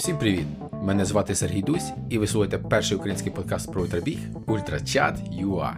[0.00, 0.46] Всім привіт!
[0.82, 5.72] Мене звати Сергій Дусь, і ви слухаєте перший український подкаст про ультрабіг Ультрачат UA.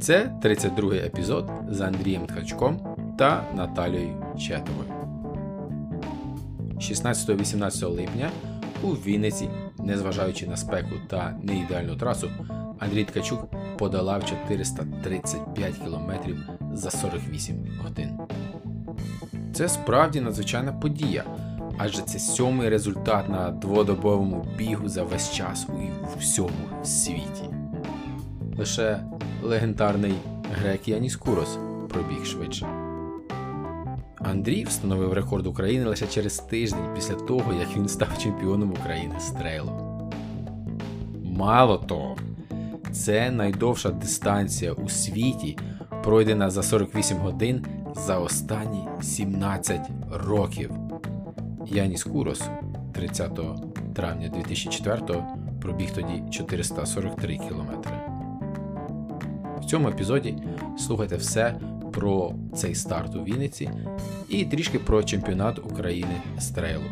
[0.00, 4.88] Це 32-й епізод з Андрієм Ткачком та Наталією Четовою.
[6.76, 8.30] 16-18 липня
[8.82, 9.48] у Вінниці,
[9.78, 12.30] незважаючи на спеку та неідеальну трасу,
[12.78, 16.12] Андрій Ткачук подолав 435 км
[16.74, 18.18] за 48 годин.
[19.54, 21.24] Це справді надзвичайна подія
[21.78, 25.66] адже це сьомий результат на дводобовому бігу за весь час
[26.14, 27.44] у всьому світі.
[28.58, 29.00] Лише
[29.42, 30.14] легендарний
[30.52, 32.66] грек Яніс Курос пробіг швидше.
[34.18, 39.30] Андрій встановив рекорд України лише через тиждень після того, як він став чемпіоном України з
[39.30, 39.72] трейлу.
[41.24, 42.16] Мало того,
[42.92, 45.58] це найдовша дистанція у світі,
[46.04, 47.64] пройдена за 48 годин
[48.06, 49.80] за останні 17
[50.12, 50.70] років.
[51.70, 52.42] Яніс Курос
[52.92, 53.40] 30
[53.94, 55.24] травня 2004
[55.62, 57.88] пробіг тоді 443 км.
[59.60, 60.36] В цьому епізоді
[60.78, 61.54] слухайте все
[61.92, 63.70] про цей старт у Вінниці
[64.28, 66.84] і трішки про чемпіонат України з трейлу.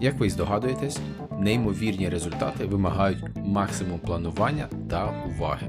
[0.00, 1.00] Як ви здогадуєтесь,
[1.38, 5.66] неймовірні результати вимагають максимум планування та уваги.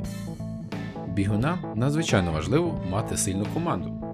[1.07, 4.13] Бігунам надзвичайно важливо мати сильну команду.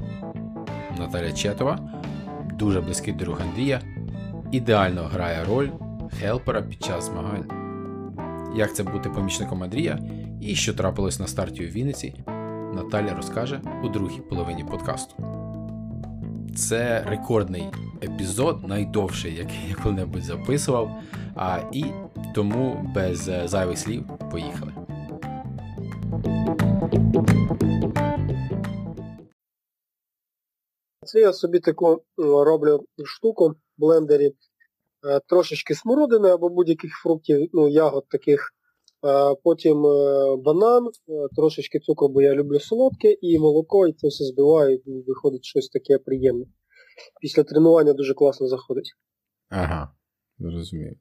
[1.00, 1.99] Наталя Четова
[2.60, 3.82] дуже близький друг Андрія,
[4.52, 5.70] ідеально грає роль
[6.20, 7.46] хелпера під час змагань.
[8.56, 10.00] Як це бути помічником Андрія
[10.42, 12.14] і що трапилось на старті у Вінниці,
[12.74, 15.16] Наталя розкаже у другій половині подкасту.
[16.56, 17.64] Це рекордний
[18.04, 20.92] епізод, найдовший, який я коли-небудь записував.
[21.36, 21.86] А і
[22.36, 24.72] тому без е, зайвих слів поїхали.
[31.12, 34.32] Це я собі таку роблю штуку в блендері.
[35.08, 38.54] Е, трошечки смородини або будь-яких фруктів, ну, ягод таких.
[39.06, 40.90] Е, потім е, банан,
[41.36, 45.70] трошечки цукру, бо я люблю солодке, і молоко, і це все збиваю, і виходить щось
[45.70, 46.46] таке приємне.
[47.22, 48.92] Після тренування дуже класно заходить.
[49.50, 49.94] Ага,
[50.40, 50.98] зрозумів.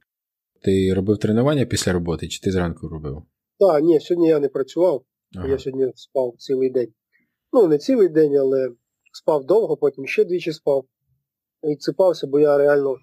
[0.63, 3.23] Ти робив тренування після роботи, чи ти зранку робив?
[3.59, 5.05] Так, ні, сьогодні я не працював,
[5.37, 5.49] ага.
[5.49, 6.93] я сьогодні спав цілий день.
[7.53, 8.71] Ну, не цілий день, але
[9.19, 10.85] спав довго, потім ще двічі спав.
[11.63, 12.97] І цепався, бо я реально,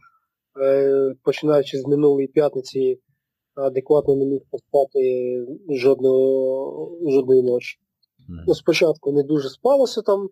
[0.61, 2.99] е, починаючи з минулої п'ятниці,
[3.55, 4.99] адекватно не міг поспати
[5.69, 7.77] жодного, жодної ночі.
[8.47, 10.29] Ну, Спочатку не дуже спалося там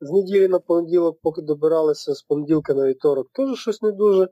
[0.00, 4.28] з неділі на понеділок, поки добиралися, з понеділка на вівторок теж щось не дуже.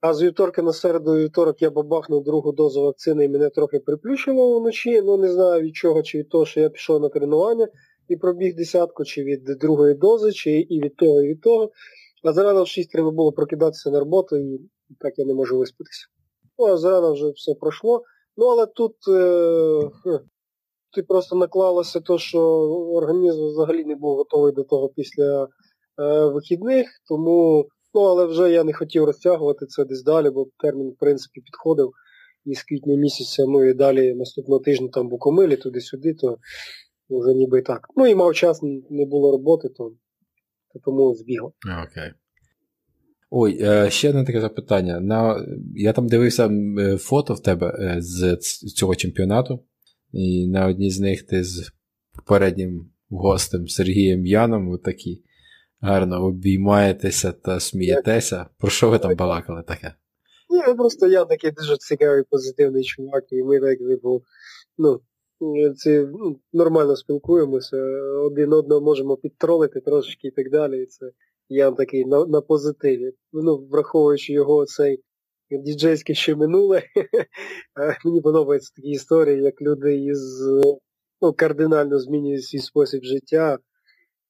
[0.00, 4.60] А з вівторка на середу вівторок я бабахнув другу дозу вакцини і мене трохи приплющило
[4.60, 5.02] вночі.
[5.02, 7.68] Ну не знаю від чого, чи від того, що я пішов на тренування
[8.12, 11.70] і пробіг десятку, чи від другої дози, чи і від того, і від того.
[12.24, 14.60] А зарано в 6 треба було прокидатися на роботу, і
[15.00, 16.06] так я не можу виспатися.
[16.58, 18.02] Ну, а зарано вже все пройшло.
[18.36, 20.20] Ну, але тут е,
[20.94, 22.40] ти просто наклалося те, що
[22.92, 28.64] організм взагалі не був готовий до того після е, вихідних, тому, ну, але вже я
[28.64, 31.90] не хотів розтягувати це десь далі, бо термін, в принципі, підходив.
[32.44, 36.38] І з квітня місяця, ну і далі наступного тижня там Букомилі, туди-сюди, то
[37.10, 37.88] вже ніби і так.
[37.96, 39.92] Ну і мав час, не було роботи, то,
[40.72, 41.52] то тому збігав.
[41.88, 42.12] Окей.
[43.30, 45.00] Ой, е, ще одне таке запитання.
[45.00, 45.46] На,
[45.76, 46.48] Я там дивився
[46.78, 48.36] е, фото в тебе е, з
[48.74, 49.64] цього чемпіонату,
[50.12, 51.72] і на одній з них ти з
[52.14, 55.22] попереднім гостем Сергієм Яном отакі
[55.80, 58.46] гарно обіймаєтеся та смієтеся.
[58.58, 59.94] Про що ви там балакали таке?
[60.50, 64.22] Ні, просто я такий дуже цікавий, позитивний чувак, і ми так, типу,
[64.78, 65.00] ну,
[65.76, 67.76] це ну, нормально спілкуємося,
[68.20, 70.82] один одного можемо підтролити трошечки і так далі.
[70.82, 71.10] І це
[71.48, 73.12] я такий на на позитиві.
[73.32, 75.02] Ну, Враховуючи його цей
[75.50, 76.82] діджейське ще минуле,
[78.04, 80.42] мені подобаються такі історії, як люди із
[81.20, 83.58] ну, кардинально змінюють свій спосіб життя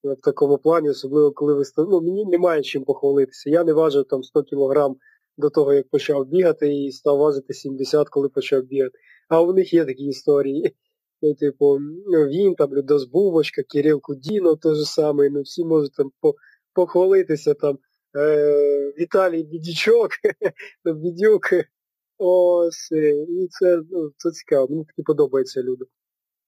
[0.05, 3.50] в такому плані, особливо коли ви ну, мені немає чим похвалитися.
[3.50, 4.97] Я не важив там 100 кілограм
[5.37, 8.99] до того, як почав бігати, і став важити 70, коли почав бігати.
[9.29, 10.75] А у них є такі історії.
[11.22, 15.94] Ну, типу, ну, він, там, Людос Бубочка, Кирил Кудінов той же самий, ну всі можуть
[15.94, 16.34] там по,
[16.74, 17.78] похвалитися там
[18.16, 20.10] е, Віталій Бідічок,
[20.84, 21.42] Бідюк.
[22.19, 25.84] Ось, е, і це ну, це цікаво, мені таки подобаються люди.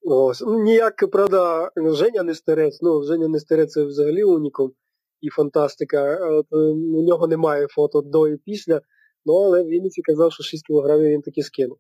[0.03, 0.41] Ось.
[0.41, 4.73] Ну, Ніяк, правда, Женя не старець, ну, Женя не старець це взагалі унікум
[5.21, 6.29] і фантастика.
[6.31, 8.81] От, е, У нього немає фото до і після,
[9.25, 11.79] ну але він казав, що 6 кілограмів він таки скинув.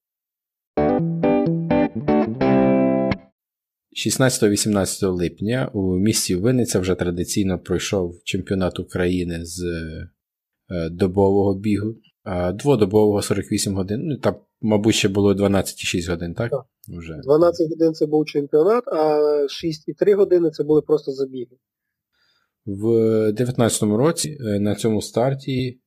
[3.94, 11.94] 16-18 липня у місті Винниця вже традиційно пройшов чемпіонат України з е, добового бігу,
[12.54, 14.00] дводобового 48 годин.
[14.04, 16.50] Ну, там, мабуть, ще було 12,6 годин, так?
[16.50, 16.64] Так.
[16.98, 17.20] Уже.
[17.24, 19.18] 12 годин це був чемпіонат, а
[19.48, 21.56] 6,3 години це були просто забіги.
[22.66, 22.86] В
[23.32, 25.80] 19-му році е, на цьому старті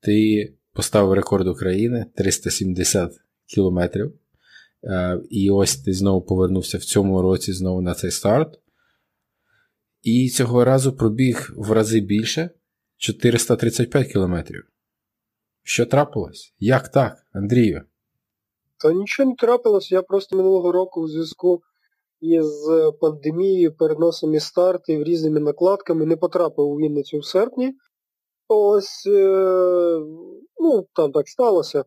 [0.00, 3.12] ти поставив рекорд України 370
[3.46, 4.12] кілометрів.
[4.86, 8.60] Е, І ось ти знову повернувся в цьому році знову на цей старт.
[10.02, 12.50] І цього разу пробіг в рази більше
[12.96, 14.64] 435 кілометрів.
[15.62, 16.54] Що трапилось?
[16.58, 17.82] Як так, Андрію?
[18.78, 21.62] Та нічого не трапилось, я просто минулого року в зв'язку
[22.20, 22.68] із
[23.00, 27.74] пандемією, переносами стартів, різними накладками не потрапив у Вінницю в серпні.
[28.48, 29.98] Ось, е,
[30.60, 31.84] ну, там так сталося.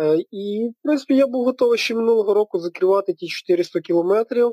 [0.00, 4.46] Е, і, в принципі, я був готовий ще минулого року закривати ті 400 кілометрів.
[4.48, 4.52] Е,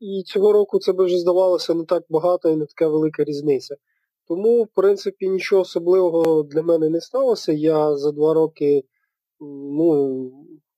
[0.00, 3.76] і цього року це би вже здавалося не так багато і не така велика різниця.
[4.28, 7.52] Тому, в принципі, нічого особливого для мене не сталося.
[7.52, 8.84] Я за два роки
[9.40, 10.30] ну,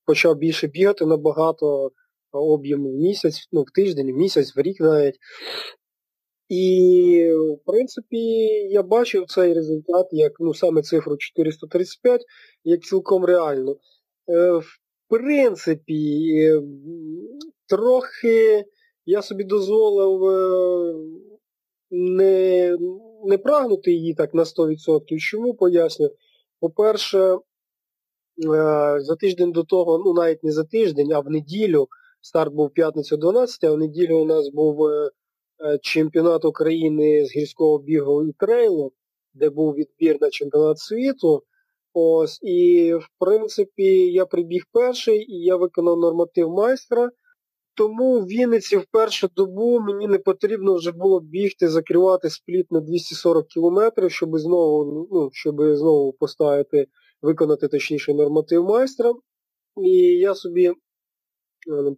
[0.04, 1.90] почав більше бігати набагато
[2.32, 5.18] об'єм в місяць, ну, в тиждень, в місяць, в рік навіть.
[6.48, 8.16] І, в принципі,
[8.70, 12.20] я бачив цей результат, як ну, саме цифру 435,
[12.64, 13.76] як цілком реально.
[14.28, 14.78] Е, в
[15.08, 16.62] принципі, е,
[17.66, 18.64] трохи
[19.06, 20.94] я собі дозволив е,
[21.90, 22.76] не
[23.24, 25.18] не прагнути її так на 100%.
[25.18, 26.10] Чому поясню?
[26.60, 27.38] По-перше,
[28.98, 31.88] за тиждень до того, ну навіть не за тиждень, а в неділю,
[32.20, 34.78] старт був п'ятниця 12, а в неділю у нас був
[35.82, 38.92] чемпіонат України з гірського бігу і трейлу,
[39.34, 41.42] де був відбір на чемпіонат світу.
[41.92, 47.10] Ось, І, в принципі, я прибіг перший і я виконав норматив майстра.
[47.78, 52.80] Тому в Вінниці в першу добу мені не потрібно вже було бігти, закривати спліт на
[52.80, 56.86] 240 кілометрів, щоб знову ну, щоб знову поставити,
[57.22, 59.12] виконати точніше норматив майстра.
[59.82, 60.74] І я собі е,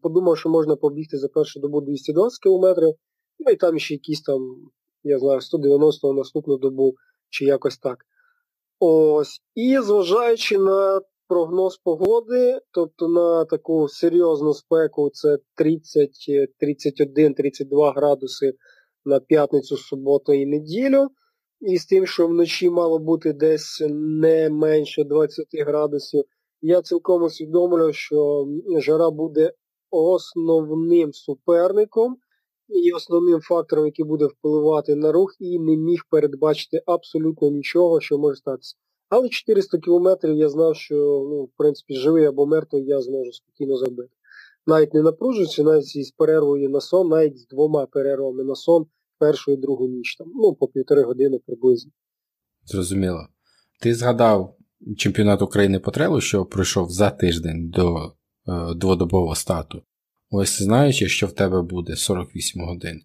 [0.02, 2.94] подумав, що можна побігти за першу добу 220 кілометрів,
[3.40, 4.70] ну і там ще якісь там,
[5.02, 6.94] я знаю, 190 на наступну добу,
[7.30, 7.98] чи якось так.
[8.78, 9.40] Ось.
[9.54, 16.10] І зважаючи на прогноз погоди, тобто на таку серйозну спеку, це 30,
[16.58, 18.54] 31, 32 градуси
[19.04, 21.08] на п'ятницю, суботу і неділю.
[21.60, 26.24] І з тим, що вночі мало бути десь не менше 20 градусів,
[26.62, 28.48] я цілком усвідомлюю, що
[28.78, 29.52] жара буде
[29.90, 32.16] основним суперником
[32.74, 38.18] і основним фактором, який буде впливати на рух, і не міг передбачити абсолютно нічого, що
[38.18, 38.76] може статися.
[39.08, 40.94] Але 400 кілометрів я знав, що
[41.30, 44.10] ну, в принципі живий або мертвий я зможу спокійно зробити.
[44.66, 48.86] Навіть не напружуючи, навіть із перервою на сон, навіть з двома перервами на сон
[49.18, 51.92] першу і другу ніч, там, ну, по півтори години приблизно.
[52.64, 53.28] Зрозуміло.
[53.80, 54.56] Ти згадав
[54.96, 59.82] чемпіонат України по трелу, що пройшов за тиждень до е, дводобового стату.
[60.30, 63.02] Ось знаючи, що в тебе буде 48 годин.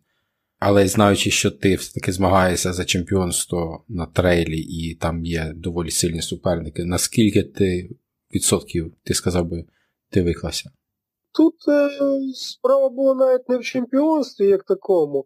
[0.60, 6.22] Але знаючи, що ти все-таки змагаєшся за чемпіонство на трейлі і там є доволі сильні
[6.22, 7.90] суперники, наскільки ти
[8.36, 9.66] відсотків, ти сказав би,
[10.10, 10.72] ти виклався?
[11.34, 11.90] Тут е,
[12.34, 15.26] справа була навіть не в чемпіонстві, як такому.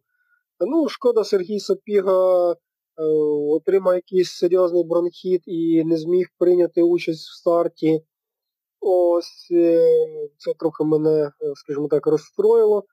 [0.59, 2.55] Ну, шкода, Сергій Сапіга е,
[3.49, 8.01] отримав якийсь серйозний бронхіт і не зміг прийняти участь в старті.
[8.81, 9.97] Ось е,
[10.37, 12.83] це трохи мене, е, скажімо так, розстроїло.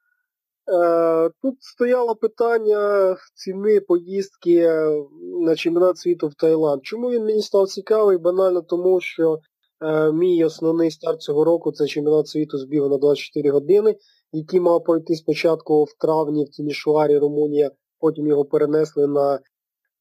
[0.73, 4.69] Е, тут стояло питання ціни поїздки
[5.45, 6.85] на чемпіонат світу в Таїланд.
[6.85, 8.17] Чому він мені став цікавий?
[8.17, 9.39] Банально тому, що
[10.13, 13.95] мій основний старт цього року це чемпіонат світу з бігу на 24 години,
[14.31, 19.39] який мав пройти спочатку в травні в Тімішуарі, Румунія, потім його перенесли на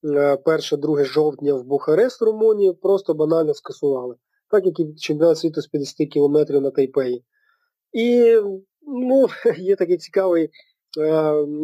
[0.02, 4.16] 1-2 жовтня в Бухарест, Румунію, просто банально скасували
[4.50, 7.24] так як і чемпіонат світу з 50 кілометрів на Тайпеї.
[7.92, 8.36] І
[8.86, 9.26] ну,
[9.58, 10.50] є такий цікавий
[11.00, 11.12] е,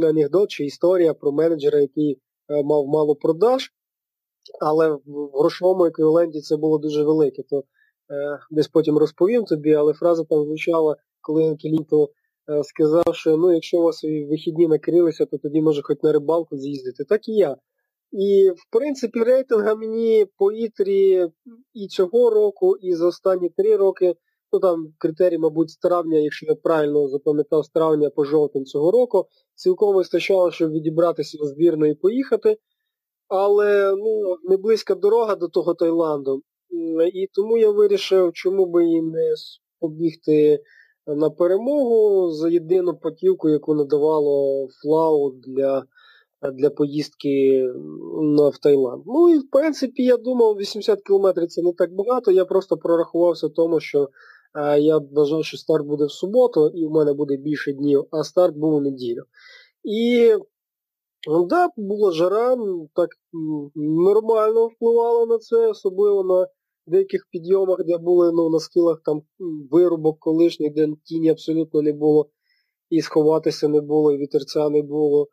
[0.09, 3.73] анекдот чи історія про менеджера, який е, мав мало продаж,
[4.61, 7.43] але в грошовому еквіваленті це було дуже велике.
[7.43, 12.09] То е, десь потім розповім тобі, але фраза там звучала, коли Келінто
[12.51, 16.57] е, сказав, що ну, якщо у вас вихідні накрилися, то тоді може хоч на рибалку
[16.57, 17.05] з'їздити.
[17.05, 17.57] Так і я.
[18.13, 21.29] І, в принципі, рейтинга мені по ітрі
[21.75, 24.15] і цього року, і за останні три роки,
[24.53, 28.91] ну там критерій, мабуть, з травня, якщо я правильно запам'ятав, з травня по жовтень цього
[28.91, 32.57] року, цілком вистачало, щоб відібратися в збірну і поїхати.
[33.29, 36.43] Але ну, не близька дорога до того Таїланду.
[37.15, 39.35] І тому я вирішив, чому би і не
[39.81, 40.61] побігти
[41.07, 45.85] на перемогу за єдину потівку, яку надавало флау для
[46.51, 47.65] для поїздки
[48.53, 49.03] в Таїланд.
[49.07, 52.31] Ну і в принципі я думав, 80 кілометрів це не так багато.
[52.31, 54.09] Я просто прорахувався тому, що
[54.79, 58.57] я вважав, що старт буде в суботу, і в мене буде більше днів, а старт
[58.57, 59.23] був у неділю.
[59.85, 60.33] І
[61.29, 62.57] ну, да, була жара,
[62.95, 63.09] так
[63.75, 66.47] нормально впливало на це, особливо на
[66.87, 69.23] деяких підйомах, де були ну, на схилах там
[69.71, 72.31] вирубок колишніх, де тіні абсолютно не було,
[72.91, 75.29] і сховатися не було, і вітерця не було.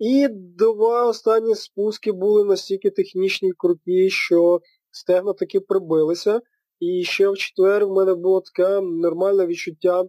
[0.00, 0.28] І
[0.58, 6.40] два останні спуски були настільки технічні круті, що стегна таки прибилися.
[6.78, 10.04] І ще в четвер в мене було таке нормальне відчуття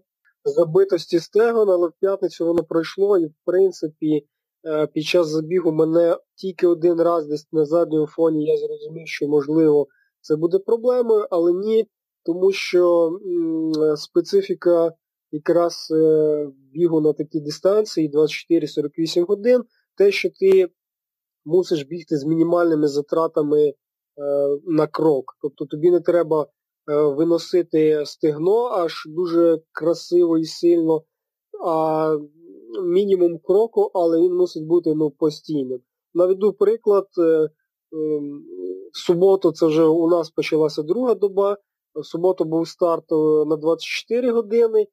[0.45, 4.25] забитості стегон, але в п'ятницю воно пройшло, і в принципі
[4.65, 9.27] е, під час забігу мене тільки один раз десь на задньому фоні я зрозумів, що
[9.27, 9.87] можливо
[10.21, 11.85] це буде проблемою, але ні,
[12.23, 13.11] тому що
[13.95, 14.91] специфіка
[15.31, 19.63] якраз е, бігу на такій дистанції 24-48 годин,
[19.97, 20.69] те, що ти
[21.45, 23.73] мусиш бігти з мінімальними затратами е,
[24.65, 25.37] на крок.
[25.41, 26.47] Тобто тобі не треба
[26.89, 31.03] Е, виносити стегно аж дуже красиво і сильно,
[31.65, 32.17] а
[32.83, 35.79] мінімум кроку, але він мусить бути ну, постійним.
[36.13, 37.49] Наведу приклад, е,
[37.93, 38.43] ем,
[38.93, 41.57] в суботу це вже у нас почалася друга доба,
[41.95, 44.87] в суботу був старт е, на 24 години.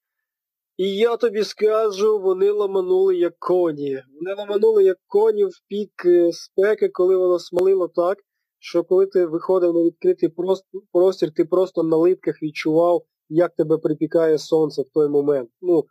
[0.78, 4.02] І я тобі скажу, вони ламанули як коні.
[4.14, 5.90] Вони ламанули як коні в пік
[6.32, 8.18] спеки, коли воно смалило так,
[8.58, 10.28] що коли ти виходив на відкритий
[10.92, 15.50] простір, ти просто на литках відчував, як тебе припікає сонце в той момент.
[15.61, 15.85] Ну,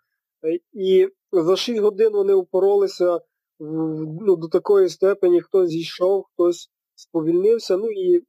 [0.43, 3.19] е, І за 6 годин вони упоролися
[4.21, 7.77] ну, до такої степені, хтось зійшов, хтось сповільнився.
[7.77, 8.21] Ну і е,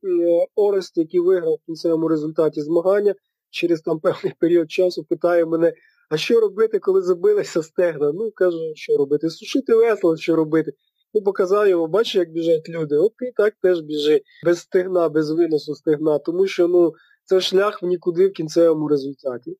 [0.54, 3.14] Орест, який виграв в кінцевому результаті змагання,
[3.50, 5.72] через там певний період часу питає мене,
[6.08, 8.12] а що робити, коли забилися стегна?
[8.12, 9.30] Ну, кажу, що робити?
[9.30, 10.72] Сушити весело, що робити.
[11.12, 12.96] І показав йому, бачиш, як біжать люди.
[12.96, 16.92] От ти так теж біжи, без стегна, без виносу стегна, тому що ну,
[17.24, 19.56] це шлях в нікуди в кінцевому результаті.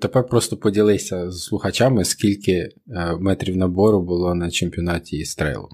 [0.00, 2.70] Тепер просто поділися з слухачами, скільки е,
[3.20, 5.68] метрів набору було на чемпіонаті стрейлу.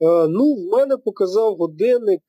[0.00, 2.22] Е, ну, в мене показав годинник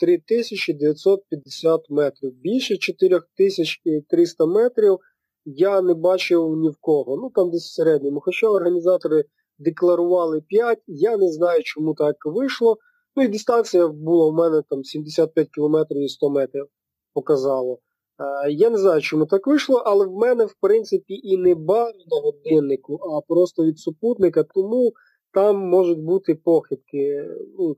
[0.00, 2.32] 3950 е, метрів.
[2.32, 4.98] Більше 4300 метрів
[5.44, 7.16] я не бачив ні в кого.
[7.16, 8.20] Ну там десь в середньому.
[8.20, 9.24] Хоча організатори
[9.58, 10.78] декларували 5.
[10.86, 12.78] Я не знаю, чому так вийшло.
[13.16, 16.66] Ну і дистанція була в мене там 75 км і 100 метрів
[17.14, 17.78] показало.
[18.20, 21.92] Е, я не знаю, чому так вийшло, але в мене, в принципі, і не бар
[22.10, 24.92] на годиннику, а просто від супутника, тому
[25.32, 27.28] там можуть бути похибки.
[27.58, 27.76] Ну,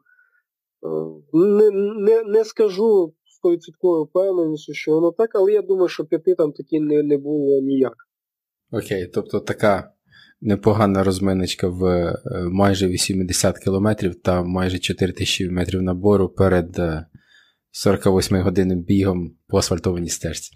[0.83, 6.35] е, не не, не скажу 100% впевненістю, що воно так, але я думаю, що п'яти
[6.35, 7.97] там таки не, не було ніяк.
[8.73, 9.93] Окей, тобто така
[10.41, 12.15] непогана розминочка в е,
[12.51, 13.89] майже 80 км
[14.23, 16.81] та майже 4000 метрів набору перед
[17.71, 20.53] 48 е, годинним бігом по асфальтованій стежці.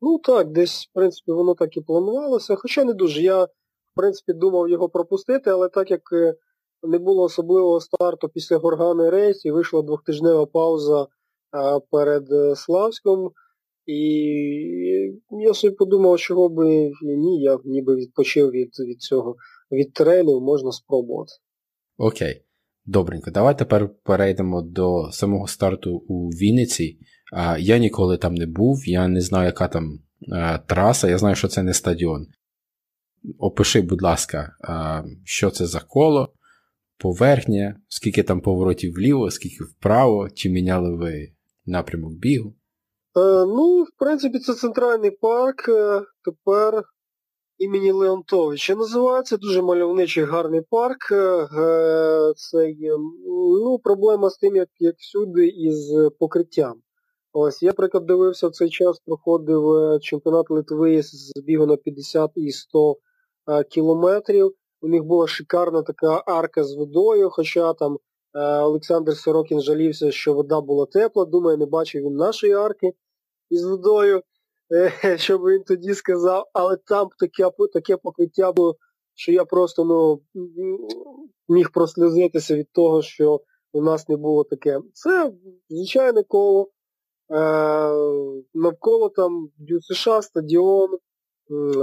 [0.00, 2.56] Ну так, десь, в принципі, воно так і планувалося.
[2.56, 3.22] Хоча не дуже.
[3.22, 3.48] Я, в
[3.94, 6.34] принципі, думав його пропустити, але так як е,
[6.82, 11.06] не було особливого старту після Горгани рейс і вийшла двохтижнева пауза
[11.90, 12.26] перед
[12.58, 13.30] Славськом,
[13.86, 13.96] і
[15.30, 19.36] я собі подумав, чого би ні, я ніби відпочив від від цього,
[19.72, 21.32] від трейлів, можна спробувати.
[21.98, 22.44] Окей,
[22.84, 23.30] добренько.
[23.30, 26.98] Давай тепер перейдемо до самого старту у Вінниці.
[27.58, 29.98] Я ніколи там не був, я не знаю, яка там
[30.66, 32.26] траса, я знаю, що це не стадіон.
[33.38, 34.52] Опиши, будь ласка,
[35.24, 36.32] що це за коло,
[36.98, 41.32] поверхня, скільки там поворотів вліво, скільки вправо, чи міняли ви
[41.66, 42.54] напрямок бігу.
[43.16, 46.84] Е, ну, в принципі, це центральний парк е, тепер
[47.58, 48.74] імені Леонтовича.
[48.74, 51.12] Називається дуже мальовничий гарний парк.
[51.12, 51.46] Е,
[52.36, 52.96] це є,
[53.64, 56.74] ну, проблема з тим, як як всюди, із покриттям.
[57.32, 59.62] Ось, Я, наприклад, дивився в цей час, проходив
[60.00, 62.96] чемпіонат Литви з бігу на 50 і 100
[63.70, 64.52] кілометрів.
[64.80, 67.98] У них була шикарна така арка з водою, хоча там
[68.38, 72.92] Олександр Сорокін жалівся, що вода була тепла, думаю, не бачив він нашої арки
[73.50, 74.22] із водою,
[74.72, 78.76] е, щоб він тоді сказав, але там таке таке покриття було,
[79.14, 80.20] що я просто ну,
[81.48, 83.40] міг прослізитися від того, що
[83.72, 84.80] у нас не було таке.
[84.92, 85.32] Це
[85.68, 86.70] звичайне коло.
[87.32, 87.36] Е,
[88.54, 90.98] навколо там ДЮСШ, стадіон,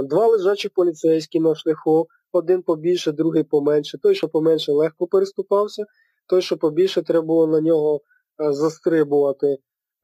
[0.04, 3.98] два лежачі поліцейські на шляху, один побільше, другий поменше.
[3.98, 5.84] Той, що поменше, легко переступався,
[6.28, 8.00] той, що побільше, треба було на нього
[8.42, 9.58] е, застрибувати.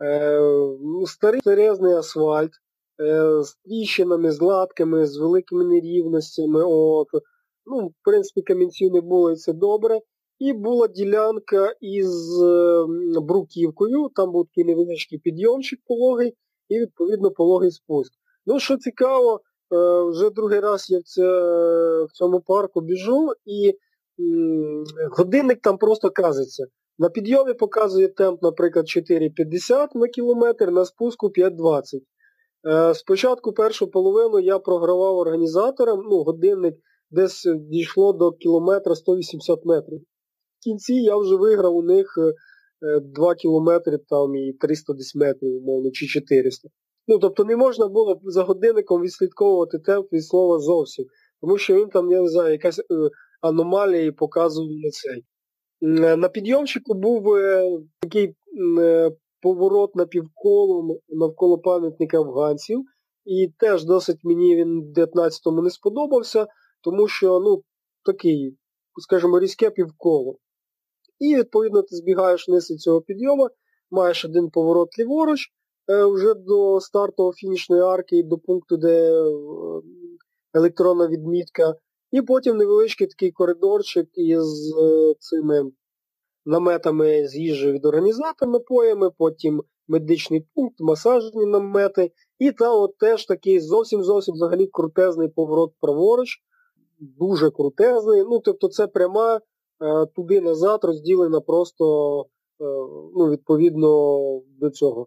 [0.05, 0.41] Е,
[0.81, 2.51] ну, старий серйозний асфальт
[3.01, 6.63] е, з тріщинами, з латками, з великими нерівностями.
[6.65, 7.09] От.
[7.67, 10.01] Ну, В принципі, камінців не було і це добре.
[10.39, 12.85] і була ділянка із е,
[13.21, 16.35] бруківкою, там був такий невеличкий підйомчик пологий
[16.69, 18.13] і, відповідно, пологий спуск.
[18.47, 19.41] Ну, що цікаво,
[20.11, 20.99] вже другий раз я
[22.05, 23.75] в цьому парку біжу, і
[25.11, 26.67] годинник там просто казиться.
[26.99, 32.01] На підйомі показує темп, наприклад, 4,50 на кілометр, на спуску 5,20.
[32.67, 36.75] Е, спочатку першу половину я програвав організаторам, ну, годинник
[37.11, 40.01] десь дійшло до кілометра 180 метрів.
[40.61, 42.19] В кінці я вже виграв у них
[43.03, 46.69] 2 е, кілометри там і 310 метрів, умовно, чи 400.
[47.09, 51.05] Ну, тобто не можна було за годинником відслідковувати темп від слова зовсім.
[51.41, 52.81] Тому що він там, я не знаю, якась
[53.45, 55.25] е, аномалія показував на цей.
[56.17, 57.37] На підйомчику був
[58.01, 58.35] такий
[59.41, 62.85] поворот на півколу навколо пам'ятника афганців.
[63.25, 66.47] І теж досить мені він в 19-му не сподобався,
[66.83, 67.63] тому що, ну,
[68.05, 68.57] такий,
[69.03, 70.37] скажімо, різке півколо.
[71.19, 73.49] І, відповідно, ти збігаєш вниз від цього підйому,
[73.91, 75.49] маєш один поворот ліворуч,
[75.91, 79.33] е, вже до стартового фінішної арки і до пункту, де е,
[80.55, 81.75] електронна відмітка.
[82.15, 85.71] І потім невеличкий такий коридорчик із е, цими
[86.47, 92.13] наметами з їжею від організатора напоями, потім медичний пункт, масажні намети.
[92.39, 96.29] І там от теж такий зовсім-зовсім взагалі крутезний поворот праворуч,
[96.99, 98.23] дуже крутезний.
[98.23, 99.41] Ну, тобто це пряма е,
[100.07, 102.21] туди-назад розділена просто
[102.61, 102.65] е,
[103.17, 103.89] ну, відповідно
[104.61, 105.07] до цього,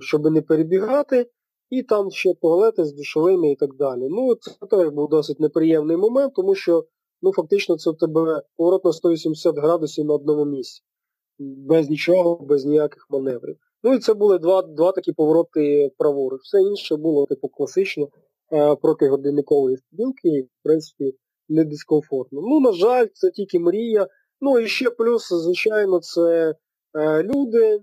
[0.00, 1.30] щоб не перебігати.
[1.70, 4.08] І там ще туалети з душовими і так далі.
[4.10, 6.84] Ну, це теж був досить неприємний момент, тому що
[7.22, 10.82] ну фактично це в тебе поворот на 180 градусів на одному місці.
[11.38, 13.56] Без нічого, без ніяких маневрів.
[13.82, 16.40] Ну і це були два два такі повороти праворуч.
[16.42, 18.08] Все інше було типу класично
[18.52, 21.14] е, проти годинникової стрілки і, в принципі,
[21.48, 22.40] не дискомфортно.
[22.42, 24.06] Ну, на жаль, це тільки мрія.
[24.40, 26.54] Ну і ще плюс, звичайно, це
[26.94, 27.80] е, люди,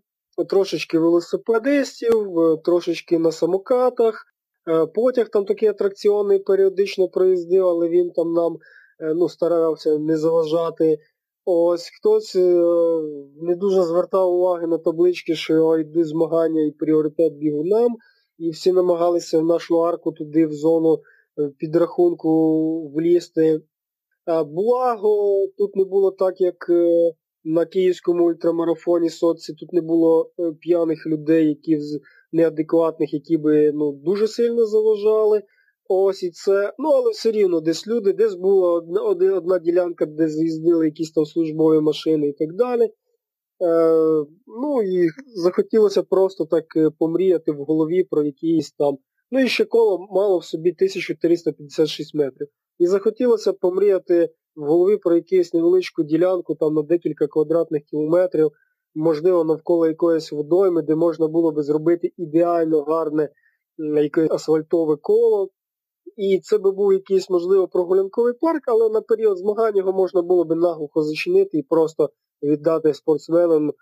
[0.50, 4.26] трошечки велосипедистів, е, трошечки на самокатах.
[4.70, 8.58] Е, потяг там такий атракціонний періодично проїздив, але він там нам
[9.00, 11.00] Е, ну, старався не заважати.
[11.46, 12.36] Ось хтось
[13.42, 17.96] не дуже звертав уваги на таблички, що йде змагання і пріоритет бігунам,
[18.38, 21.00] і всі намагалися в нашу арку туди в зону
[21.58, 23.62] підрахунку влізти.
[24.46, 26.56] Благо, тут не було так, як
[27.44, 31.80] на київському ультрамарафоні соці, тут не було п'яних людей, які
[32.32, 35.42] неадекватних, які би ну, дуже сильно заважали.
[35.90, 36.74] Ось і це.
[36.80, 39.02] Ну, але все рівно десь люди, десь була одна
[39.38, 42.84] одна ділянка, де з'їздили якісь там службові машини і так далі.
[42.84, 48.98] Е, Ну і захотілося просто так е, помріяти в голові про якісь там.
[49.32, 52.48] Ну і ще коло мало в собі 1356 метрів.
[52.80, 58.52] І захотілося помріяти в голові про якусь невеличку ділянку там на декілька квадратних кілометрів,
[58.96, 63.30] можливо, навколо якоїсь водойми, де можна було би зробити ідеально гарне
[63.78, 65.50] якесь асфальтове коло.
[66.18, 70.44] І це би був якийсь, можливо, прогулянковий парк, але на період змагань його можна було
[70.44, 72.10] би наглухо зачинити і просто
[72.44, 73.74] віддати спортсменам, е,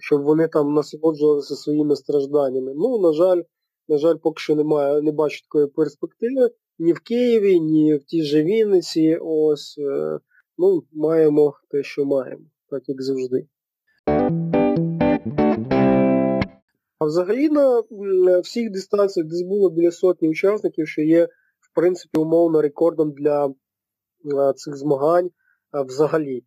[0.00, 2.72] щоб вони там насолоджувалися своїми стражданнями.
[2.76, 3.42] Ну, на жаль,
[3.88, 6.50] на жаль, поки що немає, не бачу такої перспективи
[6.82, 9.18] ні в Києві, ні в тій же Вінниці.
[9.20, 10.18] Ось, е,
[10.58, 13.46] ну, маємо те, що маємо, так як завжди.
[16.98, 21.24] А взагалі на всіх дистанціях десь було біля сотні учасників, що є,
[21.60, 25.30] в принципі, умовно рекордом для цих змагань
[25.86, 26.44] взагалі.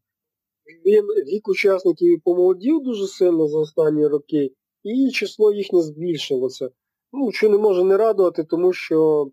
[0.86, 4.52] Він вік учасників помолодів дуже сильно за останні роки,
[4.84, 6.70] і число їхнє збільшилося.
[7.14, 9.28] Ну, що не може не радувати, тому що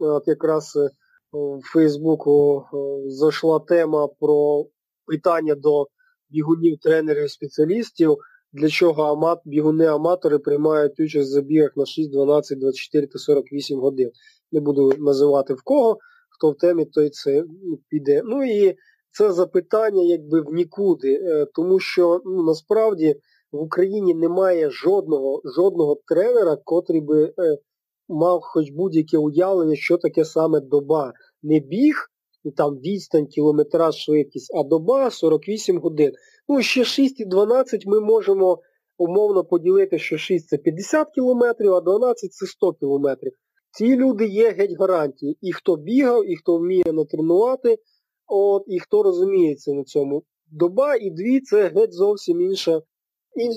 [0.00, 0.90] от якраз е,
[1.32, 2.64] в Фейсбуку
[3.06, 4.66] зайшла тема про
[5.06, 5.86] питання до
[6.30, 8.16] бігунів, тренерів, спеціалістів
[8.52, 14.10] для чого амат, бігуни-аматори приймають участь в забігах на 6, 12, 24 та 48 годин.
[14.52, 15.98] Не буду називати в кого,
[16.30, 17.44] хто в темі, той це
[17.88, 18.22] піде.
[18.24, 18.76] Ну і
[19.10, 23.16] це запитання якби в нікуди, е, тому що ну, насправді
[23.52, 27.58] в Україні немає жодного жодного тренера, котрий би е,
[28.08, 31.12] мав хоч будь-яке уявлення, що таке саме доба.
[31.42, 32.10] Не біг,
[32.56, 36.12] там відстань, кілометраж, швидкість, а доба 48 годин.
[36.48, 38.58] Ну, ще 6 і 12 ми можемо
[38.98, 43.32] умовно поділити, що 6 це 50 кілометрів, а 12 це 100 кілометрів.
[43.70, 45.38] Ці люди є геть гарантії.
[45.40, 47.78] І хто бігав, і хто вміє натренувати,
[48.26, 50.22] от, і хто розуміється на цьому.
[50.50, 52.82] Доба і дві це геть зовсім інша,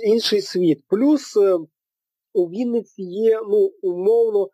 [0.08, 0.84] інший світ.
[0.88, 1.58] Плюс е,
[2.40, 4.50] у Вінниці є, ну, умовно,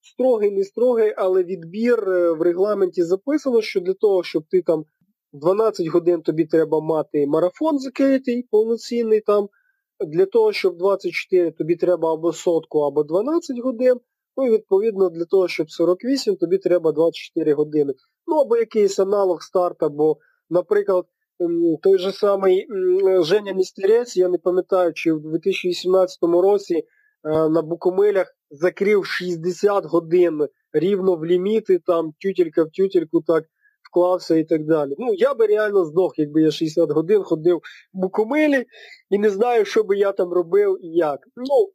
[0.00, 4.84] строгий, не строгий, але відбір е, в регламенті записано, що для того, щоб ти там
[5.32, 9.48] 12 годин тобі треба мати марафон закритий, повноцінний там.
[10.06, 14.00] Для того, щоб 24 тобі треба або сотку, або 12 годин.
[14.36, 17.94] Ну і відповідно для того, щоб 48, тобі треба 24 години.
[18.26, 20.16] Ну або якийсь аналог старта, бо,
[20.50, 21.04] наприклад,
[21.82, 22.66] той же самий
[23.22, 26.84] Женя Містерець, я не пам'ятаю, чи в 2018 році
[27.24, 33.44] на Букомилях закрив 60 годин рівно в ліміти, там тютелька в тютельку так
[33.90, 34.94] вклався і так далі.
[34.98, 38.64] Ну, я би реально здох, якби я 60 годин ходив в Букомилі
[39.10, 41.20] і не знаю, що би я там робив і як.
[41.36, 41.72] Ну,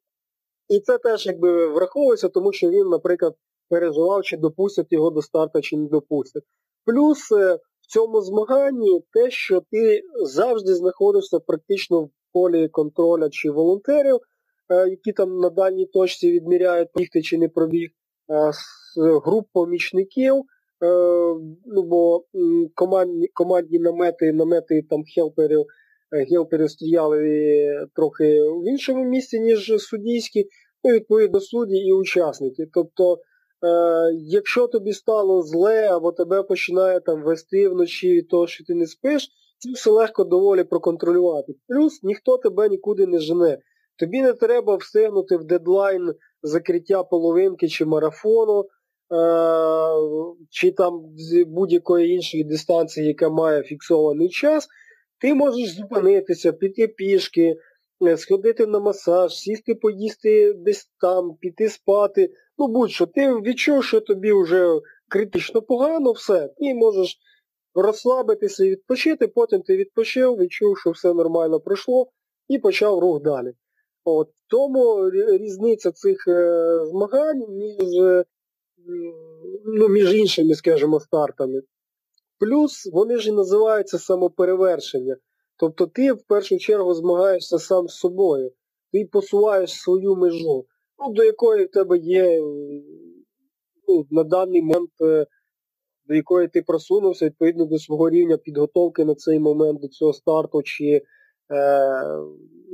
[0.70, 3.36] і це теж якби враховується, тому що він, наприклад,
[3.70, 6.44] переживав, чи допустять його до старту, чи не допустять.
[6.86, 13.52] Плюс е, в цьому змаганні те, що ти завжди знаходишся практично в полі контроля чи
[13.52, 14.20] волонтерів, е,
[14.70, 17.90] які там на дальній точці відміряють, бігти чи не пробіг,
[18.30, 18.52] е,
[19.26, 20.36] груп помічників,
[21.66, 22.24] ну бо
[22.76, 25.66] командні, командні намети, намети там хелперів,
[26.30, 30.46] хелперів стояли трохи в іншому місці, ніж суддійські,
[30.84, 32.68] ну, відповідно, судді і учасники.
[32.74, 33.18] Тобто
[33.64, 38.76] Е, якщо тобі стало зле, або тебе починає там вести вночі від того, що ти
[38.76, 41.54] не спиш, це все легко доволі проконтролювати.
[41.68, 43.58] Плюс ніхто тебе нікуди не жене.
[44.00, 48.68] Тобі не треба встигнути в дедлайн закриття половинки чи марафону, е,
[50.50, 54.68] чи там з будь-якої іншої дистанції, яка має фіксований час.
[55.22, 57.56] Ти можеш зупинитися, піти пішки,
[58.08, 62.30] е, сходити на масаж, сісти, поїсти десь там, піти спати.
[62.58, 64.80] Ну будь-що, ти відчув, що тобі вже
[65.10, 67.18] критично погано, все, ти можеш
[67.76, 72.08] розслабитися і відпочити, потім ти відпочив, відчув, що все нормально пройшло,
[72.48, 73.54] і почав рух далі.
[74.10, 78.26] От, Тому різниця цих е, змагань між е,
[79.66, 81.62] ну, між іншими, скажімо, стартами.
[82.40, 85.18] Плюс вони ж і називаються самоперевершення.
[85.58, 88.52] Тобто ти в першу чергу змагаєшся сам з собою,
[88.92, 90.66] ти посуваєш свою межу
[91.00, 92.42] ну, до якої в тебе є
[93.88, 95.26] ну, на даний момент, е,
[96.06, 100.62] до якої ти просунувся, відповідно до свого рівня підготовки на цей момент до цього старту,
[100.64, 101.02] чи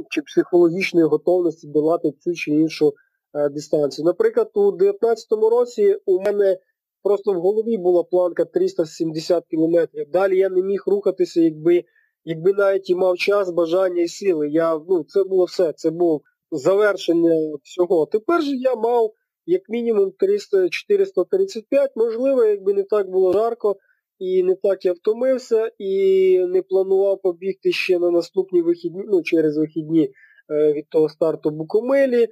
[0.10, 2.94] чи психологічної готовності долати цю чи іншу
[3.34, 4.06] е, дистанцію.
[4.06, 6.58] Наприклад, у 2019 році у мене
[7.04, 10.10] просто в голові була планка 370 кілометрів.
[10.12, 11.84] Далі я не міг рухатися, якби
[12.26, 14.50] якби навіть і мав час, бажання і сили.
[14.50, 15.74] Я, ну, Це було все.
[15.74, 18.06] Це був завершення всього.
[18.06, 19.14] Тепер же я мав
[19.46, 23.76] як мінімум 300, 435, можливо, якби не так було жарко,
[24.19, 29.58] і не так я втомився, і не планував побігти ще на наступні вихідні, ну, через
[29.58, 30.10] вихідні
[30.49, 32.28] е, від того старту Букомелі,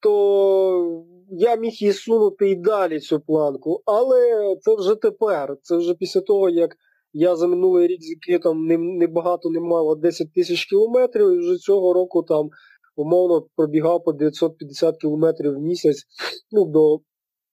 [0.00, 3.82] то я міг її сунути і далі цю планку.
[3.84, 6.76] Але це вже тепер, це вже після того, як
[7.12, 11.92] я за минулий рік з який небагато не мало 10 тисяч кілометрів, і вже цього
[11.92, 12.50] року там
[12.96, 16.04] умовно пробігав по 950 кілометрів в місяць,
[16.52, 17.00] ну, до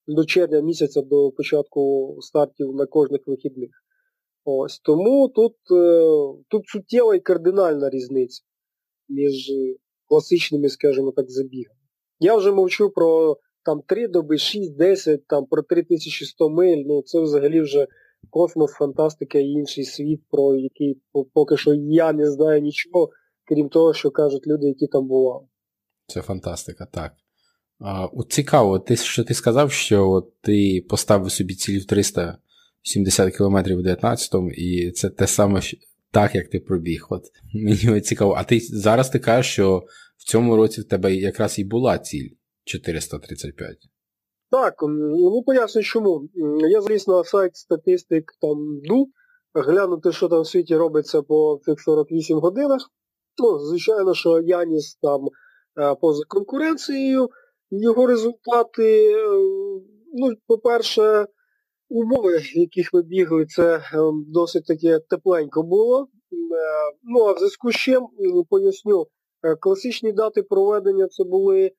[0.07, 3.69] до червня місяця, до початку стартів на кожних вихідних.
[4.45, 4.79] Ось.
[4.79, 6.03] Тому тут е,
[6.47, 8.43] тут суттєва і кардинальна різниця
[9.09, 9.51] між
[10.05, 11.79] класичними, скажімо так, забігами.
[12.19, 17.61] Я вже мовчу про там 3 доби, 6-10, там про 3100 миль, ну це взагалі
[17.61, 17.87] вже
[18.29, 21.01] космос, фантастика і інший світ, про який
[21.33, 23.09] поки що я не знаю нічого
[23.45, 25.45] крім того, що кажуть люди, які там бували.
[26.07, 27.13] Це фантастика, так.
[28.13, 33.57] От Цікаво, ти, що ти сказав, що от ти поставив собі ціль в 370 км
[33.57, 35.61] в 19-му, і це те саме,
[36.11, 37.07] так, як ти пробіг.
[37.09, 38.35] От Мені цікаво.
[38.37, 39.83] А ти зараз ти кажеш, що
[40.17, 42.29] в цьому році в тебе якраз і була ціль
[42.63, 43.77] 435.
[44.51, 46.29] Так, ну поясню чому.
[46.69, 49.07] Я заліз на сайт статистик там ДУ,
[49.53, 52.91] глянути, що там в світі робиться по цих 48 годинах.
[53.37, 55.27] Ну, Звичайно, що Яніс там
[55.79, 57.29] е, поза конкуренцією,
[57.81, 59.27] його результати, е,
[60.13, 61.27] ну, по-перше,
[61.89, 63.81] умови, в яких ми бігли, це е,
[64.27, 66.07] досить таки тепленько було.
[67.03, 68.07] Ну, а в зв'язку з чим,
[68.49, 69.07] поясню,
[69.59, 71.71] класичні дати проведення це були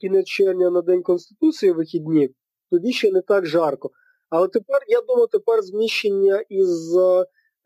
[0.00, 2.28] кінець червня на День Конституції вихідні,
[2.70, 3.90] тоді ще не так жарко.
[4.30, 6.96] Але тепер, я думаю, тепер зміщення із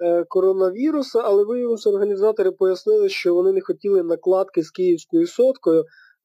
[0.02, 5.84] Е, коронавіруса, але виявилося, організатори пояснили, що вони не хотіли накладки з київською соткою,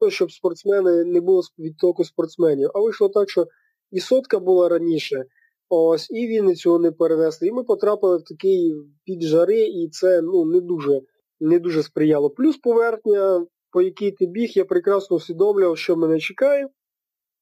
[0.10, 2.70] щоб спортсмени не було відтоку спортсменів.
[2.74, 3.48] А вийшло так, що
[3.92, 5.26] і сотка була раніше,
[5.70, 7.48] ось, і Вінницю вони перенесли.
[7.48, 11.02] І ми потрапили в такий піджари, і це ну, не дуже
[11.40, 12.30] не дуже сприяло.
[12.30, 16.68] Плюс поверхня, по якій ти біг, я прекрасно усвідомлював, що мене чекає.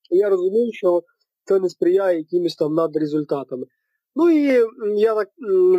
[0.10, 1.04] Я розумію, що
[1.44, 3.66] це не сприяє якимось там надрезультатами.
[4.16, 4.66] Ну і
[4.96, 5.30] я так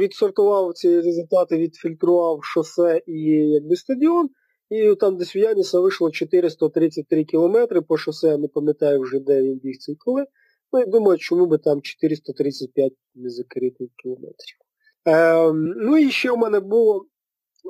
[0.00, 4.28] відсортував ці результати, відфільтрував шосе і якби стадіон.
[4.70, 9.42] І там десь в Яніса вийшло 433 кілометри по шосе, я не пам'ятаю вже, де
[9.42, 10.24] він біг цей коли.
[10.72, 14.56] Ну і думаю, чому би там 435 не закрити кілометрів.
[15.08, 17.06] Е, ну і ще в мене було, е,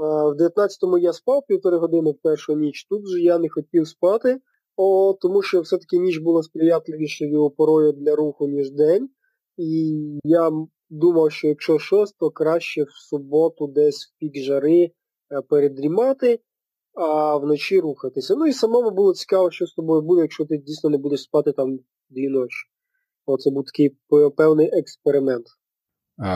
[0.05, 2.85] в 19-му я спав півтори години в першу ніч.
[2.85, 4.41] Тут же я не хотів спати,
[4.77, 9.09] о, тому що все-таки ніч була сприятливішою порою для руху, ніж день.
[9.57, 10.51] І я
[10.91, 14.91] думав, що якщо щось, то краще в суботу десь в пік жари е,
[15.49, 16.41] передрімати,
[16.97, 18.35] а вночі рухатися.
[18.35, 21.53] Ну і самому було цікаво, що з тобою буде, якщо ти дійсно не будеш спати
[21.53, 21.79] там
[22.11, 22.67] дві ночі.
[23.27, 23.97] Оце був такий
[24.37, 25.47] певний експеримент.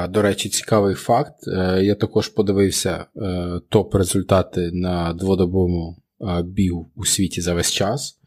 [0.09, 1.49] До речі, цікавий факт.
[1.49, 6.03] Е, я також подивився е, топ-результати на дводобовому
[6.44, 8.20] бігу у світі за весь час.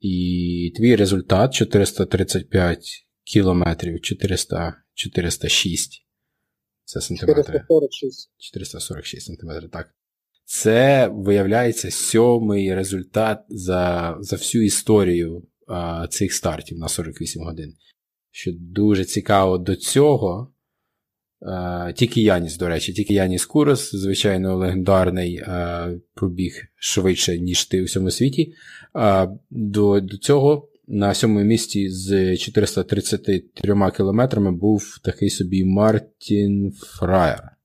[0.00, 6.06] І твій результат 435 кілометрів 400, 406.
[6.84, 7.42] Це сантиметри.
[7.42, 8.30] 446.
[8.38, 9.95] 446 сантиметрів, так.
[10.48, 17.74] Це, виявляється, сьомий результат за за всю історію а, цих стартів на 48 годин.
[18.30, 20.52] Що дуже цікаво до цього.
[21.40, 27.82] А, тільки Яніс, до речі, тільки Яніс Курос, звичайно, легендарний а, пробіг швидше, ніж ти
[27.82, 28.52] у всьому світі.
[28.92, 37.55] А, До, До цього на сьомому місці з 433 кілометрами був такий собі Мартін Фраєр,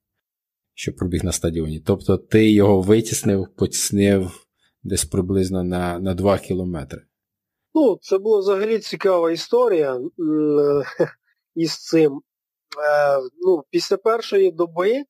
[0.81, 1.79] що пробіг на стадіоні.
[1.79, 4.45] Тобто ти його витіснив, потіснив
[4.83, 7.01] десь приблизно на на 2 кілометри.
[7.73, 9.99] Ну, це була взагалі цікава історія
[11.55, 12.13] із цим.
[12.13, 15.05] Е, ну, Після першої доби е,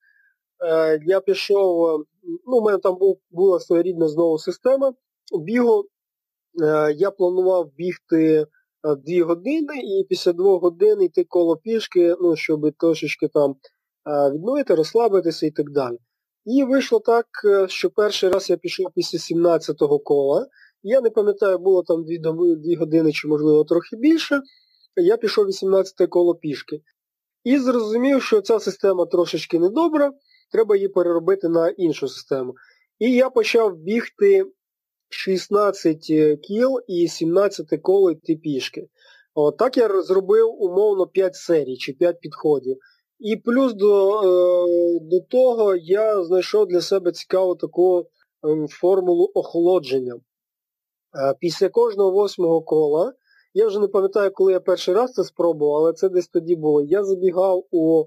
[1.05, 1.99] я пішов,
[2.47, 4.93] ну, у мене там був, була своєрідна знову система
[5.45, 5.85] бігу.
[6.63, 8.47] Е, я планував бігти е,
[8.95, 13.55] дві години і після двох годин йти коло пішки, ну, щоб трошечки там е,
[14.05, 15.97] відновити, розслабитися і так далі.
[16.45, 17.25] І вийшло так,
[17.67, 20.47] що перший раз я пішов після 17-го кола.
[20.83, 22.21] Я не пам'ятаю, було там дві,
[22.57, 24.41] дві години чи, можливо, трохи більше.
[24.95, 26.81] Я пішов 18 коло пішки.
[27.43, 30.11] І зрозумів, що ця система трошечки недобра,
[30.51, 32.53] треба її переробити на іншу систему.
[32.99, 34.45] І я почав бігти
[35.09, 38.87] 16 е, кіл і 17 коло йти пішки.
[39.33, 42.77] От, Так я зробив умовно 5 серій чи 5 підходів.
[43.21, 48.05] І плюс до е, до того я знайшов для себе цікаву таку
[48.43, 50.13] ем, формулу охолодження.
[50.13, 50.19] Е,
[51.39, 53.13] після кожного восьмого кола,
[53.53, 56.81] я вже не пам'ятаю, коли я перший раз це спробував, але це десь тоді було.
[56.81, 58.03] Я забігав у,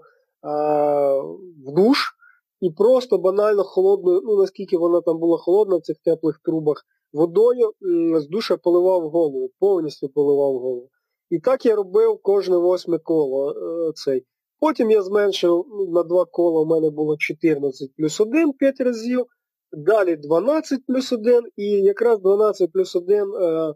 [1.67, 2.15] в душ
[2.61, 7.73] і просто банально холодною, ну наскільки вона там була холодна в цих теплих трубах, водою
[8.21, 10.89] з душа поливав голову, повністю поливав голову.
[11.31, 13.51] І так я робив кожне восьме коло.
[13.51, 14.27] Е, цей.
[14.65, 19.27] Потім я зменшив ну, на два кола, у мене було 14 плюс 1 5 разів.
[19.73, 23.75] Далі 12 плюс 1 і якраз 12 плюс 1 е,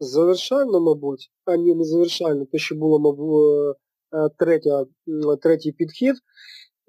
[0.00, 3.76] завершально, мабуть, а ні, не завершально, то що було, мабуть,
[4.14, 4.84] е, третя,
[5.42, 6.14] третій підхід.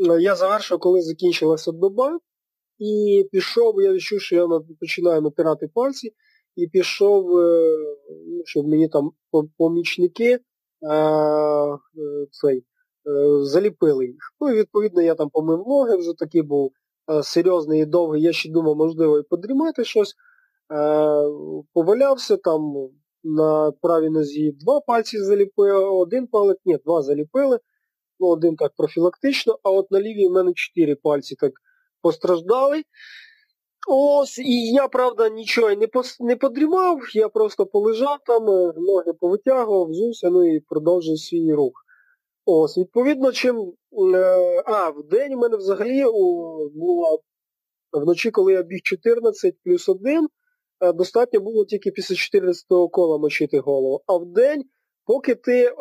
[0.09, 2.19] Е, я завершив, коли закінчилася доба.
[2.79, 4.47] І пішов, я відчув, що я
[4.79, 6.13] починаю натирати пальці,
[6.55, 7.77] і пішов, е,
[8.27, 9.11] ну, щоб мені там
[9.57, 10.39] помічники е,
[12.31, 12.63] цей,
[13.41, 14.33] заліпили їх.
[14.41, 16.71] Ну і відповідно я там помив ноги, вже такий був
[17.23, 18.21] серйозний і довгий.
[18.21, 20.15] Я ще думав, можливо, і подрімати щось.
[21.73, 22.89] Повалявся там
[23.23, 27.59] на правій нозі два пальці заліпили, один палець, ні, два заліпили
[28.19, 31.51] ну один так профілактично, а от на лівій в мене чотири пальці так
[32.01, 32.83] постраждали.
[33.87, 35.87] Ось, і я, правда, нічого не
[36.19, 41.84] не подрімав, я просто полежав там, е, ноги повитягував, взувся, ну і продовжив свій рух.
[42.45, 43.73] Ось, відповідно, чим.
[44.15, 46.03] Е, а, в день у мене взагалі
[46.75, 47.19] було
[47.91, 50.27] вночі, коли я біг 14 плюс 1,
[50.81, 54.01] е, достатньо було тільки після 14-го кола мочити голову.
[54.07, 54.63] А в день,
[55.05, 55.73] поки ти е,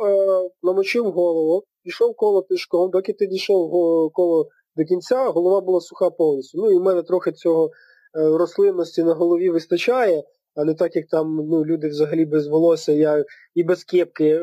[0.63, 3.71] намочив голову, пішов коло пішком, доки ти дійшов
[4.13, 6.59] коло до кінця, голова була суха повністю.
[6.59, 7.71] Ну і в мене трохи цього
[8.15, 10.23] рослинності на голові вистачає,
[10.55, 13.25] а не так, як там ну, люди взагалі без волосся я
[13.55, 14.41] і без кепки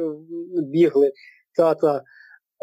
[0.53, 1.11] бігли.
[1.55, 2.03] Та-та.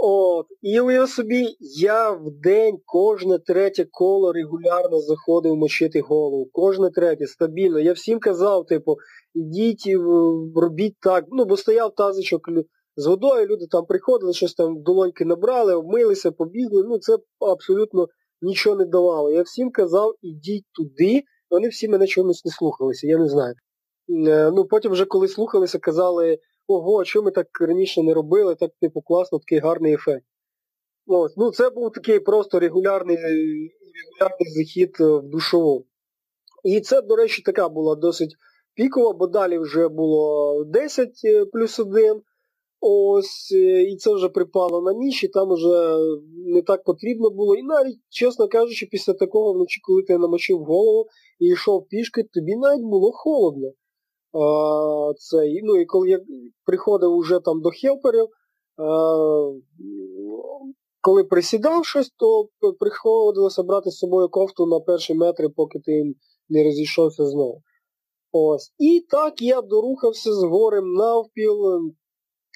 [0.01, 6.49] От, І уяв собі, я в день кожне третє коло регулярно заходив мочити голову.
[6.53, 7.79] Кожне третє, стабільно.
[7.79, 8.97] Я всім казав, типу,
[9.35, 9.97] ідіть,
[10.57, 11.25] робіть так.
[11.31, 12.49] Ну, бо стояв тазичок
[12.97, 16.85] з водою, люди там приходили, щось там долоньки набрали, обмилися, побігли.
[16.89, 18.07] Ну це абсолютно
[18.43, 19.31] нічого не давало.
[19.31, 23.55] Я всім казав, ідіть туди, вони всі мене чомусь не слухалися, я не знаю.
[24.29, 28.71] Е, ну Потім вже коли слухалися, казали, ого, що ми так раніше не робили, так
[28.81, 30.25] типу класно, такий гарний ефект.
[31.07, 35.87] Ось, ну Це був такий просто регулярний регулярний захід в душову.
[36.65, 38.37] І це, до речі, така була досить
[38.75, 41.11] пікова, бо далі вже було 10
[41.53, 42.23] плюс 1.
[42.81, 45.97] Ось, е, і це вже припало на ніч, і там вже
[46.47, 47.55] не так потрібно було.
[47.57, 51.07] І навіть, чесно кажучи, після такого вночі, коли ти намочив голову
[51.39, 53.73] і йшов пішки, тобі навіть було холодно.
[54.33, 56.21] А, це, ну І коли я
[56.65, 58.29] приходив уже там до хелперів,
[58.77, 59.17] а,
[61.01, 62.49] коли присідав щось, то
[62.81, 66.15] приходилося брати з собою кофту на перші метри, поки ти
[66.49, 67.63] не розійшовся знову.
[68.33, 68.73] Ось.
[68.79, 71.93] І так я дорухався з горем навпіл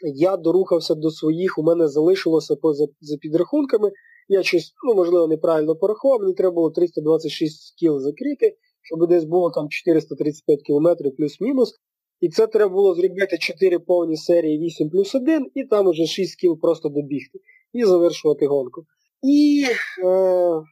[0.02, 3.92] я дорухався до своїх, у мене залишилося поза за підрахунками.
[4.28, 9.50] Я щось, ну, можливо, неправильно порахував, мені треба було 326 кіл закрити, щоб десь було
[9.50, 11.74] там 435 кілометрів плюс-мінус.
[12.20, 16.40] І це треба було зробити 4 повні серії 8 плюс 1, і там уже 6
[16.40, 17.38] кіл просто добігти.
[17.72, 18.84] І завершувати гонку.
[19.22, 19.64] І
[20.04, 20.62] е,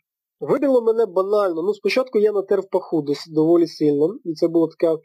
[0.41, 1.63] вибило мене банально.
[1.63, 4.15] Ну, спочатку я натер паху доволі сильно.
[4.25, 4.99] І це була така е,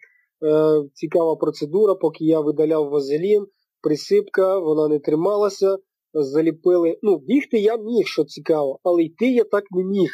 [0.93, 3.45] цікава процедура, поки я видаляв вазелін
[3.85, 5.77] присипка, вона не трималася,
[6.13, 6.99] заліпили.
[7.01, 10.09] Ну, бігти я міг, що цікаво, але йти я так не міг.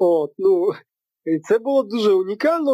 [0.00, 0.72] От, ну,
[1.48, 2.72] Це було дуже унікально,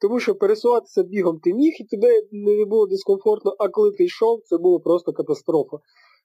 [0.00, 4.40] тому що пересуватися бігом ти міг, і тебе не було дискомфортно, а коли ти йшов,
[4.44, 5.76] це було просто катастрофа.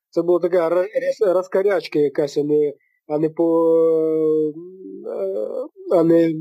[0.09, 0.87] Це була така
[1.33, 2.73] розкарячка якась, а не
[3.07, 3.73] а не по
[5.91, 6.33] а не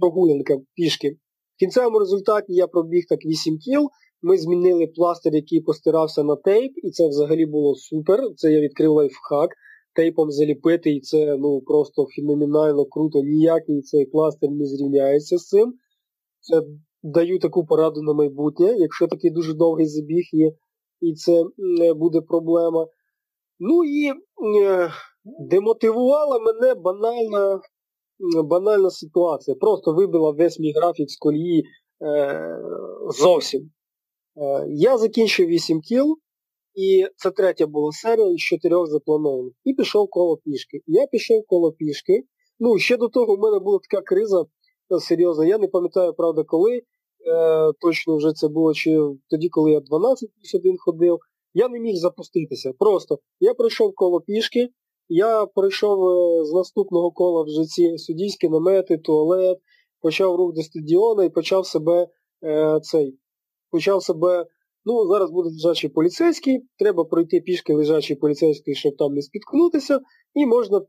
[0.00, 1.10] прогулянка пішки.
[1.56, 3.88] В кінцевому результаті я пробіг так 8 кіл,
[4.22, 8.20] ми змінили пластир, який постирався на тейп, і це взагалі було супер.
[8.36, 9.50] Це я відкрив лайфхак.
[9.98, 13.22] Тейпом заліпити, і це ну просто феноменально круто.
[13.22, 15.74] Ніякий цей пластир не зрівняється з цим.
[16.40, 16.62] Це
[17.02, 20.52] даю таку пораду на майбутнє, якщо такий дуже довгий забіг є,
[21.00, 21.44] і це
[21.94, 22.86] буде проблема.
[23.58, 24.08] Ну і
[24.62, 24.90] е,
[25.50, 27.60] демотивувала мене банальна
[28.44, 29.56] банальна ситуація.
[29.60, 31.64] Просто вибила весь мій графік з колії
[32.02, 32.58] е,
[33.20, 33.62] зовсім.
[33.62, 36.16] Е, я закінчив 8 кіл,
[36.78, 39.52] і це третя була серія із чотирьох запланованих.
[39.64, 40.80] І пішов коло пішки.
[40.86, 42.22] Я пішов коло пішки.
[42.58, 45.46] Ну, ще до того в мене була така криза е, серйозна.
[45.46, 46.76] Я не пам'ятаю, правда, коли.
[46.76, 46.82] Е,
[47.80, 48.98] Точно вже це було чи
[49.30, 51.18] тоді, коли я 12 плюс 1 ходив.
[51.54, 52.72] Я не міг запуститися.
[52.78, 54.68] Просто я пройшов коло пішки,
[55.08, 59.58] я пройшов е, з наступного кола вже ці суддійські намети, туалет,
[60.00, 62.08] почав рух до стадіона і почав себе
[62.44, 63.18] е, цей
[63.70, 64.46] почав себе,
[64.88, 70.00] ну, зараз буде лежачий поліцейський, треба пройти пішки лежачий поліцейський, щоб там не спіткнутися,
[70.34, 70.80] і можна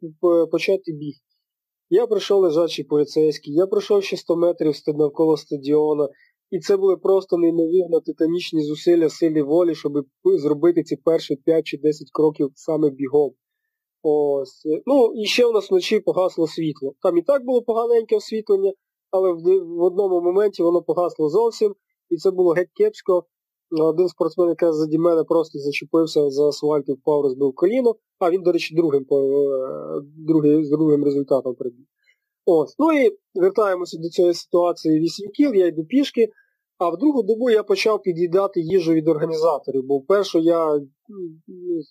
[0.51, 1.13] почати біг.
[1.89, 6.09] Я пройшов лежачий поліцейський, я пройшов ще 100 метрів навколо стадіона,
[6.51, 11.77] і це були просто неймовірно титанічні зусилля силі волі, щоб зробити ці перші 5 чи
[11.77, 13.31] 10 кроків саме бігом.
[14.01, 14.61] Ось.
[14.85, 16.93] Ну, і ще у нас вночі погасло світло.
[17.01, 18.73] Там і так було поганеньке освітлення,
[19.11, 19.31] але
[19.63, 21.75] в одному моменті воно погасло зовсім
[22.09, 23.25] і це було геть кепсько.
[23.71, 28.41] Один спортсмен, який заді мене просто зачепився за асфальт і впав, розбив коліно, а він,
[28.41, 31.85] до речі, другим е, другий, з другим результатом прибіг.
[32.45, 32.75] Ось.
[32.79, 36.29] Ну і вертаємося до цієї ситуації 8 кіл, я йду пішки,
[36.77, 40.79] а в другу добу я почав під'їдати їжу від організаторів, бо вперше я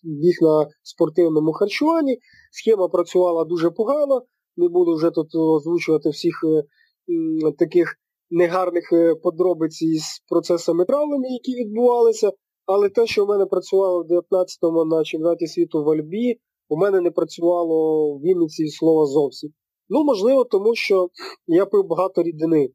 [0.02, 2.18] біг на спортивному харчуванні,
[2.52, 4.22] схема працювала дуже погано,
[4.56, 7.94] не буду вже тут озвучувати всіх е, таких
[8.30, 12.32] негарних е, подробиць із процесами травлення, які відбувалися,
[12.66, 17.00] але те, що в мене працювало в 19-му на чемпіонаті світу в Альбі, у мене
[17.00, 19.50] не працювало в Вінниці слова зовсім.
[19.88, 21.08] Ну, можливо, тому що
[21.46, 22.68] я пив багато рідини.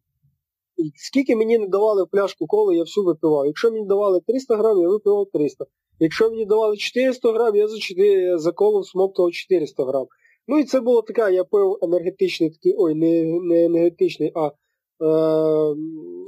[0.78, 3.46] І скільки мені не давали в пляшку коли, я всю випивав.
[3.46, 5.66] Якщо мені давали 300 грам, я випивав 300.
[6.00, 10.06] Якщо мені давали 400 грам, я за 4, за коло смоктував 400 грам.
[10.48, 14.52] Ну і це було таке, я пив енергетичний такий, ой, не, не енергетичний, а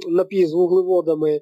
[0.08, 1.40] напій з вуглеводами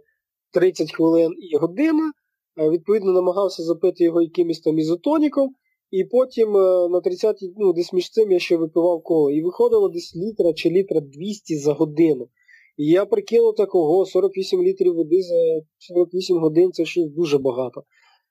[0.52, 2.12] 30 хвилин і година.
[2.58, 5.50] Е, відповідно, намагався запити його якимось там ізотоніком.
[5.90, 9.30] І потім е, на 30 ну, десь між цим я ще випивав коло.
[9.30, 12.28] І виходило десь літра чи літра 200 за годину.
[12.76, 15.34] І я прикинув такого 48 літрів води за
[15.78, 17.82] 48 годин це щось дуже багато.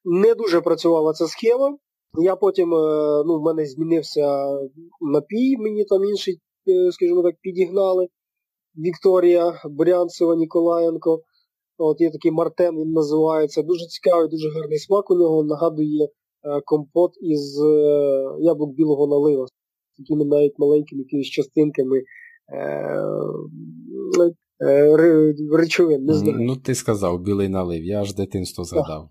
[0.06, 1.78] Не дуже працювала ця схема.
[2.22, 2.70] Я потім,
[3.26, 4.46] ну, в мене змінився
[5.02, 6.40] напій, мені там інший,
[6.92, 8.08] скажімо так, підігнали.
[8.78, 11.22] Вікторія Брянцева Ніколаєнко.
[11.78, 13.64] От Є такий Мартен, він називається.
[13.64, 15.44] Дуже цікавий, дуже гарний смак у нього.
[15.44, 16.10] Нагадує е,
[16.66, 19.52] компот із е, яблук білого налива, з
[19.98, 21.98] такими навіть маленькими якимись частинками
[22.54, 23.08] е,
[25.58, 26.06] речовин.
[26.06, 26.38] Не знаю.
[26.40, 29.10] Ну, ти сказав білий налив, я аж дитинство згадав.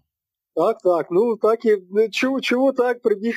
[0.55, 1.07] Так, так.
[1.11, 1.79] Ну так і
[2.11, 3.35] чому, чому так прибіг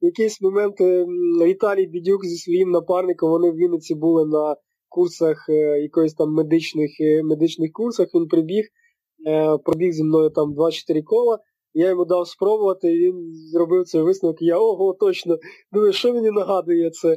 [0.00, 1.06] якийсь момент е,
[1.44, 4.56] Віталій Бідюк зі своїм напарником, вони в Вінниці були на
[4.94, 6.90] курсах е, якоїсь там медичних
[7.24, 8.64] медичних курсах, він прибіг,
[9.64, 11.38] пробіг зі мною там 2-4 кола,
[11.74, 15.38] я йому дав спробувати, і він зробив цей висновок, я ого, точно,
[15.72, 17.16] думаю, що мені нагадує це.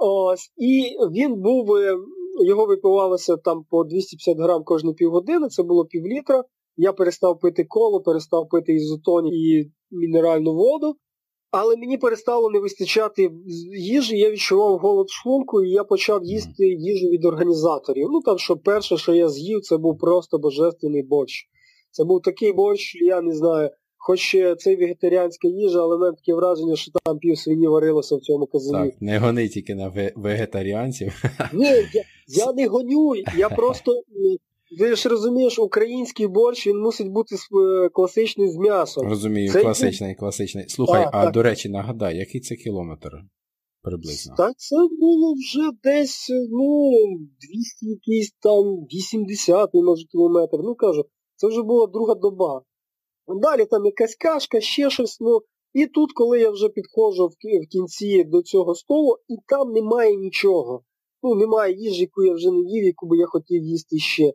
[0.00, 1.66] Ось, І він був,
[2.46, 6.44] його випивалося там по 250 грам кожні півгодини, це було півлітра.
[6.76, 10.96] Я перестав пити коло, перестав пити ізотон і мінеральну воду,
[11.50, 13.30] але мені перестало не вистачати
[13.78, 18.08] їжі, я відчував голод шлунку, і я почав їсти їжу від організаторів.
[18.10, 21.48] Ну там, що перше, що я з'їв, це був просто божественний борщ.
[21.90, 26.76] Це був такий борщ, я не знаю, хоч це вегетаріанська їжа, але мене таке враження,
[26.76, 28.90] що там пів свині варилося в цьому казані.
[28.90, 31.22] Так, не гони тільки на вегетаріанців.
[31.52, 32.04] Ні, я,
[32.46, 34.02] я не гоню, я просто
[34.78, 39.08] ти ж розумієш, український борщ він мусить бути е, класичний з м'ясом.
[39.08, 39.62] Розумію, це...
[39.62, 40.68] класичний, класичний.
[40.68, 41.34] Слухай, а, а так.
[41.34, 43.10] до речі, нагадай, який це кілометр
[43.82, 44.34] приблизно?
[44.36, 46.90] Так це було вже десь, ну,
[47.54, 48.64] 200 якийсь там
[48.94, 50.56] 80 може кілометр.
[50.62, 51.04] Ну кажу,
[51.36, 52.62] це вже була друга доба.
[53.42, 55.40] Далі там якась кашка, ще щось, ну.
[55.74, 60.82] І тут, коли я вже підходжу в кінці до цього столу, і там немає нічого.
[61.22, 64.32] Ну, немає їжі, яку я вже не їв, яку би я хотів їсти ще.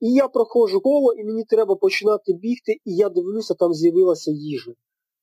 [0.00, 4.72] І я проходжу коло, і мені треба починати бігти, і я дивлюся, там з'явилася їжа.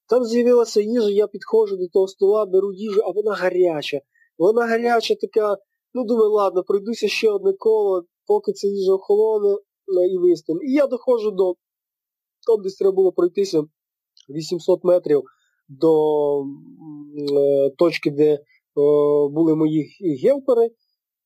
[0.10, 4.02] Там з'явилася їжа, я підходжу до того стола, беру їжу, а вона гаряча.
[4.38, 5.58] Вона гаряча така,
[5.94, 10.62] ну думаю, ладно, пройдуся ще одне коло, поки ця їжа охолоне е, і вистим.
[10.62, 11.56] І я доходжу до,
[12.48, 13.64] там десь треба було пройтися
[14.30, 15.24] 800 метрів
[15.70, 18.40] до е, точки, де е,
[19.32, 19.90] були мої
[20.24, 20.70] гелпери.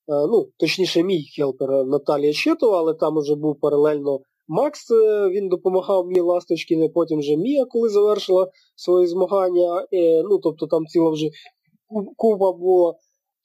[0.07, 5.49] Е, ну, точніше, мій хелпер Наталія Щитова, але там вже був паралельно Макс, е, він
[5.49, 9.85] допомагав мені Ласточкіни, потім вже Мія, коли завершила свої змагання.
[9.93, 11.29] Е, ну, тобто там ціла вже
[12.17, 12.93] купа була.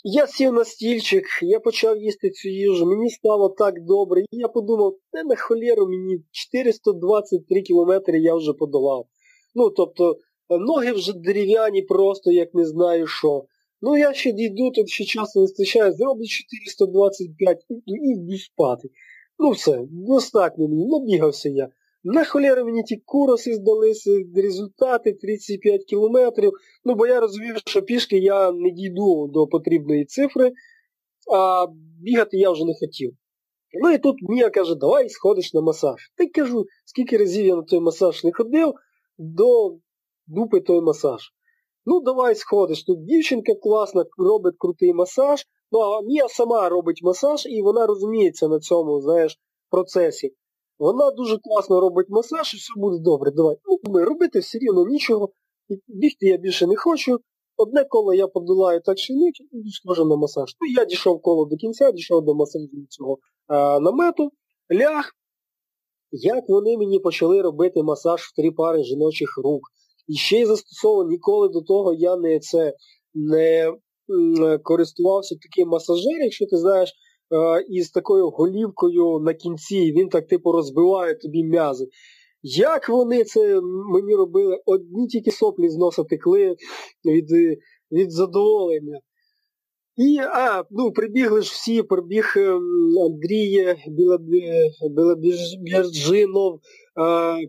[0.05, 4.21] Я сів на стільчик, я почав їсти цю їжу, мені стало так добре.
[4.21, 9.07] І я подумав, те на холєру мені 423 кілометри я вже подолав.
[9.55, 10.17] Ну, тобто,
[10.51, 13.45] ноги вже дерев'яні, просто як не знаю що.
[13.81, 18.89] Ну я ще дійду, тут ще часу вистачає, зроблю 425 і йду спати.
[19.39, 21.69] Ну все, достатньо мені, набігався я.
[22.05, 26.53] На холєру мені ті куроси здалися, результати 35 кілометрів.
[26.85, 30.53] Ну, бо я розумів, що пішки я не дійду до потрібної цифри,
[31.33, 31.67] а
[32.01, 33.13] бігати я вже не хотів.
[33.83, 36.11] Ну і тут Мія каже, давай сходиш на масаж.
[36.17, 38.75] Та й кажу, скільки разів я на той масаж не ходив,
[39.19, 39.77] до
[40.27, 41.21] дупи той масаж.
[41.87, 42.85] Ну, давай сходиш.
[42.85, 45.45] Тут дівчинка класна, робить крутий масаж.
[45.73, 49.39] Ну, а Мія сама робить масаж і вона розуміється на цьому, знаєш,
[49.71, 50.35] процесі.
[50.79, 53.31] Вона дуже класно робить масаж і все буде добре.
[53.31, 53.57] Давай.
[53.65, 55.29] Ну, ми робити все рівно нічого.
[55.89, 57.19] Бігти я більше не хочу.
[57.57, 60.57] Одне коло я подолаю так чи ні, і схожу на масаж.
[60.61, 64.31] Ну, я дійшов коло до кінця, дійшов до масажу цього а, намету,
[64.73, 65.13] ляг.
[66.11, 69.63] Як вони мені почали робити масаж в три пари жіночих рук.
[70.09, 72.75] І ще й застосовано, ніколи до того я не це
[73.15, 73.73] не
[74.63, 80.53] користувався таким масажером, якщо ти знаєш, е, із такою голівкою на кінці, він так типу
[80.53, 81.87] розбиває тобі м'язи.
[82.43, 83.61] Як вони це
[83.93, 84.61] мені робили?
[84.67, 86.57] Одні тільки соплі з носа текли
[87.05, 87.31] від
[87.93, 89.01] від задоволення.
[89.97, 92.63] І, а, ну, прибігли ж всі, прибіг ем,
[93.05, 93.77] Андрій
[94.91, 96.61] Білобіжинов,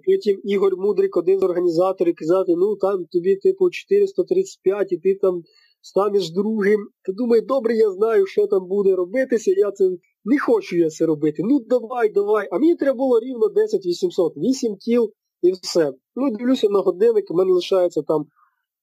[0.05, 5.43] потім Ігор Мудрик, один з організаторів, казати, ну там тобі типу 435 і ти там
[5.81, 6.79] станеш другим.
[7.05, 9.89] Ти думай, добре, я знаю, що там буде робитися, я це
[10.25, 11.43] не хочу я це робити.
[11.45, 12.47] Ну давай, давай.
[12.51, 15.93] А мені треба було рівно 10 800, 8 кіл і все.
[16.15, 18.25] Ну, дивлюся на годинник, у мене лишається там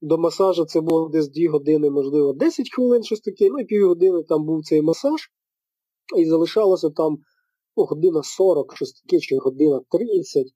[0.04, 4.22] до масажу, це було десь 2 години, можливо, 10 хвилин, щось таке, ну і півгодини
[4.22, 5.20] там був цей масаж.
[6.16, 7.18] І залишалося там
[7.76, 10.46] ну, година 40, щось таке, чи година 30.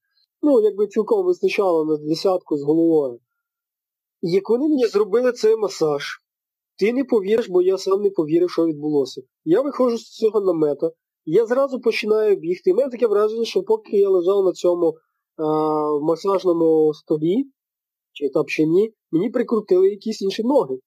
[0.42, 3.20] Ну, якби цілком вистачало на десятку з головою.
[4.22, 6.04] Як вони мені зробили цей масаж,
[6.78, 9.22] ти не повіриш, бо я сам не повірив, що відбулося.
[9.44, 10.90] Я виходжу з цього намета,
[11.24, 12.70] я зразу починаю бігти.
[12.70, 14.94] І мене таке враження, що поки я лежав на цьому
[15.36, 15.44] а,
[16.00, 17.44] масажному столі,
[18.12, 20.78] чи тапчині, мені прикрутили якісь інші ноги.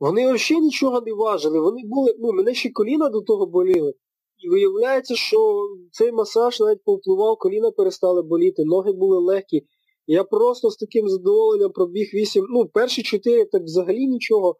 [0.00, 1.60] Вони взагалі нічого не важили.
[1.60, 3.94] Вони були, ну, мене ще коліна до того боліли.
[4.38, 9.62] І виявляється, що цей масаж навіть повпливав, коліна перестали боліти, ноги були легкі.
[10.06, 14.56] Я просто з таким задоволенням пробіг вісім, ну, перші чотири так взагалі нічого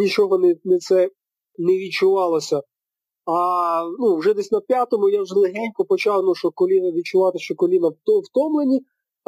[0.00, 1.10] нічого не не, це
[1.58, 2.62] не відчувалося.
[3.24, 7.54] А ну, вже десь на п'ятому я вже легенько почав, ну, що коліна відчувати, що
[7.54, 7.90] коліна
[8.24, 8.80] втомлені,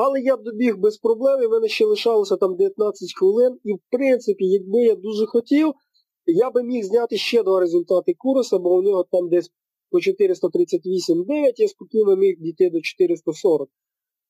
[0.03, 3.59] Але я добіг без проблем, і в мене ще лишалося там 19 хвилин.
[3.65, 5.73] І в принципі, якби я дуже хотів,
[6.27, 9.51] я би міг зняти ще два результати курсу, бо у нього там десь
[9.91, 13.69] по 438,9, я спокійно міг дійти до 440.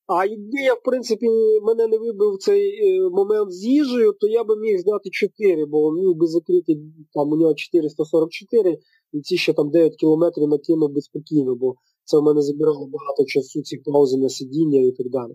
[0.06, 1.26] А якби я, в принципі,
[1.62, 5.92] мене не вибив цей е, момент з їжею, то я би міг зняти 4, бо
[5.92, 6.78] міг би закрити
[7.12, 8.78] там у нього 444,
[9.12, 13.24] і ці ще там 9 кілометрів накинув би спокійно, бо це в мене забирало багато
[13.26, 15.32] часу, ці паузи на сидіння і так далі.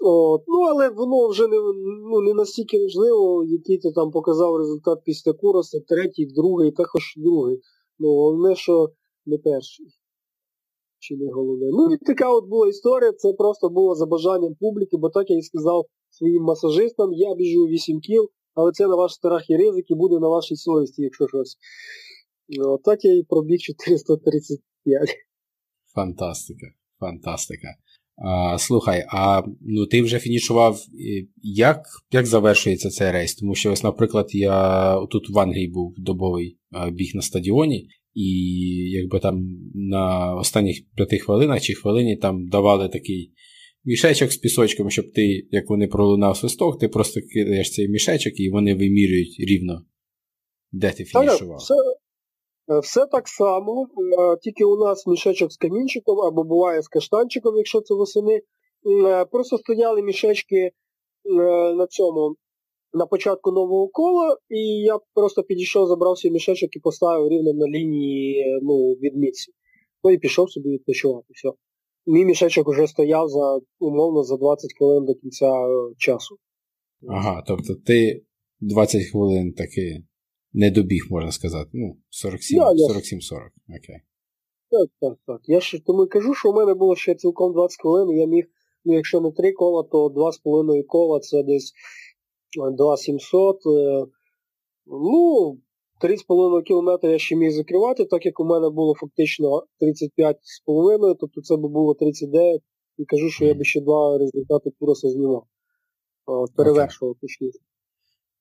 [0.00, 1.56] От, Ну, але воно вже не
[2.10, 7.60] ну, не настільки важливо, який ти там показав результат після куроса, третій, другий, також другий.
[7.98, 8.92] Ну, головне, що
[9.26, 9.86] не перший.
[10.98, 11.66] Чи не головне.
[11.72, 15.38] Ну і така от була історія, це просто було за бажанням публіки, бо так я
[15.38, 19.90] і сказав своїм масажистам, я біжу 8 кіл, але це на ваш страх і ризик
[19.90, 21.56] і буде на вашій совісті, якщо щось.
[22.48, 25.08] Ну, так я і пробіг 435.
[25.94, 26.66] Фантастика,
[27.00, 27.68] фантастика.
[28.24, 30.80] А, Слухай, а ну ти вже фінішував,
[31.42, 33.34] як як завершується цей рейс?
[33.34, 36.58] Тому що, ось, наприклад, я тут в Англії був добовий
[36.92, 38.30] біг на стадіоні, і
[38.90, 43.32] якби там на останніх п'яти хвилинах чи хвилині там давали такий
[43.84, 48.50] мішечок з пісочком, щоб ти, як вони пролунав свисток, ти просто кидаєш цей мішечок і
[48.50, 49.84] вони вимірюють рівно,
[50.72, 51.60] де ти фінішував.
[52.68, 53.88] Все, все так само,
[54.42, 58.40] тільки у нас мішечок з камінчиком або буває з каштанчиком, якщо це восени.
[59.30, 60.70] Просто стояли мішечки
[61.74, 62.34] на цьому
[62.92, 67.66] на початку нового кола, і я просто підійшов, забрав свій мішечок і поставив рівно на
[67.66, 69.52] лінії ну, відмітці.
[70.04, 71.26] Ну і пішов собі відпочивати.
[71.34, 71.48] все.
[72.06, 76.36] Мій мішечок вже стояв за умовно за 20 хвилин до кінця е, часу.
[77.08, 78.22] Ага, тобто ти
[78.60, 80.02] 20 хвилин таки
[80.52, 81.70] не добіг, можна сказати.
[81.72, 82.74] Ну, 47 да, 47-40.
[83.68, 83.96] Окей.
[84.70, 85.40] Так, так, так.
[85.44, 88.26] Я ж тому і кажу, що у мене було ще цілком 20 хвилин, і я
[88.26, 88.44] міг,
[88.84, 91.72] ну якщо не 3 кола, то 2,5 кола це десь
[92.78, 93.56] 2700.
[93.66, 94.06] Е,
[94.86, 95.58] ну,
[96.00, 101.56] 3,5 км я ще міг закривати, так як у мене було фактично 35,5, тобто це
[101.56, 102.60] би було 39,
[102.98, 105.44] і кажу, що я би ще два результати курсу знімав.
[106.56, 107.58] Перевершував точніше.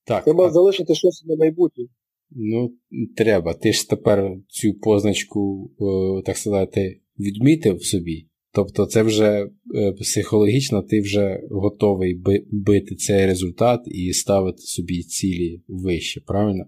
[0.05, 0.49] Так, Треба а...
[0.49, 1.85] залишити щось на майбутнє.
[2.31, 2.73] Ну,
[3.17, 3.53] треба.
[3.53, 5.71] Ти ж тепер цю позначку,
[6.25, 8.27] так сказати, відмітив собі.
[8.53, 12.21] Тобто це вже е, психологічно ти вже готовий
[12.51, 16.65] бити цей результат і ставити собі цілі вище, правильно?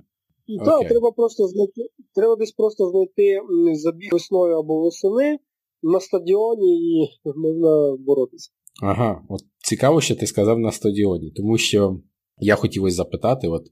[0.65, 1.81] Так, треба просто знайти,
[2.15, 3.39] треба десь просто знайти
[3.73, 5.39] забіг весною або восени
[5.83, 8.51] на стадіоні і можна боротися.
[8.83, 11.99] Ага, от цікаво, що ти сказав на стадіоні, тому що
[12.37, 13.63] я хотів ось запитати, от,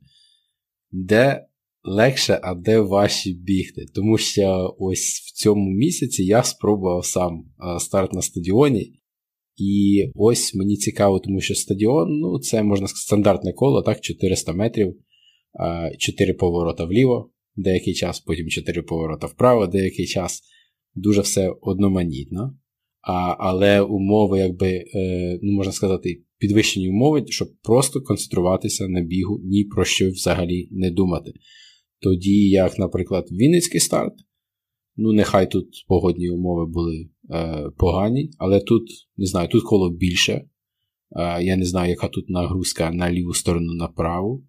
[0.92, 1.46] де
[1.88, 3.86] легше, а де ваші бігти.
[3.96, 7.46] Тому що ось в цьому місяці я спробував сам
[7.80, 8.94] старт на стадіоні.
[9.58, 14.54] І ось мені цікаво, тому що стадіон ну, це можна сказати стандартне коло, так, 400
[14.54, 14.96] метрів,
[15.98, 20.42] 4 поворота вліво, деякий час, потім 4 поворота вправо, деякий час.
[20.96, 22.58] Дуже все одноманітно.
[23.02, 29.40] А, Але умови, якби, е, ну, можна сказати, підвищені умови, щоб просто концентруватися на бігу,
[29.44, 31.34] ні про що взагалі не думати.
[32.02, 34.14] Тоді, як, наприклад, Вінницький старт,
[34.96, 38.84] ну, нехай тут погодні умови були е, погані, але тут,
[39.18, 40.32] не знаю, тут коло більше.
[40.32, 44.44] Е, я не знаю, яка тут нагрузка на ліву сторону на праву.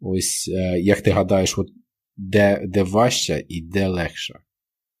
[0.00, 1.66] Ось, е, як ти гадаєш, от
[2.16, 4.34] де де важче і де легше?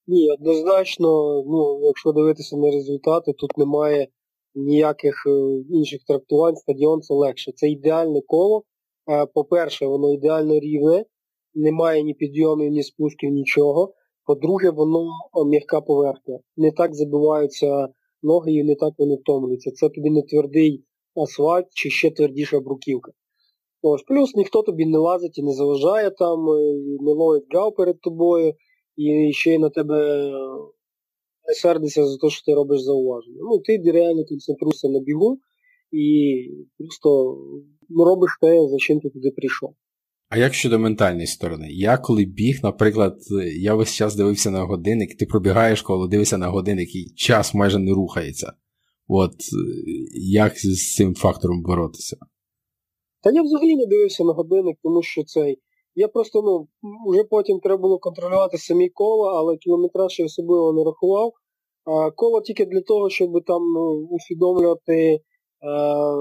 [0.06, 1.08] Ні, однозначно,
[1.46, 4.08] ну, якщо дивитися на результати, тут немає
[4.54, 7.52] ніяких е, інших трактувань, стадіон це легше.
[7.52, 8.62] Це ідеальне коло.
[9.10, 11.04] Е, по-перше, воно ідеально рівне
[11.54, 13.94] немає ні підйомів, ні спусків, нічого.
[14.26, 15.08] По-друге, воно
[15.46, 16.38] м'яка поверхня.
[16.56, 17.88] Не так забиваються
[18.22, 19.70] ноги і не так вони втомлюються.
[19.70, 20.84] Це тобі не твердий
[21.22, 23.12] асфальт чи ще твердіша бруківка.
[23.82, 26.44] Ось, Плюс ніхто тобі не лазить і не заважає там,
[27.00, 28.54] не ловить гав перед тобою,
[28.96, 30.30] і ще й на тебе
[31.48, 33.38] не сердиться за те, що ти робиш зауваження.
[33.40, 35.38] Ну, ти реально концентруєшся на бігу
[35.92, 36.34] і
[36.78, 37.38] просто
[38.04, 39.74] робиш те, за чим ти туди прийшов.
[40.34, 41.68] А як щодо ментальної сторони?
[41.70, 43.18] Я коли біг, наприклад,
[43.58, 47.78] я весь час дивився на годинник, ти пробігаєш коло, дивишся на годинник і час майже
[47.78, 48.52] не рухається.
[49.08, 49.34] От
[50.14, 52.16] як з цим фактором боротися?
[53.22, 55.58] Та я взагалі не дивився на годинник, тому що цей.
[55.94, 56.68] Я просто, ну,
[57.12, 61.32] вже потім треба було контролювати самі кола, але кілометраж я особливо не рахував.
[61.84, 65.20] А, Коло тільки для того, щоб там ну, усвідомлювати,
[65.60, 66.14] а,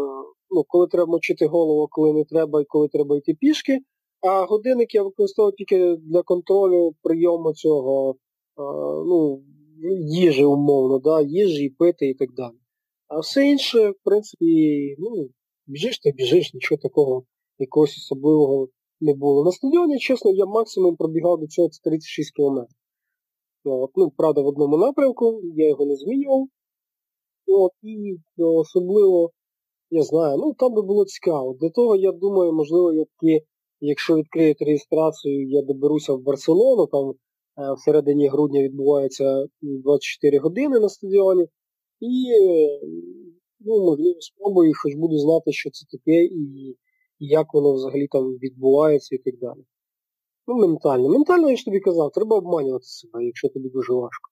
[0.52, 3.80] ну, коли треба мочити голову, коли не треба і коли треба йти пішки.
[4.24, 8.16] А годинник я використовую тільки для контролю прийому цього
[9.06, 9.44] ну,
[10.00, 12.56] їжі умовно, да, їжі, пити і так далі.
[13.08, 15.30] А все інше, в принципі, ну,
[15.68, 17.24] біжиш ти біжиш, нічого такого
[17.60, 18.68] якогось особливого
[19.02, 19.44] не було.
[19.44, 22.78] На стадіоні, чесно, я максимум пробігав до цього 36 кілометрів.
[23.66, 26.48] От, ну, правда, в одному напрямку, я його не змінював.
[27.48, 29.32] От, І особливо,
[29.90, 31.58] я знаю, ну там би було цікаво.
[31.62, 33.46] Для того, я думаю, можливо, я таки,
[33.86, 40.90] якщо відкриють реєстрацію, я доберуся в Барселону, там е, всередині грудня відбувається 24 години на
[40.90, 41.48] стадіоні.
[42.00, 42.32] І,
[43.60, 46.78] ну, можливо, спробую, хоч буду знати, що це таке, і
[47.20, 49.66] як воно взагалі там відбувається і так далі.
[50.48, 51.10] Ну, ментально.
[51.10, 54.30] Ментально, я ж тобі казав, треба обманювати себе, якщо тобі дуже важко.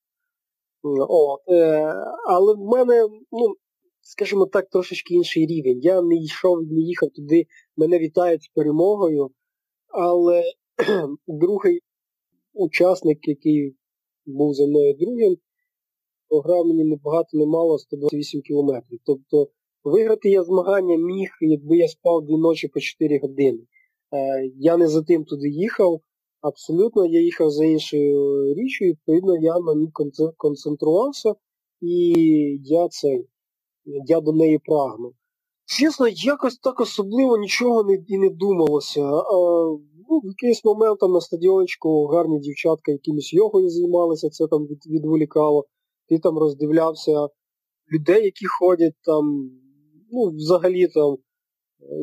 [0.83, 1.93] От, е,
[2.27, 3.55] Але в мене, ну,
[4.01, 5.79] скажімо так, трошечки інший рівень.
[5.81, 7.45] Я не йшов, не їхав туди,
[7.77, 9.31] мене вітають з перемогою,
[9.93, 10.43] але
[11.27, 11.81] другий
[12.53, 13.75] учасник, який
[14.25, 15.37] був за мною другим,
[16.29, 18.99] програв мені не багато, не мало 128 кілометрів.
[19.05, 19.47] Тобто
[19.83, 23.59] виграти я змагання міг, якби я спав дві ночі по 4 години.
[24.13, 26.01] Е, я не за тим туди їхав.
[26.41, 29.91] Абсолютно, я їхав за іншою річчю, відповідно я на ній
[30.37, 31.35] концентрувався
[31.81, 32.13] і
[32.63, 33.27] я цей,
[33.85, 35.13] я до неї прагну.
[35.79, 39.01] Чесно, якось так особливо нічого не і не думалося.
[39.01, 39.33] А,
[40.09, 44.85] ну, В якийсь момент там на стадіончику гарні дівчатка якимось йогою займалися, це там від,
[44.87, 45.65] відволікало.
[46.09, 47.27] Ти там роздивлявся
[47.93, 49.51] людей, які ходять там,
[50.11, 51.17] ну, взагалі там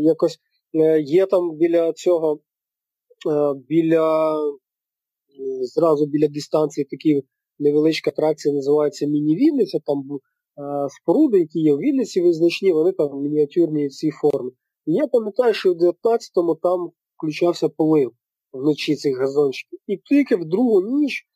[0.00, 0.38] якось
[0.74, 2.40] е, є там біля цього
[3.26, 4.36] Е, біля
[5.62, 7.22] зразу біля дистанції такі
[7.58, 10.18] невеличка атракція називається Міні-Вінниця, там е,
[10.88, 14.50] споруди, які є в Вінниці визначні, вони там мініатюрні в цій формі.
[14.86, 18.12] І я пам'ятаю, що в 19-му там включався полив
[18.52, 19.78] вночі цих газончиків.
[19.86, 21.26] І тільки в другу ніч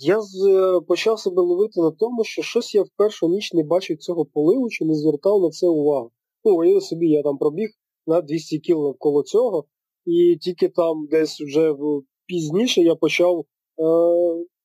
[0.00, 3.98] я е, почав себе ловити на тому, що щось я в першу ніч не бачив
[3.98, 6.10] цього поливу чи не звертав на це увагу.
[6.44, 7.68] Ну, уяви собі, я там пробіг
[8.06, 9.64] на 200 кіл навколо цього,
[10.04, 11.74] і тільки там десь вже
[12.26, 13.44] пізніше я почав е,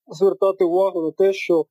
[0.08, 1.66] звертати увагу на те, що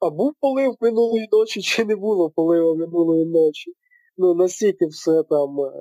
[0.00, 3.72] а був полив минулої ночі, чи не було полива минулої ночі.
[4.16, 5.72] Ну, настільки все там е,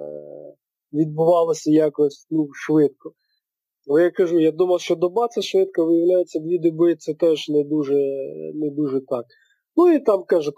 [0.94, 3.12] відбувалося якось ну, швидко.
[3.90, 7.64] Але я кажу, я думав, що доба це швидко, виявляється, дві доби це теж не
[7.64, 7.96] дуже
[8.56, 9.26] не дуже так.
[9.76, 10.52] Ну і там кажу,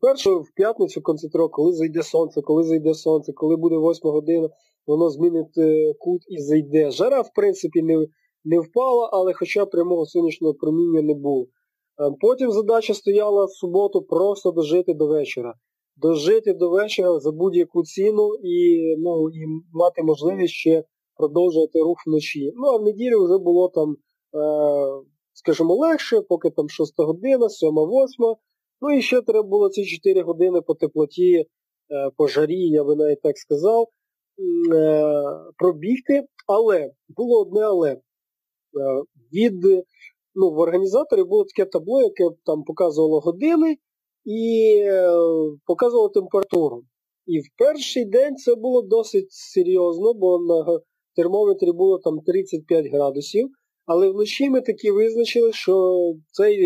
[0.00, 4.48] першу в п'ятницю концентрував, коли зайде сонце, коли зайде сонце, коли буде 8 година,
[4.86, 6.90] воно змінить е, кут і зайде.
[6.90, 8.06] Жара, в принципі, не
[8.44, 11.46] не впала, але хоча прямого сонячного проміння не було.
[12.00, 15.54] Е, потім задача стояла в суботу просто дожити до вечора.
[15.96, 20.84] Дожити до вечора за будь-яку ціну і ну, і мати можливість ще
[21.16, 22.52] продовжувати рух вночі.
[22.56, 28.36] Ну а в неділю вже було там, е, скажімо, легше, поки там 6 година, 7-8.
[28.80, 31.46] Ну і ще треба було ці 4 години по теплоті, е,
[32.16, 33.86] по жарі, я би навіть так сказав.
[34.74, 35.04] Е,
[35.58, 37.90] пробігти, але було одне але.
[37.90, 38.00] Е,
[39.32, 39.84] від,
[40.34, 43.76] ну, В організаторів було таке табло, яке там показувало години
[44.24, 45.10] і е,
[45.66, 46.82] показувало температуру.
[47.26, 50.80] І в перший день це було досить серйозно, бо на
[51.16, 53.48] термометрі було там 35 градусів.
[53.86, 55.98] Але вночі ми таки визначили, що
[56.30, 56.58] цей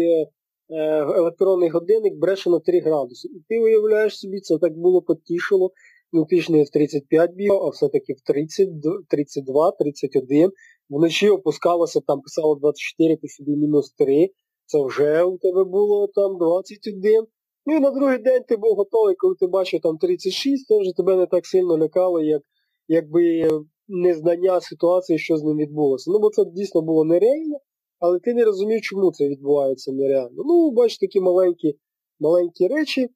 [1.16, 3.28] електронний годинник бреше на 3 градуси.
[3.28, 5.70] І ти уявляєш собі, це так було потішило
[6.12, 8.68] ну ти не в 35 бігав, а все-таки в 30,
[9.08, 10.50] 32, 31.
[10.90, 14.28] Вночі опускалося, там писало 24, ти собі мінус 3.
[14.66, 17.26] Це вже у тебе було там 21.
[17.66, 20.92] Ну і на другий день ти був готовий, коли ти бачив там 36, це вже
[20.96, 22.42] тебе не так сильно лякало, як
[22.88, 23.48] якби
[23.88, 26.10] незнання ситуації, що з ним відбулося.
[26.10, 27.58] Ну, бо це дійсно було нереально,
[27.98, 30.42] але ти не розумів, чому це відбувається нереально.
[30.46, 31.74] Ну, бачиш, такі маленькі
[32.20, 33.08] маленькі речі.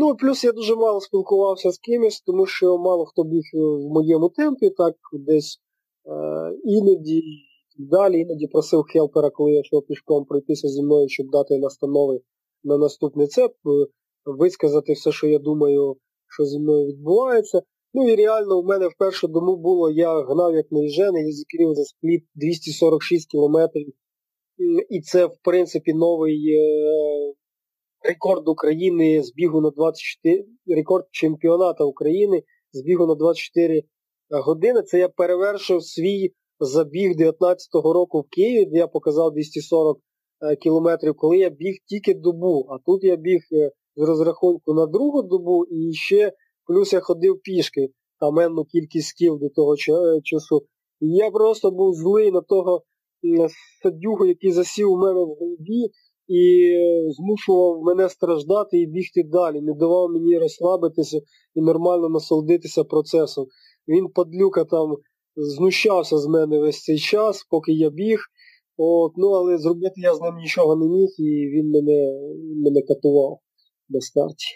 [0.00, 3.88] Ну, плюс я дуже мало спілкувався з кимось, тому що мало хто біг е, в
[3.88, 5.58] моєму темпі, так десь
[6.06, 7.22] е, іноді
[7.78, 12.20] далі, іноді просив хелпера, коли я йшов пішком пройтися зі мною, щоб дати настанови
[12.64, 13.86] на наступний цеп, е,
[14.24, 15.96] висказати все, що я думаю,
[16.28, 17.62] що зі мною відбувається.
[17.94, 21.74] Ну і реально в мене в першу дому було, я гнав як наїжджений, я закрив
[21.74, 23.92] за спліт 246 кілометрів.
[24.90, 27.34] І це, в принципі, новий е,
[28.02, 32.42] рекорд України з бігу на 24, рекорд чемпіоната України
[32.72, 33.82] з бігу на 24
[34.30, 34.82] години.
[34.82, 39.98] Це я перевершив свій забіг 19-го року в Києві, де я показав 240
[40.40, 42.66] е, кілометрів, коли я біг тільки добу.
[42.70, 46.32] А тут я біг е, з розрахунку на другу добу і ще
[46.66, 47.88] плюс я ходив пішки
[48.20, 50.66] там енну кількість кіл до того е, часу.
[51.00, 52.82] І я просто був злий на того
[53.82, 55.90] садюгу, який засів у мене в голові.
[56.28, 56.72] І
[57.10, 61.20] змушував мене страждати і бігти далі, не давав мені розслабитися
[61.54, 63.46] і нормально насолодитися процесом.
[63.88, 64.96] Він падлюка там
[65.36, 68.18] знущався з мене весь цей час, поки я біг.
[68.76, 72.20] От, Ну, але зробити я з ним нічого не міг, і він мене
[72.64, 73.38] мене катував
[73.88, 74.46] до старті.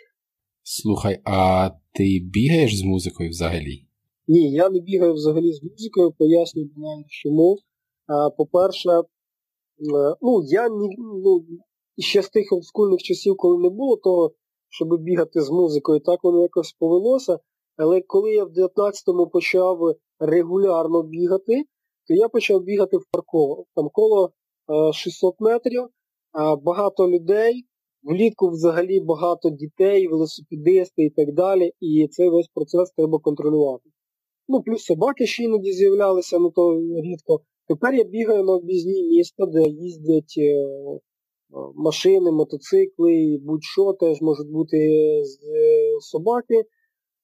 [0.62, 3.86] Слухай, а ти бігаєш з музикою взагалі?
[4.28, 6.70] Ні, я не бігаю взагалі з музикою, пояснюю,
[7.08, 7.58] чому.
[8.36, 8.88] По-перше,
[10.22, 11.44] ну, я ні, ну,
[11.98, 14.32] ще з тих олдскульних часів, коли не було того,
[14.68, 17.38] щоб бігати з музикою, так воно якось повелося.
[17.76, 19.78] Але коли я в 19-му почав
[20.18, 21.64] регулярно бігати,
[22.08, 23.64] то я почав бігати в парково.
[23.74, 24.32] Там коло
[24.92, 25.88] 600 е, метрів,
[26.62, 27.64] багато людей,
[28.02, 31.72] влітку взагалі багато дітей, велосипедисти і так далі.
[31.80, 33.90] І цей весь процес треба контролювати.
[34.48, 37.40] Ну, плюс собаки ще іноді з'являлися, ну то рідко.
[37.68, 40.98] Тепер я бігаю на об'їзні міста, де їздять е, е,
[41.74, 44.78] машини, мотоцикли, будь-що теж можуть бути
[45.24, 45.38] з
[46.00, 46.64] собаки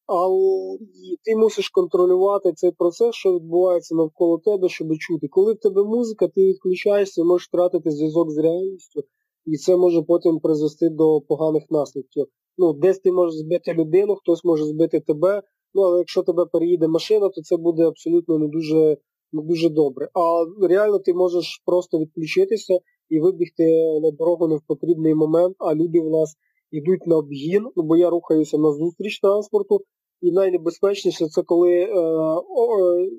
[0.09, 0.79] але
[1.25, 5.29] ти мусиш контролювати цей процес, що відбувається навколо тебе, щоб чути.
[5.29, 9.03] Коли в тебе музика, ти відключаєшся, можеш втратити зв'язок з реальністю,
[9.47, 12.27] і це може потім призвести до поганих наслідків.
[12.59, 15.43] Ну, Десь ти можеш збити людину, хтось може збити тебе,
[15.75, 18.97] ну але якщо тебе переїде машина, то це буде абсолютно не дуже
[19.33, 20.09] не дуже добре.
[20.15, 23.65] А реально ти можеш просто відключитися і вибігти
[24.03, 26.35] на дорогу не в потрібний момент, а люди в нас
[26.71, 29.81] йдуть на обгін, ну бо я рухаюся на зустріч транспорту,
[30.21, 33.11] і найнебезпечніше це коли е, е,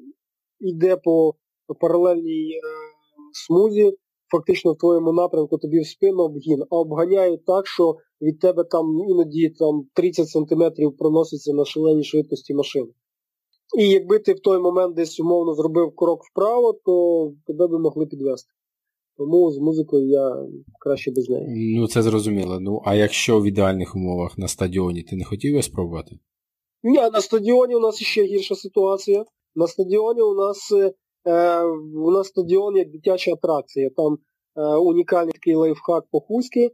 [0.60, 1.34] йде по
[1.80, 2.60] паралельній е,
[3.34, 3.94] смузі,
[4.32, 8.86] фактично в твоєму напрямку тобі в спину обгін, а обганяють так, що від тебе там
[9.10, 12.92] іноді там 30 сантиметрів проноситься на шаленій швидкості машини.
[13.78, 18.06] І якби ти в той момент десь умовно зробив крок вправо, то тебе би могли
[18.06, 18.50] підвести.
[19.18, 20.36] Тому з музикою я
[20.80, 21.76] краще без неї.
[21.80, 22.60] Ну, це зрозуміло.
[22.60, 26.20] Ну, а якщо в ідеальних умовах на стадіоні ти не хотів би спробувати?
[26.84, 29.26] Ні, на стадіоні у нас ще гірша ситуація.
[29.56, 30.74] На стадіоні у нас
[31.28, 31.64] е,
[31.96, 33.90] у нас стадіон як дитяча атракція.
[33.96, 34.18] Там
[34.56, 36.62] е, унікальний такий лайфхак по хуськи.
[36.62, 36.72] Е,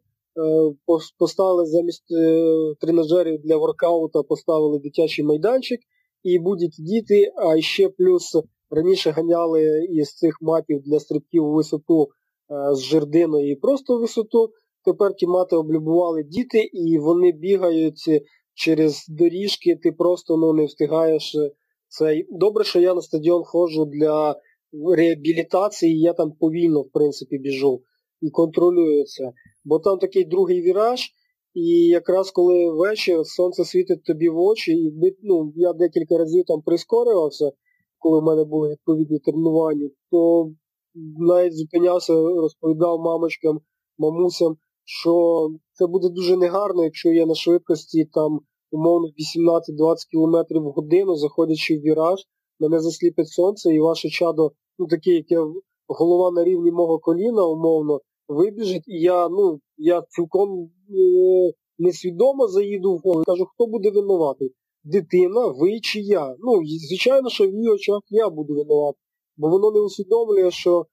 [1.17, 2.45] поставили замість е,
[2.79, 5.79] тренажерів для воркаута, поставили дитячий майданчик
[6.25, 8.37] і будь-які діти, а ще плюс
[8.69, 14.49] раніше ганяли із цих матів для стрибків у висоту е, з жердиною і просто висоту.
[14.85, 18.21] Тепер ті мати облюбували діти і вони бігають
[18.53, 21.51] через доріжки ти просто ну, не встигаєш е,
[21.87, 22.27] цей.
[22.31, 24.35] Добре, що я на стадіон ходжу для
[24.95, 27.81] реабілітації, я там повільно, в принципі, біжу
[28.21, 29.31] і контролюю це.
[29.65, 31.01] Бо там такий другий віраж,
[31.55, 34.93] і якраз коли вечір сонце світить тобі в очі, і
[35.23, 37.51] ну, я декілька разів там прискорювався,
[37.99, 40.51] коли в мене були відповідні тренування, то
[41.17, 43.59] навіть зупинявся, розповідав мамочкам,
[43.97, 48.39] мамусям, що це буде дуже негарно, якщо я на швидкості там
[48.71, 52.19] умовно 18-20 км в годину, заходячи в віраж,
[52.59, 55.37] мене засліпить сонце і ваше чадо, ну таке, яке
[55.87, 62.95] голова на рівні мого коліна, умовно, вибіжить, і я ну, я цілком е, несвідомо заїду
[62.95, 63.23] в поле.
[63.25, 64.51] Кажу, хто буде винуватий?
[64.83, 66.35] Дитина, ви чи я?
[66.39, 69.01] Ну, звичайно, що в її очах я буду винуватий,
[69.37, 70.85] бо воно не усвідомлює, що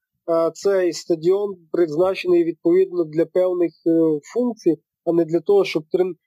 [0.55, 5.85] цей стадіон призначений відповідно для певних е, функцій, а не для того, щоб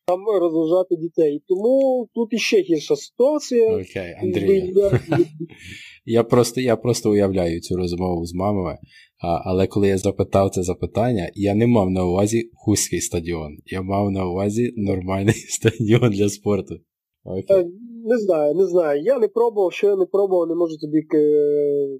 [0.08, 1.44] там розважати дітей.
[1.48, 3.76] Тому тут іще гірша ситуація.
[3.76, 4.74] Окей, Андрій.
[6.08, 8.78] Я просто я просто уявляю цю розмову з мамами,
[9.24, 13.58] а, але коли я запитав це запитання, я не мав на увазі хуський стадіон.
[13.66, 16.76] Я мав на увазі нормальний стадіон для спорту.
[17.24, 17.66] Окей.
[18.08, 19.02] Не знаю, не знаю.
[19.02, 21.02] Я не пробував, що я не пробував, не можу тобі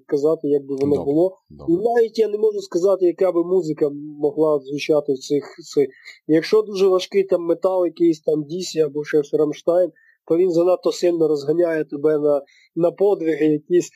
[0.06, 1.04] казати, як би воно Добре.
[1.04, 1.38] було.
[1.50, 1.74] Добре.
[1.74, 3.90] І навіть я не можу сказати, яка би музика
[4.20, 5.44] могла звучати в цих.
[5.74, 5.88] цих.
[6.26, 9.90] Якщо дуже важкий там метал, якийсь там Дісі або ще Рамштайн,
[10.28, 12.42] то він занадто сильно розганяє тебе на
[12.76, 13.90] на подвиги якісь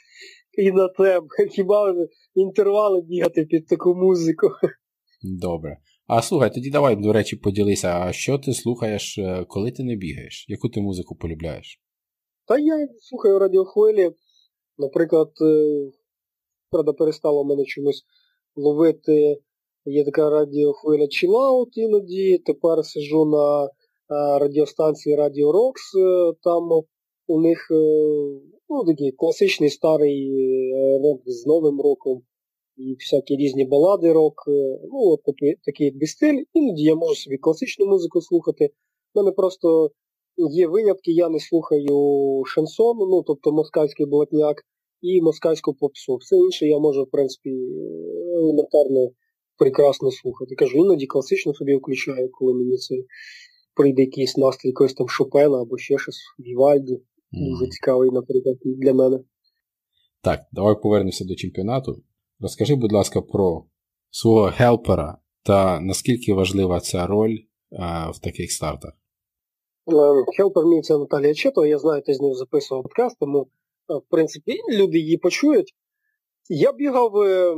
[0.59, 1.29] і на темп.
[1.51, 1.95] Хіба
[2.35, 4.47] інтервали бігати під таку музику?
[5.23, 5.77] Добре.
[6.07, 9.97] А слухай, тоді давай, до речі, поділися, а що ти слухаєш, е, коли ти не
[9.97, 10.47] бігаєш?
[10.49, 11.81] Яку ти музику полюбляєш?
[12.51, 14.11] Та я слухаю радіохвилі.
[14.79, 15.91] Наприклад, е,
[16.71, 18.03] правда, перестало мене чомусь
[18.57, 19.39] ловити.
[19.85, 22.39] Є така радіохвиля Chillout іноді.
[22.39, 23.69] Тепер сижу на е,
[24.39, 26.35] радіостанції Radio Rocks.
[26.43, 26.69] Там
[27.27, 27.67] у них
[28.69, 30.33] ну, такий класичний старий
[31.03, 32.23] рок з Новим роком
[32.77, 36.45] і всякі різні балади рок, е, ну от такий такий стиль.
[36.55, 38.71] Іноді я можу собі класичну музику слухати.
[39.15, 39.91] У мене просто
[40.37, 44.63] є винятки, я не слухаю шансон, ну тобто москальський блатняк
[45.03, 46.17] і москальську попсу.
[46.17, 47.51] Все інше я можу, в принципі,
[48.35, 49.11] елементарно
[49.59, 50.55] прекрасно слухати.
[50.55, 52.95] Кажу, іноді класично собі включаю, коли мені це
[53.75, 56.95] прийде якийсь настрій якогось там Шопена або ще щось Вівальді.
[56.95, 57.51] Mm.
[57.51, 59.19] Дуже цікавий, наприклад, для мене.
[60.23, 62.03] Так, давай повернемося до чемпіонату.
[62.41, 63.65] Розкажи, будь ласка, про
[64.11, 67.39] свого гелпера та наскільки важлива ця роль
[67.79, 69.00] а, в таких стартах.
[70.37, 73.47] Хелпер мій Наталія Чето, я знаю, ти з ним записував подкаст, тому,
[73.89, 75.75] в принципі, люди її почують.
[76.49, 77.55] Я бігав е,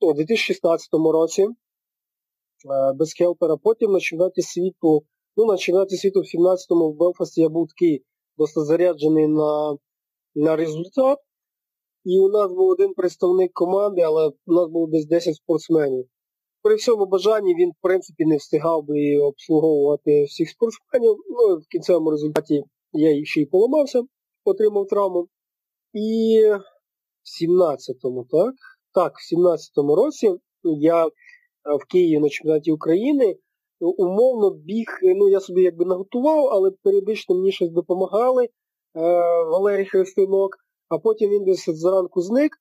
[0.00, 1.48] у 2016 році е,
[2.94, 5.02] без хелпера, потім на чемпіонаті світу,
[5.36, 8.04] ну, на чемпіонаті світу в 17-му в Белфасті я був такий
[8.38, 9.76] досить заряджений на,
[10.34, 11.18] на результат.
[12.04, 16.06] І у нас був один представник команди, але у нас було десь 10 спортсменів.
[16.62, 21.16] При всьому бажанні він, в принципі, не встигав би обслуговувати всіх спортсменів.
[21.30, 24.02] Ну, в кінцевому результаті я ще й поламався,
[24.44, 25.28] отримав травму.
[25.92, 26.40] І
[27.22, 28.54] в 17-му, так?
[28.94, 31.10] Так, в 17-му році я е,
[31.64, 33.36] в Києві на чемпіонаті України
[33.80, 38.44] умовно біг, ну я собі якби наготував, але періодично мені щось допомагали.
[38.44, 38.50] Е,
[39.44, 40.56] Валерій Христинок
[40.90, 42.52] а потім він десь зранку зник,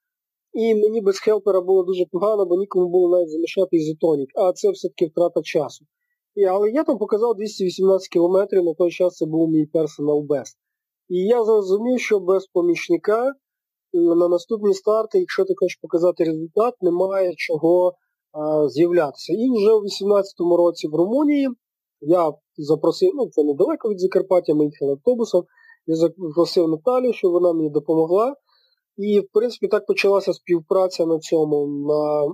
[0.53, 4.71] і мені без хелпера було дуже погано, бо нікому було навіть замішати ізотонік, а це
[4.71, 5.85] все-таки втрата часу.
[6.35, 10.57] І, але я там показав 218 кілометрів, на той час це був мій персонал бест.
[11.09, 13.33] І я зрозумів, що без помічника
[13.93, 17.93] на наступні старти, якщо ти хочеш показати результат, немає чого
[18.31, 19.33] а, з'являтися.
[19.33, 21.49] І вже у 18-му році в Румунії
[22.01, 25.43] я запросив, ну це недалеко від Закарпаття, ми їхали автобусом.
[25.87, 28.35] Я запросив Наталію, щоб вона мені допомогла.
[28.99, 32.27] І, в принципі, так почалася співпраця на цьому, на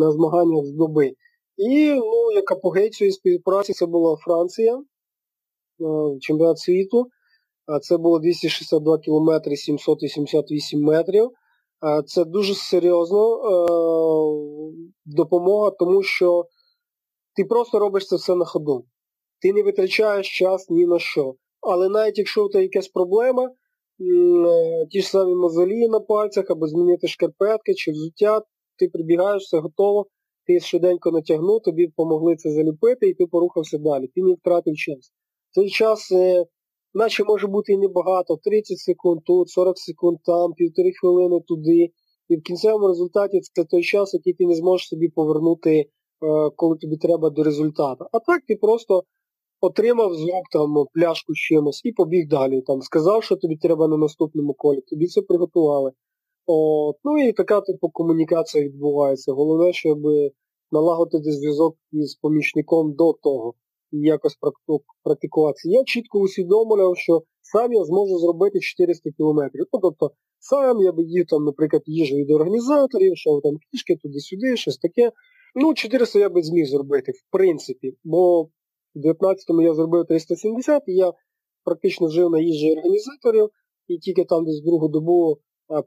[0.00, 1.12] на змаганнях з доби.
[1.56, 4.82] І ну, як апогей цієї співпраці це була Франція, е,
[6.20, 7.06] чемпіонат світу.
[7.82, 11.30] Це було 262 кілометри 788 метрів.
[12.06, 13.50] Це дуже серйозно е,
[15.04, 16.44] допомога, тому що
[17.36, 18.84] ти просто робиш це все на ходу.
[19.42, 21.34] Ти не витрачаєш час ні на що.
[21.60, 23.50] Але навіть якщо у тебе якась проблема,
[24.90, 28.42] ті ж самі мозолії на пальцях, або змінити шкарпетки чи взуття,
[28.78, 30.06] ти прибігаєш, все готово,
[30.46, 34.06] ти швиденько натягнув, тобі допомогли це заліпити і ти порухався далі.
[34.14, 35.12] Ти не втратив час.
[35.50, 36.44] Цей час, е,
[36.94, 41.90] наче може бути і небагато, 30 секунд тут, 40 секунд там, півтори хвилини туди.
[42.28, 45.86] І в кінцевому результаті це той час, який ти не зможеш собі повернути, е,
[46.56, 48.04] коли тобі треба до результату.
[48.12, 49.02] А так ти просто
[49.60, 52.62] отримав з рук там пляшку з чимось і побіг далі.
[52.62, 55.92] Там Сказав, що тобі треба на наступному колі, тобі це приготували.
[56.46, 59.32] От, Ну і така типу комунікація відбувається.
[59.32, 59.98] Головне, щоб
[60.72, 63.54] налагодити зв'язок із помічником до того
[63.92, 64.36] і якось
[65.02, 65.68] практикуватися.
[65.70, 69.64] Я чітко усвідомлював, що сам я зможу зробити 400 кілометрів.
[69.72, 74.56] Ну, тобто сам я би їв там, наприклад, їжу від організаторів, що там пішки туди-сюди,
[74.56, 75.12] щось таке.
[75.54, 78.48] Ну, 400 я би зміг зробити, в принципі, бо
[78.94, 81.12] в 19-му я зробив 370, і я
[81.64, 83.50] практично жив на їжі організаторів,
[83.88, 85.38] і тільки там десь другу добу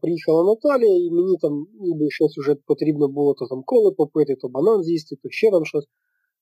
[0.02, 4.48] приїхала Наталія, і мені там ніби щось вже потрібно було, то там коли попити, то
[4.48, 5.86] банан з'їсти, то ще там щось.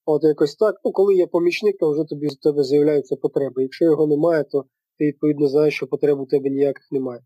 [0.06, 0.76] От якось так.
[0.86, 3.62] Ну, коли є помічник, то вже тобі з тебе з'являються потреби.
[3.62, 4.64] Якщо його немає, то
[4.98, 7.22] ти відповідно знаєш, що потреб у тебе ніяких немає.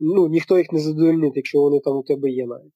[0.00, 2.72] Ну, ніхто їх не задовольнить, якщо вони там у тебе є навіть.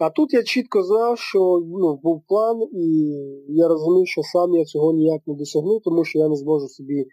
[0.00, 3.14] А тут я чітко знав, що ну, був план, і
[3.48, 7.00] я розумів, що сам я цього ніяк не досягну, тому що я не зможу собі
[7.00, 7.06] е,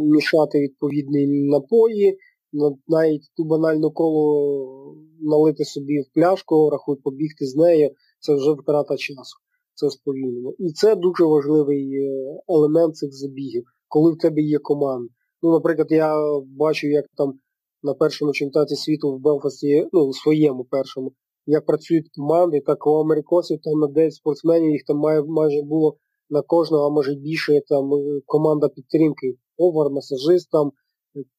[0.00, 2.18] мішати відповідні напої,
[2.88, 8.96] навіть ту банальну колу налити собі в пляшку, рахуй, побігти з нею, це вже втрата
[8.96, 9.36] часу,
[9.74, 10.52] це сповільнено.
[10.58, 15.08] І це дуже важливий е, елемент цих забігів, коли в тебе є команда.
[15.42, 16.14] Ну, Наприклад, я
[16.56, 17.32] бачу, як там
[17.82, 21.12] на першому чемпіонаті світу в Белфасті, ну, у своєму першому,
[21.50, 25.96] як працюють команди, так у америкосів там на 9 спортсменів, їх там має, майже було
[26.30, 30.72] на кожного, а може більше там е, команда підтримки, повар, масажист, там,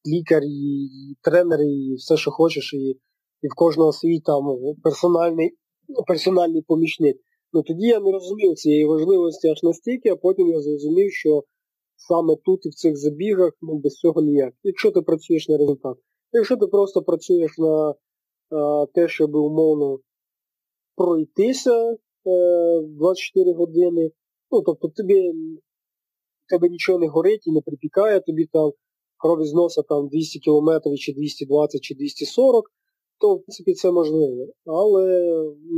[0.06, 3.00] лікар, і, і тренер, і все, що хочеш, і
[3.42, 4.44] і в кожного свій там
[4.82, 5.50] персональний
[5.88, 7.16] ну, персональний помічник.
[7.52, 11.44] Ну тоді я не розумів цієї важливості аж настільки, а потім я зрозумів, що
[11.96, 14.54] саме тут і в цих забігах ну, без цього ніяк.
[14.62, 15.96] Якщо ти працюєш на результат.
[16.32, 17.94] Якщо ти просто працюєш на
[18.94, 19.98] те, щоб умовно
[20.96, 24.10] пройтися 24 е, години.
[24.50, 25.32] Ну, тобто тобі
[26.48, 28.70] тебе нічого не горить і не припікає, тобі там
[29.18, 32.64] крові з носа там 200 кілометрів, чи 220, чи 240,
[33.20, 34.46] то в принципі це можливо.
[34.66, 35.06] Але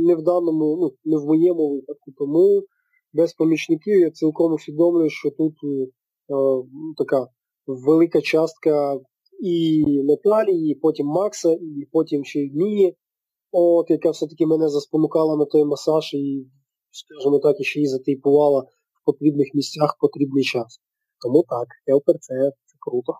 [0.07, 2.11] не в даному, ну, не в моєму випадку.
[2.17, 2.63] Тому
[3.13, 5.87] без помічників я цілком усвідомлюю, що тут е,
[6.97, 7.27] така
[7.67, 8.99] велика частка
[9.41, 12.95] і Наталії, і потім Макса, і потім ще й Мії.
[13.51, 16.47] от, яка все-таки мене заспонукала на той масаж і,
[16.91, 20.79] скажімо так, ще й затейпувала в потрібних місцях потрібний час.
[21.21, 22.33] Тому так, Хелпер це,
[22.65, 23.13] це круто.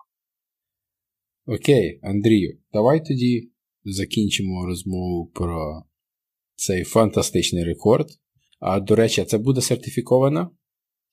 [1.46, 3.50] Окей, Андрію, давай тоді
[3.84, 5.82] закінчимо розмову про
[6.54, 8.06] цей фантастичний рекорд.
[8.60, 10.50] А до речі, це буде сертифіковано?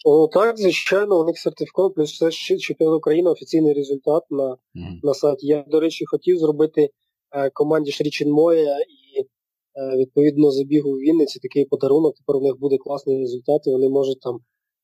[0.03, 4.99] О, Так, звичайно, у них сертифіковано, плюс це ще чемпіон України офіційний результат на mm-hmm.
[5.03, 5.47] на сайті.
[5.47, 6.89] Я, до речі, хотів зробити
[7.31, 12.15] е, команді Шрічин Моя і е, відповідно забігу в Вінниці такий подарунок.
[12.15, 14.39] Тепер у них буде класний результат, і вони можуть там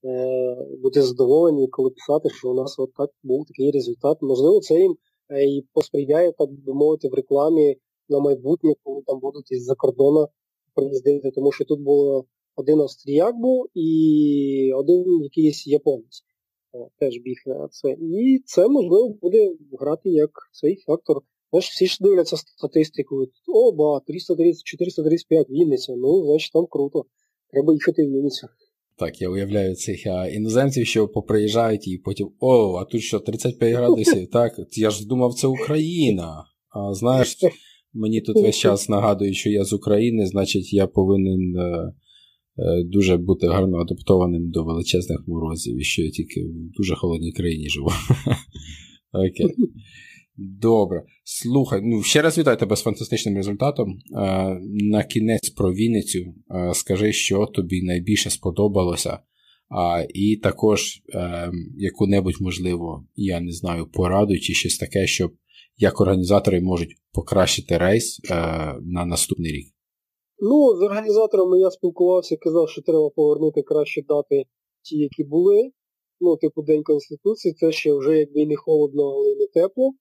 [0.06, 4.18] е, бути задоволені, коли писати, що у нас от так був такий результат.
[4.22, 4.96] Можливо, це їм
[5.30, 7.76] е, і посприяє, так би мовити, в рекламі
[8.10, 10.28] на майбутнє, коли там будуть із-за кордону
[10.76, 12.26] приїздити, тому що тут було
[12.58, 16.24] один австріяк був і один якийсь японець.
[17.00, 17.92] Теж біг на це.
[17.92, 21.22] І це, можливо, буде грати як цей фактор.
[21.52, 23.16] Знаєш, всі ж дивляться статистику.
[23.48, 25.94] О, ба, 330, 435 Вінниця.
[25.98, 27.06] Ну, значить, там круто.
[27.52, 28.48] Треба їхати в Вінницю.
[29.00, 33.74] Так, я уявляю цих а, іноземців, що поприїжджають і потім о, а тут що, 35
[33.74, 34.30] градусів?
[34.32, 36.44] Так, я ж думав, це Україна.
[36.70, 37.38] А знаєш,
[37.94, 41.56] мені тут весь час нагадують, що я з України, значить, я повинен.
[41.58, 42.07] Е, Е,
[42.86, 47.70] дуже бути гарно адаптованим до величезних морозів, і що я тільки в дуже холодній країні
[47.70, 47.90] живу.
[49.12, 49.56] Окей.
[50.38, 51.04] Добре.
[51.24, 53.90] Слухай, ну ще раз вітаю тебе з фантастичним результатом.
[53.90, 59.20] Е, на кінець про Вінницю е, скажи, що тобі найбільше сподобалося.
[59.70, 61.02] А, І також
[61.78, 65.34] яку-небудь, можливо, я не знаю, пораду чи щось таке, щоб
[65.78, 68.22] як організатори можуть покращити рейс
[68.82, 69.77] на наступний рік.
[70.40, 74.44] Ну, з організаторами я спілкувався, казав, що треба повернути краще дати
[74.82, 75.72] ті, які були.
[76.20, 79.92] Ну, типу, День Конституції, це ще вже якби і не холодно, але і не тепло.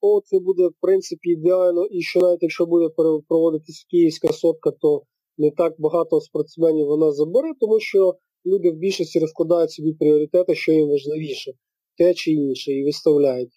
[0.00, 1.86] О, це буде, в принципі, ідеально.
[1.86, 2.88] І що навіть якщо буде
[3.28, 5.02] проводитись київська сотка, то
[5.38, 8.14] не так багато спортсменів вона забере, тому що
[8.46, 11.52] люди в більшості розкладають собі пріоритети, що їм важливіше,
[11.98, 13.50] те чи інше, і виставляють.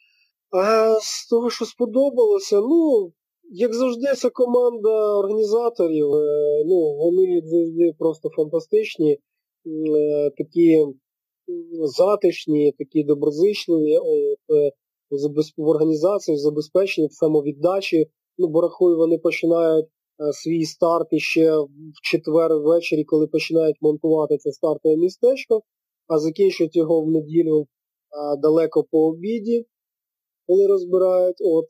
[0.51, 3.11] А з того, що сподобалося, ну,
[3.57, 10.85] як завжди, ця команда організаторів, е, ну, вони завжди просто фантастичні, е, такі
[11.83, 14.71] затишні, такі доброзичливі е,
[15.57, 18.07] в організації, в забезпеченні, в самовіддачі.
[18.37, 19.85] Ну, бо рахую, вони починають
[20.33, 21.67] свій старт іще в
[22.03, 25.61] четвер ввечері, коли починають монтувати це стартове містечко,
[26.07, 27.67] а закінчують його в неділю
[28.41, 29.65] далеко по обіді,
[30.47, 31.37] коли розбирають.
[31.41, 31.65] От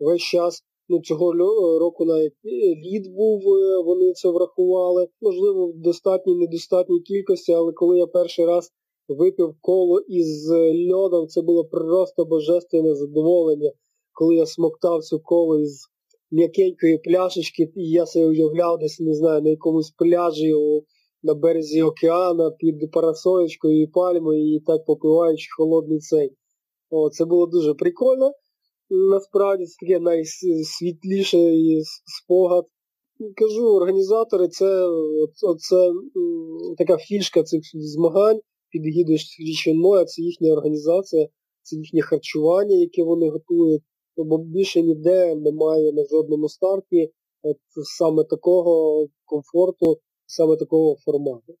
[0.00, 1.32] весь час ну, цього
[1.78, 2.32] року навіть
[2.84, 5.08] лід був, е, вони це врахували.
[5.20, 8.70] Можливо, в достатній, недостатній кількості, але коли я перший раз
[9.08, 10.50] випив коло із
[10.92, 13.72] льодом, це було просто божественне задоволення,
[14.12, 15.86] коли я смоктав цю коло із
[16.30, 20.54] м'якенької пляшечки, і я себе уявляв десь, не знаю, на якомусь пляжі
[21.22, 26.32] на березі океана під парасолечкою і пальмою, і так попиваючи холодний цей.
[26.90, 28.32] О, Це було дуже прикольно
[28.90, 32.64] насправді це таке найсвітліший спогад.
[33.36, 34.88] Кажу, організатори це
[35.58, 35.92] це
[36.78, 39.18] така фішка цих змагань під гідою
[39.74, 41.28] Моя, це їхня організація,
[41.62, 43.82] це їхнє харчування, яке вони готують.
[44.16, 47.12] Бо більше ніде немає на жодному старті
[47.42, 47.56] от
[47.98, 51.54] саме такого комфорту, саме такого формату.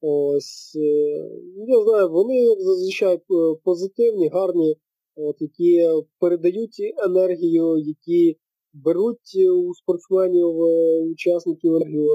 [0.00, 1.30] Ось, е,
[1.66, 3.20] я знаю, вони зазвичай
[3.64, 4.76] позитивні, гарні
[5.16, 5.88] от, які
[6.18, 8.36] передають енергію, які
[8.72, 12.14] беруть у спортсменів, е, учасників енергію,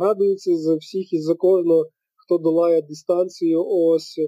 [0.00, 1.86] радуються за всіх і за кожного,
[2.16, 4.20] хто долає дистанцію, ось,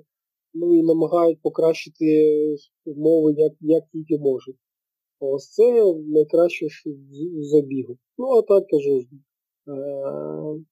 [0.55, 2.37] ну і намагають покращити
[2.85, 4.57] умови, як як тільки можуть.
[5.21, 6.67] Ось це найкраще
[7.41, 7.99] забігу.
[8.19, 9.01] Ну, а так кажу.
[9.69, 10.65] Е-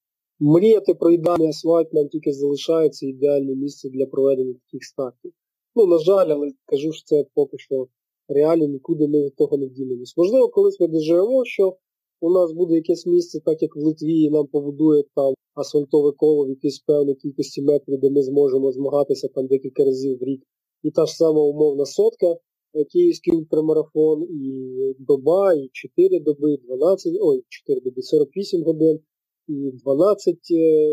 [0.42, 5.32] Мріяти про ідеальний асфальт нам тільки залишається ідеальне місце для проведення таких стартів.
[5.74, 7.86] Ну, на жаль, але кажу що це поки що
[8.28, 10.16] реалі, нікуди ми від того не ділимось.
[10.16, 11.76] Можливо, колись ми доживемо, що
[12.20, 16.48] у нас буде якесь місце, так як в Литві, нам побудують там асфальтове коло в
[16.48, 20.42] якійсь певній кількості метрів, де ми зможемо змагатися там декілька разів в рік.
[20.82, 22.26] І та ж сама умовна сотка,
[22.74, 29.00] е, київський ультрамарафон, і доба, і 4 доби, і 12, ой, 4 доби, 48 годин,
[29.48, 30.88] і 12 е,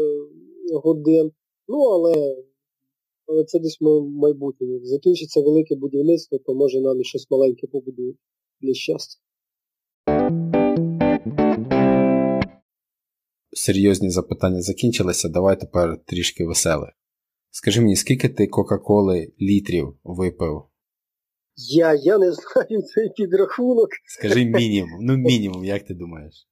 [0.73, 1.31] годин.
[1.67, 2.43] Ну, але
[3.27, 4.79] але це десь в майбутньому.
[4.83, 8.17] Закінчиться велике будівництво, то може нам і щось маленьке побудують
[8.61, 9.21] для щастя.
[13.51, 16.91] Серйозні запитання закінчилися, давай тепер трішки веселе.
[17.51, 20.63] Скажи мені, скільки ти Кока-Коли літрів випив?
[21.55, 23.89] Я я не знаю цей підрахунок.
[24.05, 24.99] Скажи мінімум.
[25.01, 26.47] Ну, мінімум, як ти думаєш?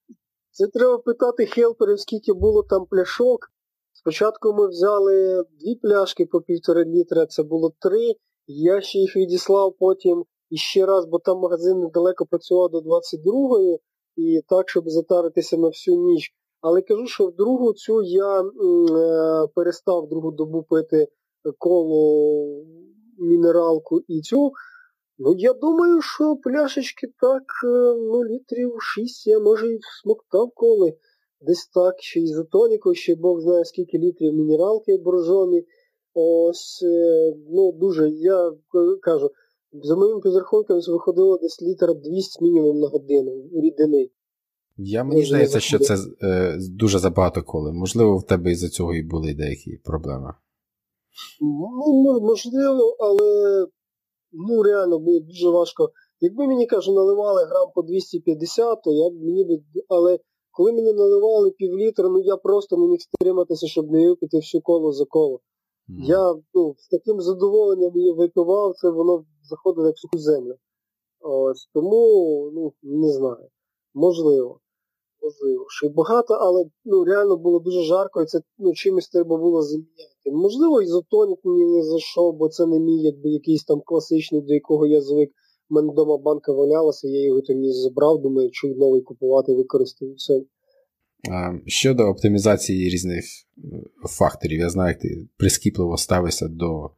[0.51, 3.39] Це треба питати хелперів, скільки було там пляшок.
[4.05, 8.13] Спочатку ми взяли дві пляшки по півтора літра, це було три.
[8.47, 13.77] Я ще їх відіслав потім іще раз, бо там магазин недалеко працював до 22-ї,
[14.15, 16.31] і так, щоб затаритися на всю ніч.
[16.61, 21.07] Але кажу, що в другу цю я е, перестав другу добу пити
[21.57, 22.45] коло
[23.17, 24.51] мінералку і цю.
[25.17, 30.93] Ну, я думаю, що пляшечки так, е, ну, літрів 6 я може і смоктав коли.
[31.41, 35.65] Десь так, ще ізотоніку, ще Бог знає скільки літрів мінералки боржомі.
[36.13, 38.53] Ось, е, ну, дуже, я
[39.01, 39.31] кажу,
[39.83, 44.09] за моїм підрахунком виходило десь літр 200 мінімум на годину рідини.
[44.77, 47.71] Я мені Дуже здається, що це е, дуже забагато коли.
[47.71, 50.33] Можливо, в тебе із-за цього і були деякі проблеми.
[51.41, 53.67] Ну, можливо, але
[54.31, 55.89] ну реально було дуже важко.
[56.19, 59.63] Якби мені кажу, наливали грам по 250, то я б мені би.
[59.87, 60.19] Але
[60.55, 64.91] коли мені наливали півлітра, ну я просто не міг стриматися, щоб не випити всю коло
[64.91, 65.39] за коло.
[65.89, 66.05] Mm.
[66.05, 70.55] Я ну, з таким задоволенням її випивав, це воно заходило як суху землю.
[71.19, 73.47] Ось тому, ну, не знаю.
[73.93, 74.59] Можливо
[75.25, 79.37] можливо, що й багато, але ну, реально було дуже жарко, і це ну, чимось треба
[79.37, 80.31] було заміняти.
[80.31, 84.85] Можливо, ізотонік мені не зайшов, бо це не мій якби якийсь там класичний, до якого
[84.87, 85.31] я звик.
[85.69, 90.41] У мене вдома банка валялася, я його там забрав, думаю, що новий купувати, використаю все.
[91.65, 93.61] Щодо оптимізації різних е,
[94.09, 96.91] факторів, я знаю, як ти прискіпливо ставишся до е,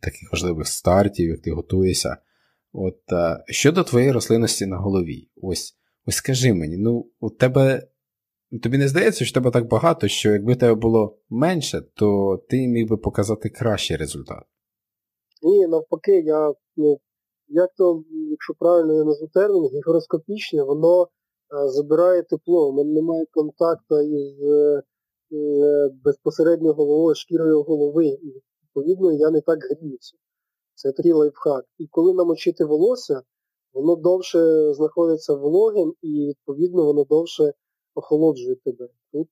[0.00, 2.16] таких важливих стартів, як ти готуєшся.
[2.72, 5.76] От е, щодо твоєї рослинності на голові, ось
[6.06, 7.82] Ось скажи мені, ну у тебе.
[8.62, 12.88] Тобі не здається, що тебе так багато, що якби тебе було менше, то ти міг
[12.88, 14.44] би показати кращий результат?
[15.42, 17.00] Ні, навпаки, я ну,
[17.48, 21.08] як то, якщо правильно я назву термін, гігроскопічне, воно е,
[21.68, 24.82] забирає тепло, у мене немає контакту із е,
[25.32, 28.06] е, безпосередньо головою, шкірою голови.
[28.06, 30.16] І відповідно я не так гріюся.
[30.74, 31.64] Це такий лайфхак.
[31.78, 33.22] І коли намочити волосся,
[33.72, 37.52] воно довше знаходиться вологим і, відповідно, воно довше
[37.94, 38.88] охолоджує тебе.
[39.12, 39.28] Тут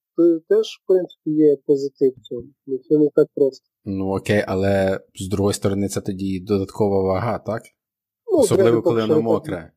[0.48, 2.48] теж, в принципі, є позитив цьому.
[2.66, 3.66] Ну, це не так просто.
[3.84, 7.62] Ну окей, але з другої сторони це тоді додаткова вага, так?
[8.34, 9.70] Ну, Особливо, коли воно мокре.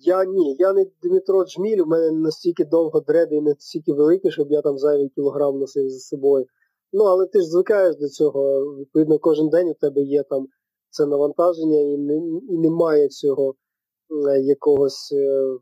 [0.00, 4.30] Я ні, я не Дмитро Джміль, у мене настільки довго дреди і не настільки великі,
[4.30, 6.46] щоб я там зайвий кілограм носив за собою.
[6.92, 8.60] Ну, але ти ж звикаєш до цього.
[8.74, 10.46] Відповідно, кожен день у тебе є там
[10.90, 12.16] це навантаження і не,
[12.48, 13.54] і немає цього
[14.42, 15.56] якогось е,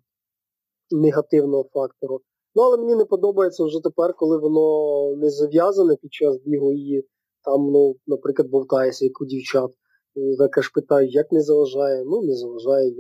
[0.91, 2.21] негативного фактору.
[2.55, 7.05] Ну, але мені не подобається вже тепер, коли воно не зав'язане під час бігу і
[7.45, 9.71] там, ну, наприклад, бовтається, як у дівчат.
[10.15, 12.05] І так аж питаю, як не заважає?
[12.05, 12.95] Ну, не заважає.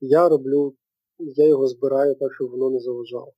[0.00, 0.74] Я роблю,
[1.18, 3.32] я його збираю так, щоб воно не заважало.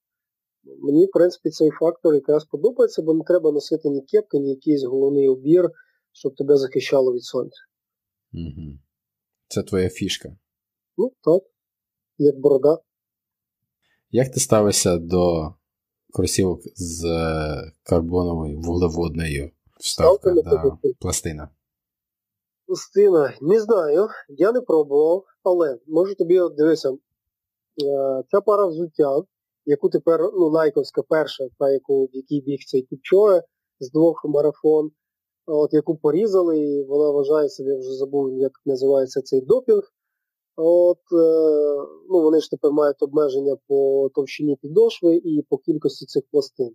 [0.64, 4.84] Мені, в принципі, цей фактор якраз подобається, бо не треба носити ні кепки, ні якийсь
[4.84, 5.70] головний убір,
[6.12, 7.60] щоб тебе захищало від сонця.
[8.32, 8.78] Угу.
[9.48, 10.36] Це твоя фішка.
[10.98, 11.42] Ну, так.
[12.18, 12.78] Як борода.
[14.10, 15.54] Як ти ставишся до
[16.12, 19.50] кросівок з е, карбоновою вуглеводною
[19.80, 21.48] вставкою да, пластина?
[22.66, 26.96] Пластина, не знаю, я не пробував, але можу тобі дивися, е,
[28.30, 29.22] ця пара взуття,
[29.66, 33.42] яку тепер, ну, найковська перша, та яку в якій біг цей Кіпчоє
[33.80, 34.90] з двох марафон,
[35.46, 39.92] от, яку порізали, і вона вважає собі, вже забув, як називається цей допінг.
[40.56, 46.22] От, е, ну, Вони ж тепер мають обмеження по товщині підошви і по кількості цих
[46.30, 46.70] пластин.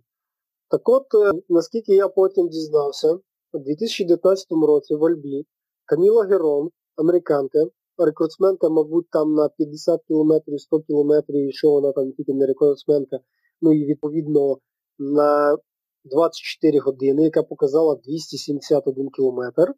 [0.70, 3.18] Так от, е, наскільки я потім дізнався,
[3.52, 5.46] у 2019 році в Альбі
[5.90, 7.58] Каміла Герон, американка,
[7.98, 13.18] рекордсменка, мабуть, там на 50 кілометрів, 100 кілометрів, і що вона там тільки не рекордсменка,
[13.60, 14.58] ну і відповідно
[14.98, 15.56] на
[16.04, 19.74] 24 години, яка показала 271 кілометр.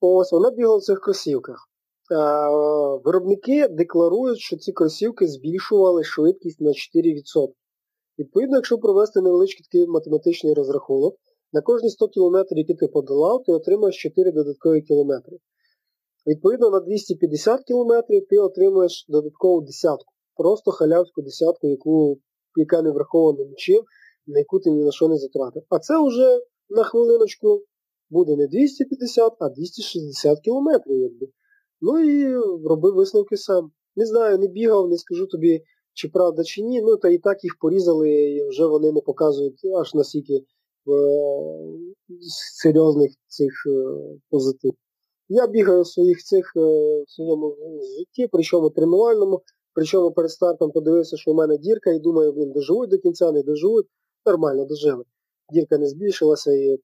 [0.00, 1.68] Ось вона бігала в цих кросівках.
[3.04, 7.48] Виробники декларують, що ці кросівки збільшували швидкість на 4%.
[8.18, 11.16] Відповідно, якщо провести невеличкий такий математичний розрахунок,
[11.52, 15.38] на кожні 100 км, які ти подолав, ти отримаєш 4 додаткові кілометри.
[16.26, 17.92] Відповідно, на 250 км
[18.30, 20.12] ти отримаєш додаткову десятку.
[20.36, 22.18] Просто халявську десятку, яку,
[22.56, 23.82] яка не врахована нічим,
[24.26, 25.62] на яку ти ні на що не затратив.
[25.68, 26.38] А це вже
[26.68, 27.62] на хвилиночку
[28.10, 31.00] буде не 250, а 260 кілометрів.
[31.00, 31.26] якби.
[31.80, 32.34] Ну і
[32.68, 33.70] робив висновки сам.
[33.96, 35.62] Не знаю, не бігав, не скажу тобі,
[35.92, 36.82] чи правда, чи ні.
[36.82, 40.40] Ну та і так їх порізали, і вже вони не показують аж настільки е,
[42.62, 43.96] серйозних цих е,
[44.30, 44.72] позитив.
[45.28, 46.60] Я бігаю в своїх цих е,
[47.06, 47.56] в своєму
[47.98, 49.42] житті, причому тренувальному,
[49.78, 53.42] Причому перед стартом подивився, що у мене дірка, і думаю, блін, доживуть до кінця, не
[53.42, 53.86] доживуть.
[54.26, 55.04] Нормально дожили.
[55.52, 56.78] Дірка не збільшилася, і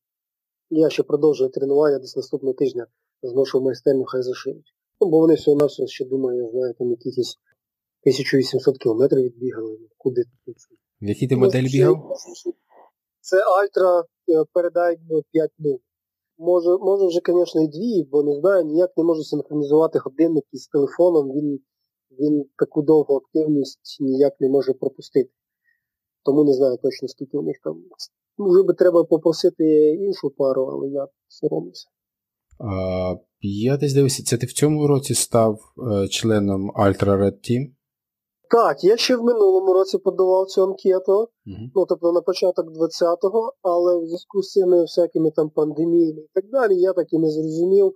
[0.70, 2.86] я ще продовжую тренування десь наступного тижня
[3.22, 4.74] зношу в майстерню, хай зашиють.
[5.00, 7.36] Ну, бо вони всього нас ще думаю, я знаю, там якісь
[8.02, 9.78] 1800 кілометрів відбігали.
[9.96, 10.56] Куди тут?
[11.00, 12.16] В якій ти модель бігав?
[13.24, 14.04] Це Альтра
[14.52, 14.98] передай
[15.32, 15.70] 5 0
[16.38, 20.66] Може, може вже, звісно, і дві, бо не знаю, ніяк не можу синхронізувати годинник із
[20.66, 21.60] телефоном, він
[22.20, 25.30] він таку довгу активність ніяк не може пропустити.
[26.24, 27.84] Тому не знаю точно, скільки у них там.
[28.38, 31.88] Може би треба попросити іншу пару, але я соромлюся.
[33.40, 35.58] Я десь дивився, це ти в цьому році став
[35.92, 37.66] е, членом Ultra Red Team?
[38.50, 41.70] Так, я ще в минулому році подавав цю анкету, uh-huh.
[41.74, 46.50] ну тобто на початок 20-го, але в зв'язку з цими всякими там пандеміями і так
[46.50, 47.94] далі, я так і не зрозумів,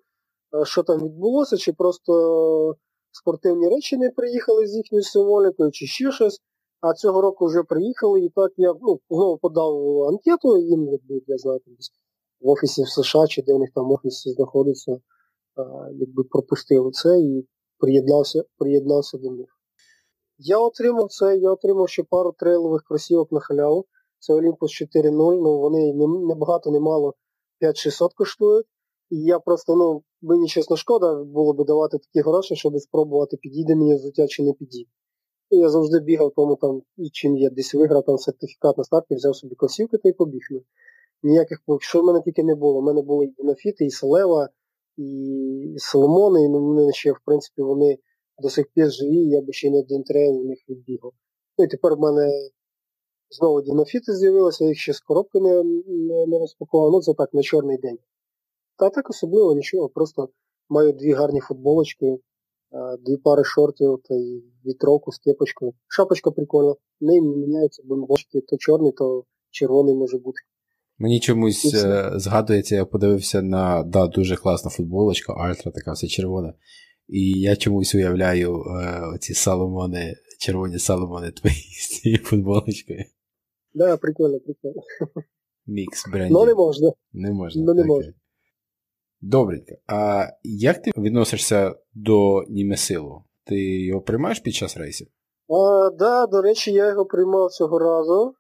[0.55, 2.77] е, що там відбулося, чи просто
[3.11, 6.41] спортивні речі не приїхали з їхньою символікою, чи ще щось.
[6.81, 11.39] А цього року вже приїхали, і так я ну, знову подав анкету, їм, якби, я
[11.39, 11.61] знаю,
[12.41, 15.01] в офісі в США, чи де в них там офіс знаходиться,
[15.93, 17.47] якби пропустили це і
[17.79, 19.58] приєднався приєднався до них.
[20.39, 23.85] Я отримав це, я отримав ще пару трейлових кросівок на халяву.
[24.19, 25.95] Це Olympus 4.0, ну вони
[26.29, 27.15] небагато, не мало
[27.59, 28.67] 5600 коштують.
[29.11, 33.75] І я просто, ну, мені чесно шкода було би давати такі гроші, щоб спробувати, підійде
[33.75, 34.91] мені взуття чи не підійде.
[35.51, 36.83] Я завжди бігав, тому там,
[37.13, 40.41] чим я десь виграв там сертифікат на старті, взяв собі кросівки та й побіг.
[41.23, 42.79] Ніяких, що в мене тільки не було.
[42.79, 44.49] У мене були і Нафіти, і Селева,
[44.97, 47.99] і Соломони, і ну, мене ще, в принципі, вони
[48.43, 51.13] до сих пір живі, я би ще не один трейл у них відбігав.
[51.59, 52.31] Ну і тепер в мене
[53.31, 57.35] знову дінофіти з'явилися, я їх ще з коробки не, не, не розпакував, ну це так,
[57.35, 57.99] на чорний день.
[58.79, 60.29] Та так особливо нічого, просто
[60.69, 62.19] маю дві гарні футболочки,
[63.07, 65.73] дві пари шортів та й вітровку з кепочкою.
[65.89, 70.39] Шапочка прикольна, неї міняються бомбочки, то чорний, то червоний може бути.
[70.99, 76.55] Мені чомусь е, згадується, я подивився на да, дуже класна футболочка, Альтра така вся червона.
[77.09, 83.05] І я чомусь уявляю е, оці саломони, червоні саломони твої з цією футболочкою.
[83.75, 84.83] Да, прикольно, прикольно.
[85.67, 86.33] Мікс брендів.
[86.33, 86.93] Ну не можна.
[87.13, 87.63] Не можна.
[87.65, 88.13] Ну не можна.
[89.21, 89.75] Добренько.
[89.87, 93.25] А як ти відносишся до Німесилу?
[93.45, 95.07] Ти його приймаєш під час рейсів?
[95.49, 98.35] Так, да, до речі, я його приймав цього разу.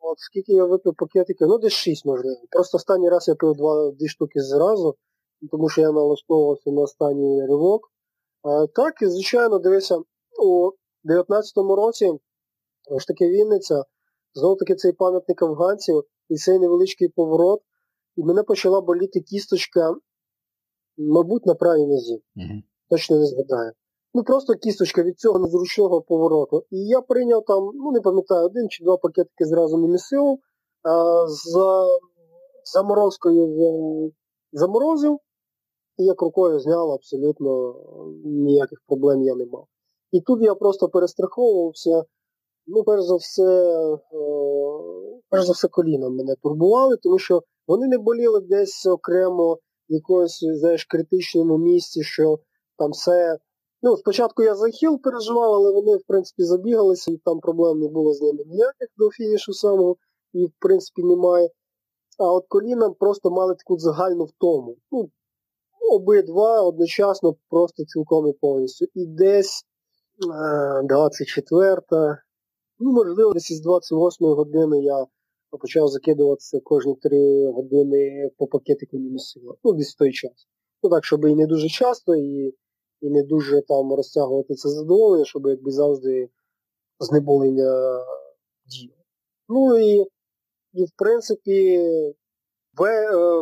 [0.00, 2.36] От скільки я випив пакетиків, ну десь 6 можливо.
[2.50, 4.94] Просто останній раз я пив два, дві штуки зразу,
[5.50, 7.92] тому що я налаштовувався на останній ривок.
[8.42, 9.98] А, Так, і звичайно, дивися,
[10.42, 10.70] у
[11.04, 12.12] 19-му році
[12.90, 13.84] ось таки Вінниця,
[14.34, 17.60] знову таки цей пам'ятник афганців і цей невеличкий поворот,
[18.16, 19.94] і мене почала боліти кісточка,
[20.98, 22.22] мабуть, на правій нозі.
[22.36, 22.62] Uh-huh.
[22.90, 23.72] Точно не згадаю.
[24.14, 26.64] Ну просто кісточка від цього незручного повороту.
[26.70, 30.38] І я прийняв там, ну не пам'ятаю, один чи два пакетики зразу не місив,
[31.26, 31.86] за
[32.64, 34.12] заморозкою
[34.52, 35.18] заморозив,
[36.00, 37.74] і як рукою зняв, абсолютно
[38.24, 39.66] ніяких проблем я не мав.
[40.12, 42.04] І тут я просто перестраховувався.
[42.66, 43.76] Ну, перш за все,
[45.28, 49.58] перш за все, коліна мене турбували, тому що вони не боліли десь окремо в
[49.94, 52.38] якомусь, знаєш, критичному місці, що
[52.78, 53.38] там все.
[53.82, 57.88] Ну, спочатку я за хіл переживав, але вони, в принципі, забігалися, і там проблем не
[57.88, 59.96] було з ними ніяких до фінішу самого,
[60.32, 61.50] і, в принципі, немає.
[62.18, 64.76] А от коліна просто мали таку загальну втому.
[64.92, 65.10] Ну,
[65.90, 68.86] обидва одночасно просто цілком і повністю.
[68.94, 69.64] І десь
[70.90, 72.22] 24-та,
[72.78, 75.06] ну, можливо, десь із 28-ї години я
[75.60, 79.54] почав закидуватися кожні 3 години по пакетику мінусила.
[79.64, 80.48] Ну, десь в той час.
[80.82, 82.54] Ну так, щоб і не дуже часто, і
[83.00, 86.28] і не дуже там розтягувати це задоволення, щоб якби завжди
[86.98, 88.00] знеболення
[88.66, 89.02] діяло.
[89.48, 90.06] Ну і,
[90.72, 91.80] і в принципі,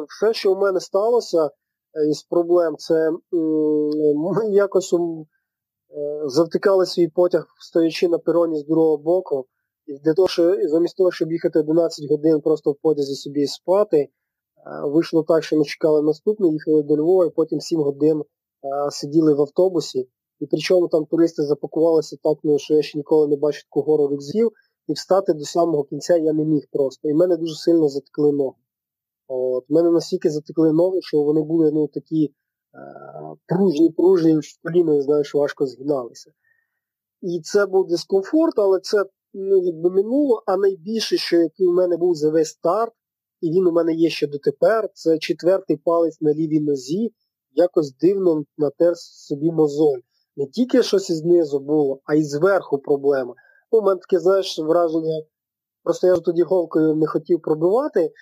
[0.09, 1.51] все, що в мене сталося, Е,
[2.11, 2.77] із проблем.
[2.77, 3.11] Це
[4.17, 4.99] ми якось е,
[6.27, 9.47] завтикали свій потяг, стоячи на пероні з другого боку.
[9.87, 13.97] І для того, що замість того, щоб їхати 11 годин просто в потязі собі спати,
[13.97, 14.09] е,
[14.85, 18.23] вийшло так, що ми чекали наступне, їхали до Львова, і потім 7 годин
[18.91, 20.09] сиділи в автобусі.
[20.41, 24.09] І причому там туристи запакувалися так, ну, що я ще ніколи не бачив таку гору
[24.09, 24.51] рюкзаків,
[24.89, 27.09] і встати до самого кінця я не міг просто.
[27.09, 28.57] І мене дуже сильно затекли ноги.
[29.29, 32.79] От, мене настільки затекли ноги, що вони були ну, такі е,
[33.47, 36.31] пружні, пружні, що коліна, знаєш, важко згиналися.
[37.23, 40.43] І це був дискомфорт, але це ну, якби минуло.
[40.47, 42.93] А найбільше, що який в мене був за весь старт,
[43.41, 47.13] і він у мене є ще дотепер, це четвертий палець на лівій нозі,
[47.53, 49.99] якось дивно натер собі мозоль.
[50.37, 53.35] не тільки щось знизу було, а й зверху проблема.
[53.73, 55.23] Ну, У мене таке, знаєш, враження,
[55.83, 58.13] просто я ж тоді голкою не хотів пробивати,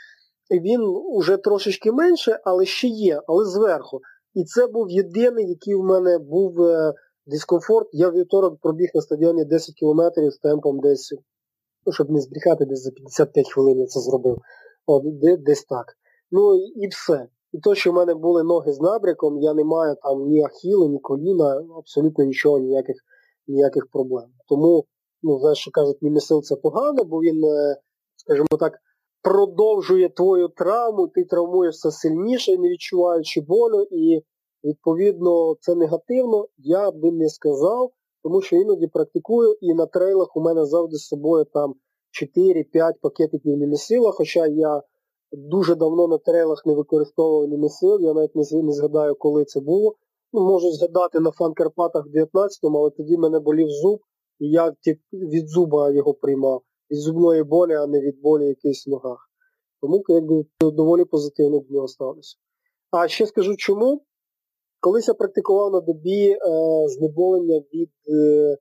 [0.50, 0.80] він
[1.12, 4.00] уже трошечки менше, але ще є, але зверху.
[4.34, 6.94] І це був єдиний, який в мене був е,
[7.26, 7.88] дискомфорт.
[7.92, 11.14] Я вівторок пробіг на стадіоні 10 кілометрів з темпом десь,
[11.86, 14.38] ну, щоб не збрехати, десь за 55 хвилин я це зробив.
[14.86, 15.02] От,
[15.44, 15.86] десь так.
[16.30, 17.28] Ну і, все.
[17.52, 20.88] І то, що в мене були ноги з набряком, я не маю там ні ахіли,
[20.88, 22.96] ні коліна, абсолютно нічого, ніяких
[23.48, 24.26] ніяких проблем.
[24.48, 24.84] Тому,
[25.22, 27.76] ну, знаєш, що кажуть, німесил це погано, бо він, е,
[28.16, 28.72] скажімо так,
[29.26, 34.22] продовжує твою травму, ти травмуєшся сильніше, не відчуваючи болю, і
[34.64, 37.90] відповідно це негативно, я би не сказав,
[38.22, 41.74] тому що іноді практикую, і на трейлах у мене завжди з собою там
[42.36, 44.82] 4-5 пакетиків німесила, хоча я
[45.32, 49.94] дуже давно на трейлах не використовував німесил, я навіть не, не згадаю, коли це було.
[50.32, 54.00] Ну, Можу згадати на фан Карпатах в 19-му, але тоді мене болів зуб,
[54.38, 54.72] і я
[55.12, 59.30] від зуба його приймав від зубної болі, а не від болі якихось в ногах.
[59.80, 62.36] Тому якби доволі позитивно до нього ставлюся.
[62.90, 64.02] А ще скажу чому.
[64.80, 66.38] Колись я практикував на добі е,
[66.88, 68.56] знеболення від е,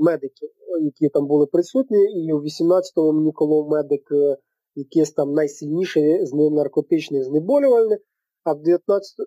[0.00, 0.50] медиків,
[0.82, 4.36] які там були присутні, і у 18-му мені колов медик е,
[4.74, 7.98] якийсь там найсильніший наркотичний знеболювальний,
[8.44, 9.26] а в 19-му,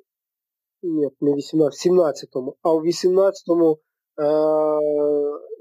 [0.83, 4.25] ні, не 18, 17-му, а в 18-му е,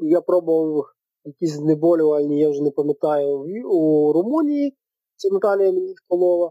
[0.00, 0.84] я пробував
[1.24, 4.74] якісь знеболювальні, я вже не пам'ятаю, у Румунії,
[5.16, 6.50] це Наталія мені вколола,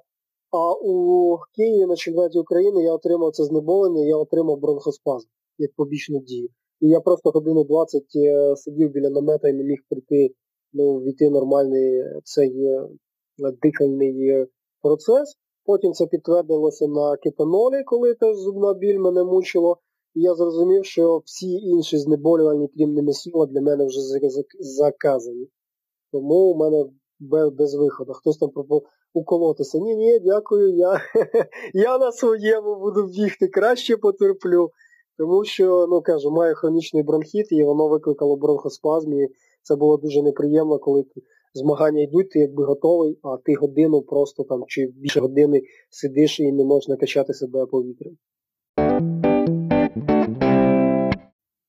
[0.51, 5.27] а у Києві на чемпіонаті України я отримав це знеболення, я отримав бронхоспазм
[5.57, 6.49] як побічну дію.
[6.79, 10.35] І я просто годину 20 е, сидів біля намета і не міг прийти,
[10.73, 12.87] ну, війти нормальний цей е,
[13.61, 14.47] дихальний е,
[14.81, 15.35] процес.
[15.65, 19.77] Потім це підтвердилося на кетанолі, коли теж зубна біль мене мучило.
[20.15, 23.99] І я зрозумів, що всі інші знеболювальні, крім немесіла, для мене вже
[24.59, 25.47] заказані.
[26.11, 26.85] Тому у мене
[27.51, 28.13] без виходу.
[28.13, 28.49] Хтось там
[29.13, 29.79] уколотися.
[29.79, 31.01] Ні, ні, дякую, я
[31.73, 34.69] я на своєму буду бігти, краще потерплю.
[35.17, 39.27] Тому що, ну кажу, маю хронічний бронхіт, і воно викликало бронхоспазм, і
[39.63, 41.05] це було дуже неприємно, коли
[41.53, 46.51] змагання йдуть, ти якби готовий, а ти годину просто там чи більше години сидиш і
[46.51, 48.17] не можеш накачати себе повітрям.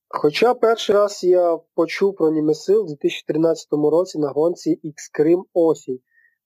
[0.09, 5.99] Хоча перший раз я почув про Німесил у 2013 році на гонці X-Крим осінь.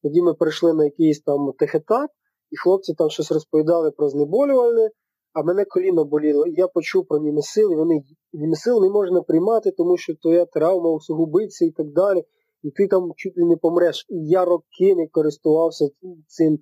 [0.02, 2.10] Тоді ми прийшли на якийсь там техетап,
[2.50, 4.90] і хлопці там щось розповідали про знеболювальне,
[5.32, 6.46] а мене коліно боліло.
[6.46, 10.90] І я почув про Німесил, і вони Німесил не можна приймати, тому що твоя травма
[10.90, 12.24] усугубиться і так далі.
[12.62, 14.06] І ти там чуть ли не помреш.
[14.08, 15.88] І я роки не користувався
[16.26, 16.58] цим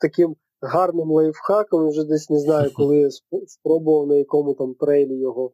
[0.00, 3.08] таким гарним лайфхаком, вже десь не знаю, коли я
[3.46, 5.52] спробував на якому там трейлі його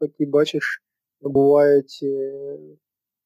[0.00, 0.82] такі, бачиш,
[1.20, 2.58] бувають е,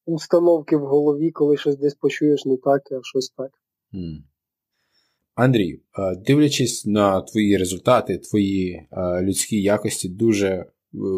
[0.05, 3.51] установки в голові, коли щось десь почуєш не так, а щось так.
[3.93, 4.17] Mm.
[5.35, 5.81] Андрій,
[6.25, 8.87] дивлячись на твої результати, твої
[9.21, 10.65] людські якості, дуже е,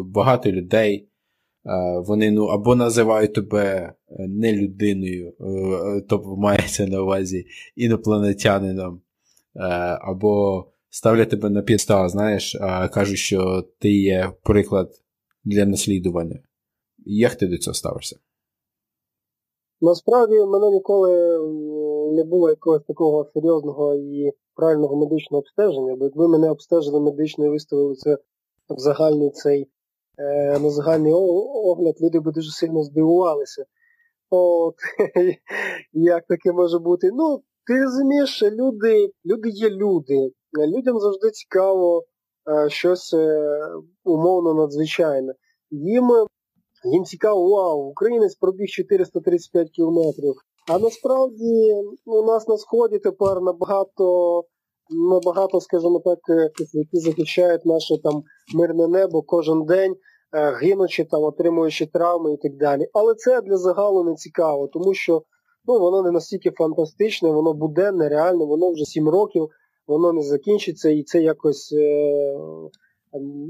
[0.04, 1.08] багато людей.
[2.06, 5.34] Вони ну, або називають тебе е, не людиною,
[6.08, 7.46] тобто мається на увазі
[7.76, 9.00] інопланетянином,
[10.00, 12.56] або ставлять тебе на п'єстал, знаєш,
[12.92, 14.90] кажуть, що ти є приклад
[15.44, 16.40] для наслідування.
[17.06, 18.18] Як ти до цього ставишся?
[19.80, 21.38] Насправді в мене ніколи
[22.12, 27.48] не було якогось такого серйозного і правильного медичного обстеження, бо якби мене обстежили медично і
[27.48, 28.18] виставили це
[28.68, 29.70] в загальний цей
[30.18, 33.64] е, на загальний огляд, люди би дуже сильно здивувалися.
[34.30, 34.74] От,
[35.92, 37.10] Як таке може бути?
[37.12, 40.30] Ну, ти розумієш, люди люди є люди.
[40.76, 42.04] Людям завжди цікаво
[42.48, 43.40] Е, щось е,
[44.04, 45.34] умовно надзвичайне.
[45.70, 46.10] Їм
[46.92, 50.34] їм цікаво, вау, українець пробіг 435 кілометрів.
[50.68, 51.74] А насправді
[52.06, 54.42] у нас на сході тепер набагато,
[55.10, 58.22] набагато, скажімо так, е, які захищають наше там
[58.54, 59.96] мирне небо кожен день,
[60.60, 62.86] гинучи там, отримуючи травми і так далі.
[62.92, 65.22] Але це для загалу не цікаво, тому що
[65.68, 69.48] ну, воно не настільки фантастичне, воно буденне, реальне, воно вже 7 років
[69.86, 72.38] воно не закінчиться і це якось е,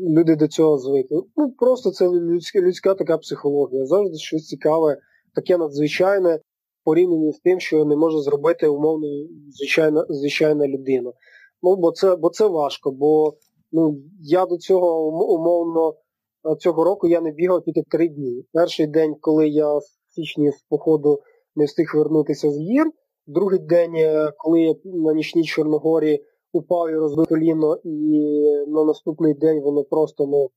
[0.08, 1.22] люди до цього звикли.
[1.36, 3.86] Ну просто це людська людська така психологія.
[3.86, 4.98] Завжди щось цікаве,
[5.34, 6.40] таке надзвичайне
[6.84, 9.06] порівняно з тим, що не може зробити умовно
[9.50, 11.12] звичайна звичайна людина.
[11.62, 13.32] Ну, бо це бо це важко, бо
[13.72, 15.94] ну, я до цього умовно
[16.58, 18.44] цього року я не бігав тільки три дні.
[18.52, 21.20] Перший день, коли я в січні з походу
[21.58, 22.90] не встиг вернутися з гір.
[23.26, 28.20] Другий день, е, коли я на нічній Чорногорі упав і розбив коліно, і
[28.68, 30.50] на наступний день воно просто ну,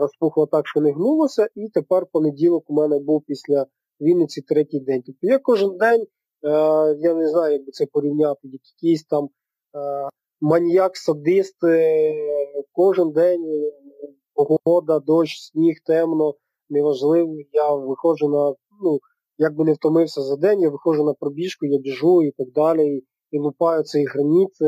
[0.00, 3.66] розпухло так, що не гнулося, і тепер понеділок у мене був після
[4.00, 5.02] Вінниці третій день.
[5.06, 6.06] Тобто я кожен день, е,
[6.98, 9.28] я не знаю, як би це порівняти, якийсь там е,
[10.40, 12.14] маньяк, садист, е,
[12.72, 13.70] кожен день
[14.34, 16.34] погода, дощ, сніг, темно,
[16.68, 19.00] неважливо, я виходжу на, ну,
[19.38, 23.02] як би не втомився за день, я виходжу на пробіжку, я біжу і так далі,
[23.30, 24.64] і, лупаю ці границі.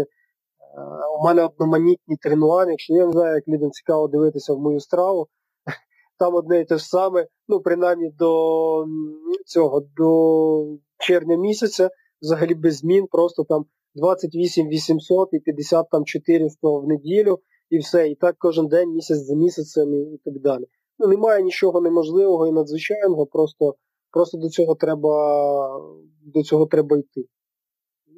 [1.21, 5.27] У мене одноманітні тренування, якщо я не знаю, як людям цікаво дивитися в мою страву,
[6.19, 8.85] там одне і те ж саме, ну, принаймні до
[9.47, 11.91] цього, до червня місяця,
[12.23, 13.65] взагалі без змін, просто там
[13.95, 17.39] 28 800 і 50 там 400 в неділю,
[17.71, 18.09] і все.
[18.09, 20.65] І так кожен день, місяць за місяцем і так далі.
[20.99, 23.75] Ну, Немає нічого неможливого і надзвичайного, просто
[24.11, 25.11] просто до цього треба
[26.23, 27.21] до цього треба йти.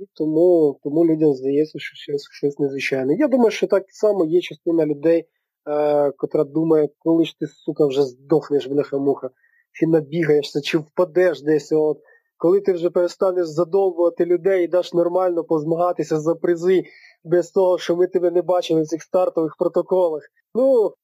[0.00, 3.14] І тому тому людям здається, що щось щось незвичайне.
[3.14, 5.24] Я думаю, що так само є частина людей,
[5.70, 9.30] е, котра думає, коли ж ти, сука, вже здохнеш, бляха-муха,
[9.72, 11.72] чи набігаєшся, чи впадеш десь.
[11.72, 11.98] от.
[12.36, 16.82] Коли ти вже перестанеш задовбувати людей і даш нормально позмагатися за призи
[17.24, 20.22] без того, що ми тебе не бачили в цих стартових протоколах.
[20.54, 20.94] Ну,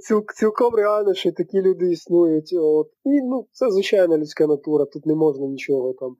[0.00, 2.52] ціл, цілком реально, що такі люди існують.
[2.60, 2.88] От.
[3.04, 6.16] І ну, це звичайна людська натура, тут не можна нічого там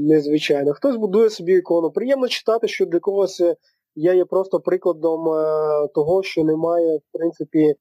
[0.00, 0.72] незвичайно.
[0.72, 1.90] Хтось будує собі ікону.
[1.90, 3.56] Приємно читати, що для когось е,
[3.94, 7.76] я є просто прикладом е, того, що немає, в принципі, е,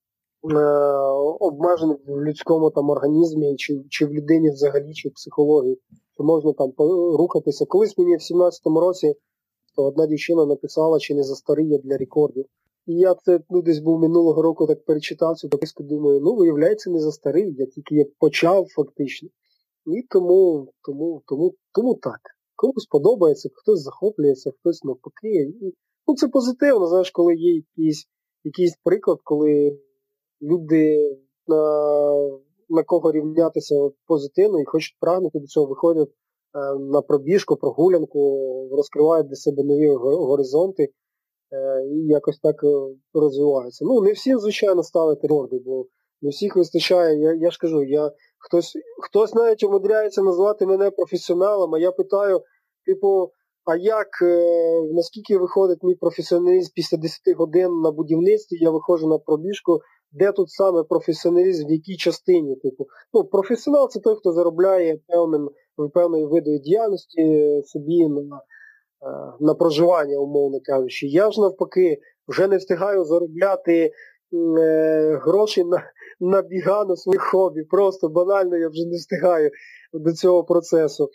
[1.39, 5.79] обмежень в людському там організмі, чи чи в людині взагалі, чи в психології,
[6.13, 6.73] що можна там
[7.17, 7.65] рухатися.
[7.65, 9.15] Колись мені в 17-му році
[9.75, 12.45] одна дівчина написала, чи не застаріє для рекордів.
[12.85, 16.99] Я це ну, десь був минулого року так перечитав цю дописку, думаю, ну, виявляється, не
[16.99, 19.29] за старий, я тільки як почав фактично.
[19.85, 22.19] І тому тому, тому, тому так.
[22.55, 25.33] Комусь подобається, хтось захоплюється, хтось навпаки.
[25.61, 25.73] І,
[26.07, 28.07] ну, Це позитивно, знаєш, коли є якийсь
[28.43, 29.79] якийсь приклад, коли
[30.41, 31.17] люди
[31.47, 31.81] на
[32.69, 39.27] на кого рівнятися позитивно і хочуть прагнути до цього, виходять е, на пробіжку, прогулянку, розкривають
[39.27, 40.89] для себе нові горизонти.
[41.53, 42.67] Е, якось так е,
[43.13, 43.85] розвиваються.
[43.85, 45.85] Ну, не всім, звичайно, ставити рекорди, бо
[46.21, 47.19] не всіх вистачає.
[47.19, 52.41] Я я ж кажу, я хтось хтось навіть умудряється назвати мене професіоналом, а я питаю,
[52.85, 53.31] типу,
[53.65, 59.17] а як, е, наскільки виходить мій професіоналізм після 10 годин на будівництві, я виходжу на
[59.17, 59.79] пробіжку,
[60.11, 62.55] де тут саме професіоналізм, в якій частині?
[62.55, 65.49] Типу, ну, Професіонал це той, хто заробляє певним,
[65.93, 68.41] певною видою діяльності собі на
[69.39, 71.07] на проживання, умовно кажучи.
[71.07, 71.97] Я ж навпаки
[72.27, 73.91] вже не встигаю заробляти
[74.33, 75.83] е, гроші на
[76.19, 77.63] на біга на своїх хобі.
[77.63, 79.51] Просто банально я вже не встигаю
[79.93, 81.09] до цього процесу.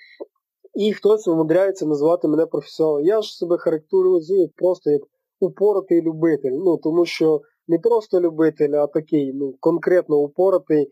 [0.74, 3.04] І хтось умудряється назвати мене професіоналом.
[3.04, 5.02] Я ж себе характеризую просто як
[5.40, 6.52] упоротий любитель.
[6.52, 10.90] Ну, Тому що не просто любитель, а такий ну, конкретно упоротий, е,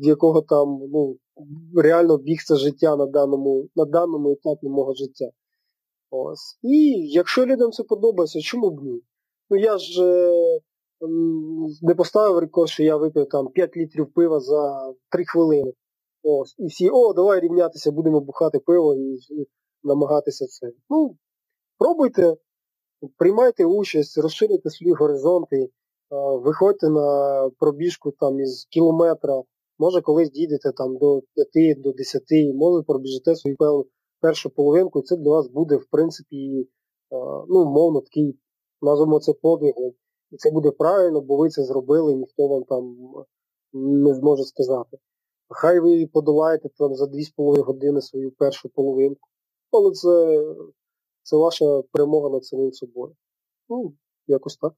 [0.00, 1.16] в якого там ну,
[1.76, 5.30] реально це життя на даному на даному етапі мого життя.
[6.14, 6.58] Ось.
[6.62, 9.02] І якщо людям це подобається, чому б ні?
[9.50, 10.58] Ну я ж е,
[11.82, 15.72] не поставив рекорд, що я випив там 5 літрів пива за 3 хвилини.
[16.22, 16.54] Ось.
[16.58, 19.18] І всі, о, давай рівнятися, будемо бухати пиво і
[19.82, 20.72] намагатися це.
[20.90, 21.16] Ну,
[21.78, 22.36] пробуйте,
[23.18, 25.70] приймайте участь, розширюйте свої горизонти,
[26.42, 29.42] виходьте на пробіжку там із кілометра,
[29.78, 31.20] може колись дійдете там до
[31.52, 32.22] 5, до 10,
[32.54, 33.86] може пробіжите свою певну
[34.22, 36.66] першу половинку, і це для вас буде, в принципі, е,
[37.48, 38.38] ну, мовно, такий,
[38.82, 39.92] назвемо це подвигом.
[40.30, 42.96] І це буде правильно, бо ви це зробили, ніхто вам там
[43.72, 44.98] не зможе сказати.
[45.48, 49.28] Хай ви подолаєте там за 2,5 години свою першу половинку.
[49.70, 50.44] Але це
[51.22, 53.14] це ваша перемога над самим собою.
[53.68, 53.94] Ну,
[54.26, 54.72] якось так.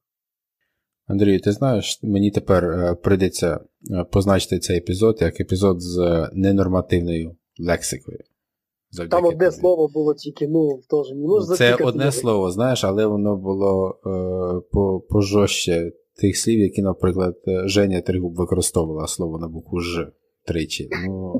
[1.07, 3.59] Андрій, ти знаєш, мені тепер е, прийдеться
[3.91, 8.19] е, позначити цей епізод як епізод з ненормативною лексикою.
[8.95, 9.57] Завдяки Там одне тобі.
[9.59, 14.61] слово було тільки, ну, теж не можна Це одне слово, знаєш, але воно було е,
[14.71, 15.91] по, пожорстче
[16.21, 17.35] тих слів, які, наприклад,
[17.65, 20.11] Женя Тригуб використовувала слово на букву Ж
[20.45, 20.89] тричі.
[21.07, 21.33] Ну,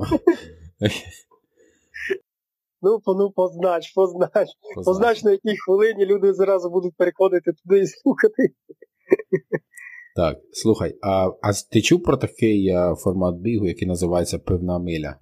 [2.82, 4.30] ну, ну познач, познач.
[4.32, 8.48] Познач, познач на якій хвилині люди зразу будуть переходити туди і слухати.
[10.16, 15.16] Так, слухай, а а ти чув про такий формат бігу, який називається Пивна миля?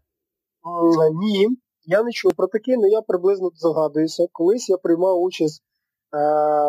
[1.20, 1.48] Ні.
[1.86, 4.26] Я не чув про таке, але я приблизно загадуюся.
[4.32, 6.18] Колись я приймав участь е,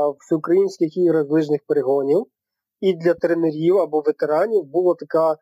[0.07, 2.25] в всеукраїнських іграх ближніх перегонів,
[2.79, 5.37] і для тренерів або ветеранів була така е,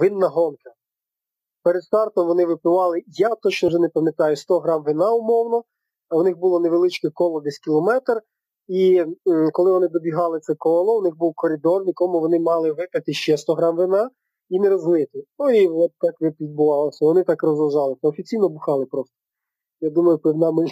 [0.00, 0.70] винна гонка.
[1.62, 5.64] Перед стартом вони випивали, я точно вже не пам'ятаю, 100 грам вина умовно,
[6.10, 8.22] у них було невеличке коло десь кілометр,
[8.66, 9.04] І
[9.52, 13.36] коли вони добігали це коло, у них був коридор, в якому вони мали випити ще
[13.36, 14.10] 100 грам вина
[14.48, 15.24] і не розлити.
[15.38, 17.04] Ну і от так відбувалося.
[17.04, 17.96] Вони так розважали.
[18.02, 19.14] Офіційно бухали просто.
[19.80, 20.70] Я думаю, певна моя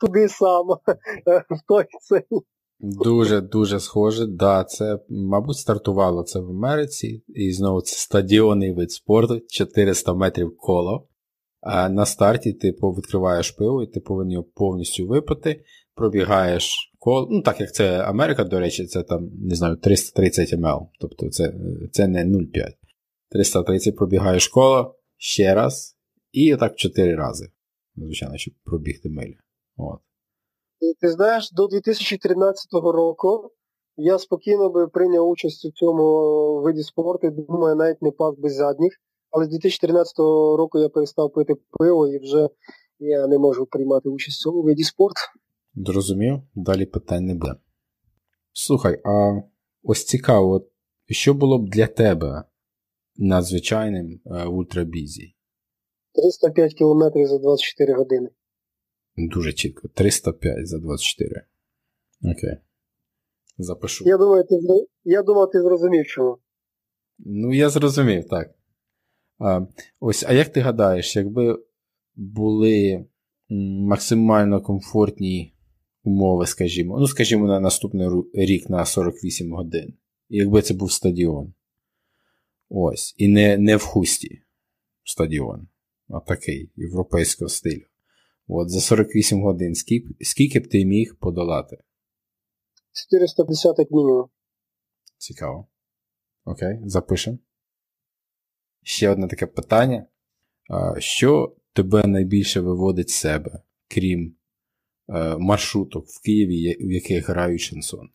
[0.00, 0.80] туди само
[1.50, 2.40] в той цей.
[2.80, 4.26] Дуже-дуже схоже.
[4.26, 7.24] Да, це, мабуть, стартувало це в Америці.
[7.28, 11.06] І знову це стадіонний вид спорту, 400 метрів коло.
[11.60, 15.64] А на старті ти відкриваєш пиво, і ти повинен його повністю випити,
[15.94, 17.28] пробігаєш коло.
[17.30, 20.88] Ну, так як це Америка, до речі, це там, не знаю, 330 мл.
[21.00, 21.54] Тобто це
[21.92, 22.79] це не 0,5.
[23.30, 25.96] 330 пробігаєш коло ще раз,
[26.32, 27.50] і отак 4 рази.
[27.96, 29.36] Звичайно, щоб пробігти милі.
[29.76, 30.00] От.
[31.00, 33.50] Ти знаєш, до 2013 року
[33.96, 36.04] я спокійно би прийняв участь у цьому
[36.60, 38.92] виді спорту, думаю, навіть не пас без задніх.
[39.30, 40.18] Але з 2013
[40.58, 42.48] року я перестав пити пиво і вже
[42.98, 45.20] я не можу приймати участь в цьому виді спорту.
[45.74, 47.54] Зрозумів, далі питань не буде.
[48.52, 49.42] Слухай, а
[49.82, 50.66] ось цікаво,
[51.06, 52.44] що було б для тебе
[53.16, 55.34] надзвичайним е, ультрабізі?
[56.14, 58.28] 305 км за 24 години.
[59.16, 59.88] Дуже чітко.
[59.88, 61.46] 305 за 24.
[62.22, 62.56] Окей.
[63.58, 64.04] Запишу.
[64.06, 64.56] Я думаю, ти
[65.04, 66.38] я думав, ти зрозумів чому.
[67.18, 68.54] Ну, я зрозумів, так.
[69.38, 69.60] А,
[70.00, 71.64] Ось, а як ти гадаєш, якби
[72.14, 73.06] були
[73.88, 75.54] максимально комфортні
[76.04, 79.94] умови, скажімо, ну, скажімо, на наступний рік на 48 годин,
[80.28, 81.54] якби це був стадіон.
[82.72, 84.42] Ось, і не не в хусті
[85.04, 85.68] стадіон,
[86.08, 87.84] а такий європейського стилю.
[88.48, 91.78] От за 48 годин скільки, скільки б ти міг подолати?
[92.92, 94.28] 450 як мінімум.
[95.18, 95.66] Цікаво.
[96.44, 97.38] Окей, запишемо.
[98.82, 100.06] Ще одне таке питання.
[100.98, 104.36] Що тебе найбільше виводить з себе, крім
[105.08, 108.10] е, маршруток в Києві, в яких грають шансон?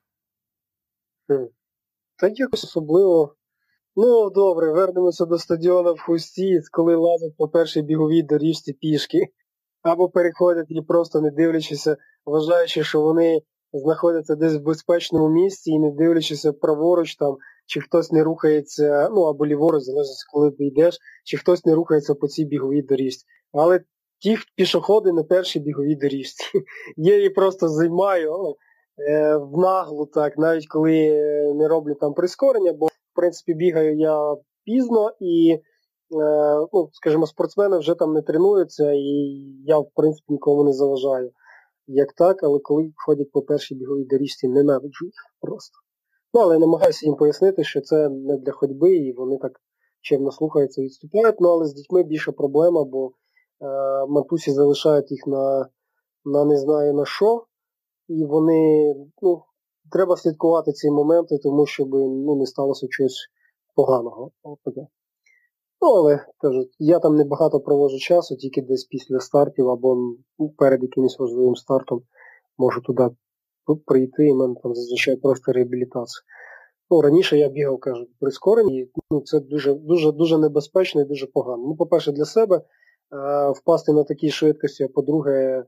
[2.16, 3.36] Та якось особливо.
[3.98, 9.20] Ну, добре, вернемося до стадіону в Хусті, коли лазять по першій біговій доріжці пішки,
[9.82, 13.42] або переходять і просто не дивлячися, вважаючи, що вони
[13.74, 19.22] знаходяться десь в безпечному місці і не дивлячися праворуч там чи хтось не рухається, ну
[19.22, 23.26] або ліворуч, залежить, коли ти йдеш, чи хтось не рухається по цій біговій доріжці.
[23.54, 23.80] Але
[24.20, 26.44] ті пішоходи на першій біговій доріжці.
[26.98, 28.56] Я її просто займаю
[29.10, 31.12] е, в наглу, так, навіть коли
[31.56, 35.62] не роблю там прискорення, бо в принципі бігаю я пізно і, е,
[36.74, 41.32] ну, скажімо, спортсмени вже там не тренуються, і я, в принципі, нікому не заважаю.
[41.88, 45.78] Як так, але коли ходять по першій біговій доріжці, ненавиджу їх просто.
[46.34, 49.52] Ну, але намагаюся їм пояснити, що це не для ходьби, і вони так
[50.02, 51.36] чимно слухаються і відступають.
[51.40, 53.12] Ну, але з дітьми більша проблема, бо е,
[54.08, 55.70] матусі залишають їх на
[56.26, 57.46] на не знаю на що,
[58.08, 59.44] і вони, ну,
[59.92, 63.28] треба слідкувати ці моменти, тому щоб ну, не сталося чогось
[63.76, 64.32] поганого.
[65.82, 69.96] Ну, але кажуть, я там небагато провожу часу, тільки десь після стартів або
[70.40, 72.02] ну, перед якимось важливим стартом
[72.58, 73.10] можу туди
[73.86, 76.24] прийти, і в мене там зазвичай просто реабілітація.
[76.90, 81.28] Ну, Раніше я бігав, кажуть, прискорені, і ну, це дуже дуже, дуже небезпечно і дуже
[81.28, 81.64] погано.
[81.68, 82.62] Ну, по-перше, для себе е,
[83.50, 85.64] впасти на такій швидкості, а по-друге,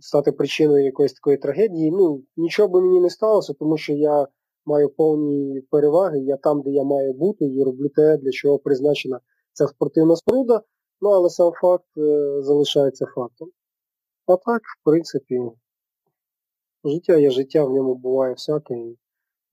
[0.00, 1.90] стати причиною якоїсь такої трагедії.
[1.90, 4.26] Ну, нічого би мені не сталося, тому що я
[4.66, 9.20] маю повні переваги, я там, де я маю бути, і роблю те, для чого призначена
[9.52, 10.62] ця спортивна спруда,
[11.00, 13.48] ну але сам факт е, залишається фактом.
[14.26, 15.40] А так, в принципі,
[16.84, 18.74] життя є життя, в ньому буває всяке.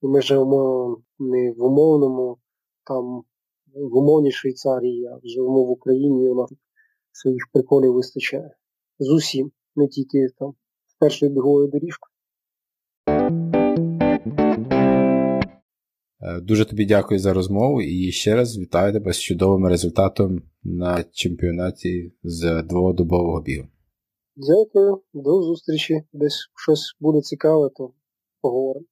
[0.02, 2.38] І ми живемо не в умовному,
[2.84, 3.24] там,
[3.74, 6.52] в умовній Швейцарії, а живемо в Україні, і у нас
[7.12, 8.54] своїх приколів вистачає.
[8.98, 10.54] З усім, не тільки там
[10.86, 12.12] з першою біговою доріжкою.
[16.20, 21.04] Е, дуже тобі дякую за розмову і ще раз вітаю тебе з чудовим результатом на
[21.12, 23.68] чемпіонаті з дводобового бігу.
[24.36, 26.02] Дякую, до зустрічі.
[26.12, 27.92] Десь щось буде цікаве, то
[28.40, 28.86] поговоримо.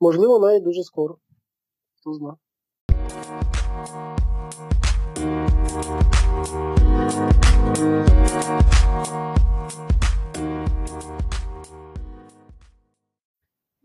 [0.00, 1.18] Можливо, навіть дуже скоро.
[2.00, 2.36] Хто знає.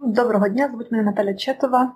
[0.07, 1.93] Доброго дня, звуть мене Наталя Четова.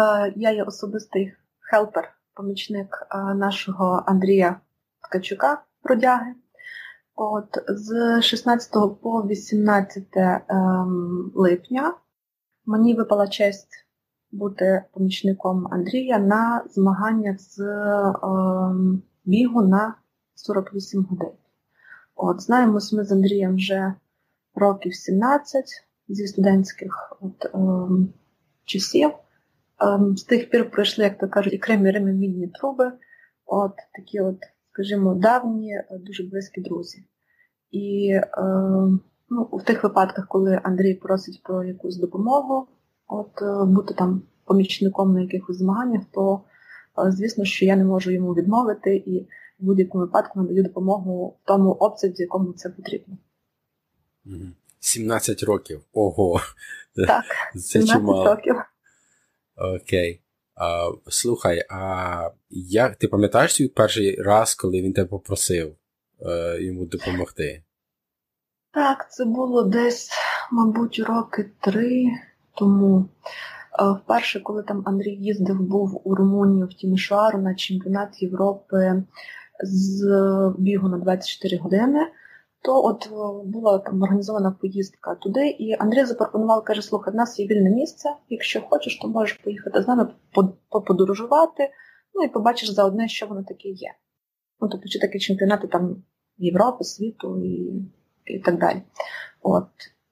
[0.00, 4.60] Е, я є особистий хелпер, помічник е, нашого Андрія
[5.00, 6.34] Ткачука Бродяги.
[7.14, 8.72] От З 16
[9.02, 11.94] по 18 ем, липня
[12.66, 13.86] мені випала честь
[14.30, 17.60] бути помічником Андрія на змагання з
[18.22, 19.94] ем, бігу на
[20.34, 21.32] 48 годин.
[22.14, 23.94] От, Знаємось ми з Андрієм вже
[24.54, 27.58] років 17, зі студентських от, е,
[28.64, 29.10] часів.
[29.10, 32.92] Е, з тих пір пройшли, як то кажуть, окремі ремінні труби,
[33.46, 34.38] от такі от,
[34.72, 37.04] скажімо, давні, дуже близькі друзі.
[37.70, 38.22] І е,
[39.30, 42.68] ну, в тих випадках, коли Андрій просить про якусь допомогу,
[43.08, 46.40] от е, бути там помічником на якихось змаганнях, то
[47.06, 49.20] е, звісно, що я не можу йому відмовити і
[49.60, 53.16] в будь-якому випадку надаю допомогу в тому обсязі, в якому це потрібно.
[54.86, 55.82] 17 років.
[55.92, 56.40] Ого.
[57.06, 58.24] Так, це 17 чимало.
[58.24, 58.54] років.
[59.56, 60.22] Окей.
[60.54, 65.76] А, Слухай, а як ти пам'ятаєш свій перший раз, коли він тебе попросив
[66.26, 67.62] е, йому допомогти?
[68.72, 70.10] Так, це було десь,
[70.52, 72.04] мабуть, роки три
[72.54, 73.08] тому.
[73.80, 79.02] Е, Вперше, коли там Андрій їздив, був у Румунію в Тімішуару на чемпіонат Європи
[79.64, 80.04] з
[80.58, 82.06] бігу на 24 години,
[82.66, 83.10] то от е,
[83.44, 88.08] була там організована поїздка туди, і Андрій запропонував, каже, слухай, в нас є вільне місце,
[88.28, 90.08] якщо хочеш, то можеш поїхати з нами
[90.68, 91.70] поподорожувати,
[92.14, 93.88] ну і побачиш заодне, що воно таке є.
[94.60, 96.02] Ну, тобто, чи такі чемпіонати там
[96.38, 97.82] Європи, світу і,
[98.24, 98.82] і так далі.
[99.42, 99.68] От.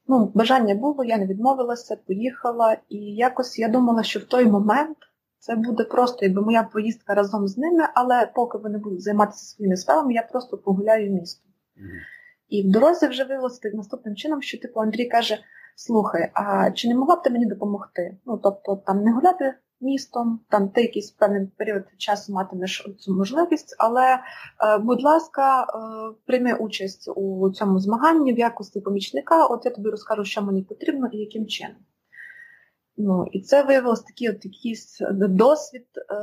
[0.06, 4.96] Ну, бажання було, я не відмовилася, поїхала, і якось я думала, що в той момент
[5.38, 9.76] це буде просто якби моя поїздка разом з ними, але поки вони будуть займатися своїми
[9.76, 11.50] справами, я просто погуляю містом.
[12.54, 15.38] І в дорозі вже виявилося наступним чином, що типу Андрій каже:
[15.76, 18.16] слухай, а чи не могла б ти мені допомогти?
[18.26, 23.76] Ну тобто там не гуляти містом, там ти якийсь певний період часу матимеш цю можливість,
[23.78, 25.66] але, е, будь ласка, е,
[26.26, 29.46] прийми участь у цьому змаганні в якості помічника.
[29.46, 31.76] От я тобі розкажу, що мені потрібно і яким чином.
[32.96, 35.86] Ну, і це виявилось такий от якийсь досвід.
[36.10, 36.14] Е,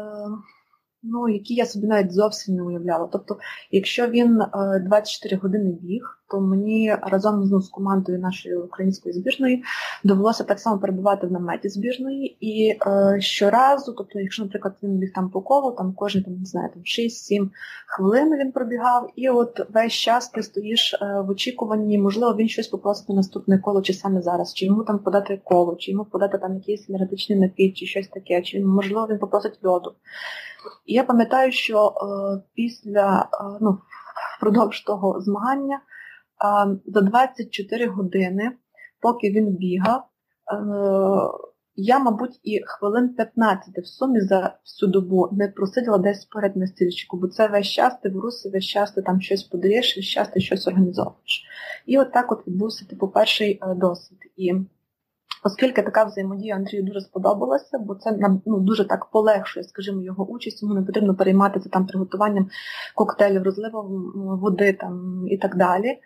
[1.04, 3.10] ну, які я собі навіть зовсім не уявляла.
[3.12, 3.38] Тобто,
[3.72, 9.64] якщо він е, 24 години біг, то мені разом ну, з командою нашої української збірної
[10.04, 12.38] довелося так само перебувати в наметі збірної.
[12.40, 16.46] І е, щоразу, тобто, якщо, наприклад, він біг там по колу, там кожні там, не
[16.46, 17.50] знаю, там 6-7
[17.88, 22.68] хвилин він пробігав, і от весь час ти стоїш е, в очікуванні, можливо, він щось
[22.68, 26.38] попросить на наступне коло, чи саме зараз, чи йому там подати коло, чи йому подати
[26.38, 29.94] там якийсь енергетичний напій, чи щось таке, чи можливо він попросить льоду.
[30.86, 33.78] І я пам'ятаю, що е, після е, ну,
[34.38, 35.80] впродовж того змагання
[36.86, 38.52] за 24 години,
[39.02, 40.58] поки він бігав, е,
[41.76, 46.68] я, мабуть, і хвилин 15 в сумі за всю добу не просиділа десь перед на
[46.68, 50.06] стільчику, бо це весь час ти в русі, весь час ти там щось подаєш, весь
[50.06, 51.44] час ти щось організовуєш.
[51.86, 54.20] І от так от відбувся типу, перший е, досвід.
[54.38, 54.54] І
[55.44, 60.26] Оскільки така взаємодія Андрію дуже сподобалася, бо це нам ну, дуже так полегшує, скажімо, його
[60.26, 62.50] участь, йому не потрібно перейматися там приготуванням
[62.96, 64.12] коктейлів, розливом
[64.42, 65.98] води там і так далі,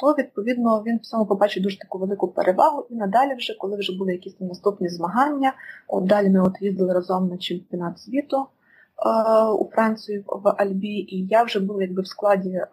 [0.00, 2.86] то відповідно він в цьому побачив дуже таку велику перевагу.
[2.90, 5.52] І надалі, вже, коли вже були якісь там наступні змагання,
[5.88, 11.26] от далі ми от їздили разом на чемпіонат світу е, у Францію в Альбі, і
[11.26, 12.68] я вже була якби в складі е,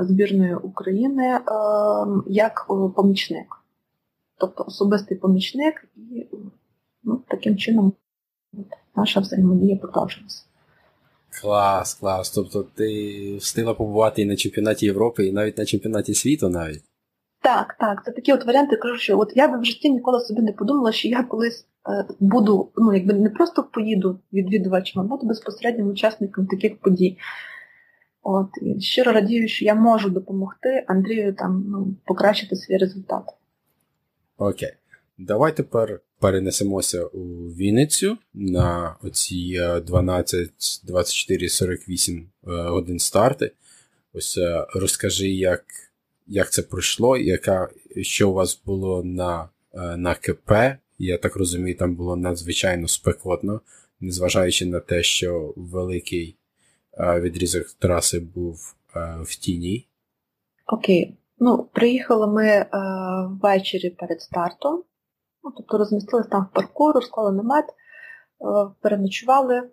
[0.00, 1.40] збірної України е,
[2.26, 3.46] як е, помічник
[4.38, 6.26] тобто особистий помічник, і
[7.04, 7.92] ну, таким чином
[8.96, 10.45] наша взаємодія продовжилася.
[11.40, 12.30] Клас, клас.
[12.30, 16.82] Тобто ти встигла побувати і на чемпіонаті Європи, і навіть на чемпіонаті світу навіть.
[17.42, 18.04] Так, так.
[18.04, 20.92] Це такі от варіанти, кажу, що от я би в житті ніколи собі не подумала,
[20.92, 26.46] що я колись е, буду, ну якби не просто поїду відвідувачем, а буду безпосереднім учасником
[26.46, 27.18] таких подій.
[28.22, 33.24] От, і щиро радію, що я можу допомогти Андрію там ну, покращити свій результат.
[34.38, 34.72] Окей.
[35.18, 40.50] Давай тепер перенесемося у Вінницю на оці 12,
[40.84, 43.52] 24, 48 годин старти.
[44.12, 45.64] Ось е, розкажи, як
[46.26, 47.68] як це пройшло, яка,
[48.00, 50.52] що у вас було на е, на КП.
[50.98, 53.60] Я так розумію, там було надзвичайно спекотно,
[54.00, 56.36] незважаючи на те, що великий
[56.98, 58.74] е, відрізок траси був
[59.22, 59.86] в тіні.
[60.66, 61.16] Окей.
[61.38, 62.68] Ну, приїхали ми е,
[63.42, 64.82] ввечері перед стартом,
[65.46, 67.74] ну, тобто розмістилися там в парку, розклали намет, е,
[68.80, 69.70] переночували,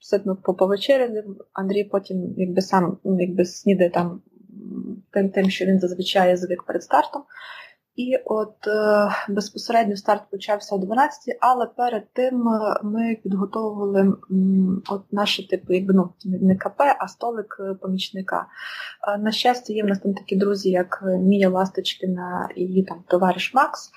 [0.00, 1.24] сидно повечеряли.
[1.52, 4.22] Андрій потім якби сам якби снідає там
[5.10, 7.22] тим, тим, що він зазвичай звик перед стартом.
[7.96, 14.00] І от е, безпосередньо старт почався о 12, але перед тим е, ми підготовували
[14.30, 18.46] м, от наше типу, якби ну не КП, а столик помічника.
[19.18, 23.54] На щастя, є в нас там такі друзі, як Мія Ласточкіна і її там товариш
[23.54, 23.90] Макс,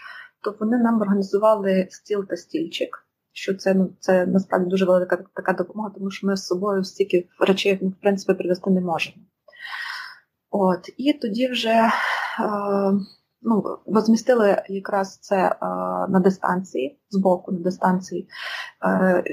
[0.45, 3.01] то вони нам організували стіл та стільчик.
[3.31, 7.27] Що це ну це насправді дуже велика така допомога, тому що ми з собою стільки
[7.39, 9.17] речей ну, в принципі привезти не можемо.
[10.51, 11.69] От, і тоді вже.
[11.69, 11.91] Е,
[13.45, 15.55] ну, розмістили якраз це
[16.09, 18.27] на дистанції, з боку на дистанції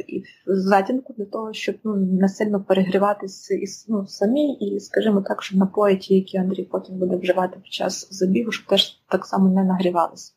[0.09, 5.43] і затінку для того, щоб ну, не сильно перегріватися і ну, самі, і, скажімо так,
[5.43, 9.49] щоб напої ті, які Андрій потім буде вживати під час забігу, щоб теж так само
[9.49, 10.33] не нагрівалися.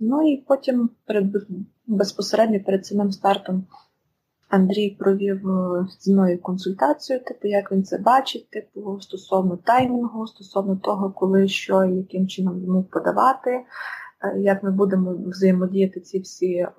[0.00, 1.26] Ну і потім перед
[1.86, 3.66] безпосередньо перед самим стартом
[4.50, 10.76] Андрій провів е, зі мною консультацію, типу, як він це бачить, типу, стосовно таймінгу, стосовно
[10.76, 13.64] того, коли що і яким чином йому подавати, е,
[14.38, 16.70] як ми будемо взаємодіяти ці всі е,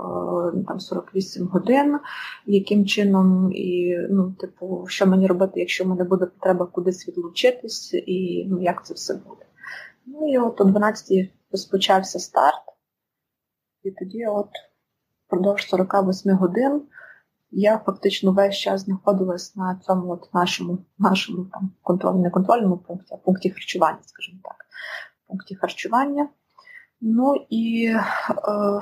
[0.68, 1.99] там 48 годин,
[2.45, 7.93] яким чином і ну, типу, що мені робити, якщо в мене буде потреба кудись відлучитись,
[7.93, 9.45] і ну, як це все буде.
[10.06, 12.61] Ну і от о 12 розпочався старт,
[13.84, 14.49] і тоді от
[15.28, 16.82] впродовж 48 годин
[17.52, 23.14] я фактично весь час знаходилась на цьому от нашому нашому там контрольному, не контрольному пункті,
[23.14, 24.66] а пункті харчування, скажімо так,
[25.28, 26.30] пункті харчування.
[27.02, 28.03] Ну і е,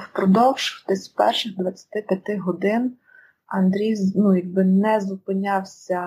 [0.09, 2.97] впродовж десь перших 25 годин
[3.47, 6.01] Андрій ну, якби не зупинявся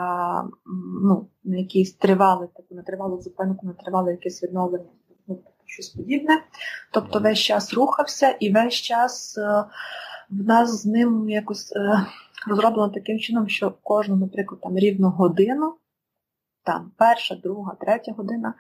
[1.03, 4.91] ну, на якийсь тривалий, типу на тривалу зупинку, на тривале якесь відновлення,
[5.73, 6.43] щось подібне.
[6.91, 9.65] Тобто весь час рухався і весь час е,
[10.31, 11.73] в нас з ним якось.
[11.77, 12.07] Е,
[12.47, 15.75] розроблено таким чином, що кожну, наприклад, там рівну годину,
[16.65, 18.55] там перша, друга, третя година,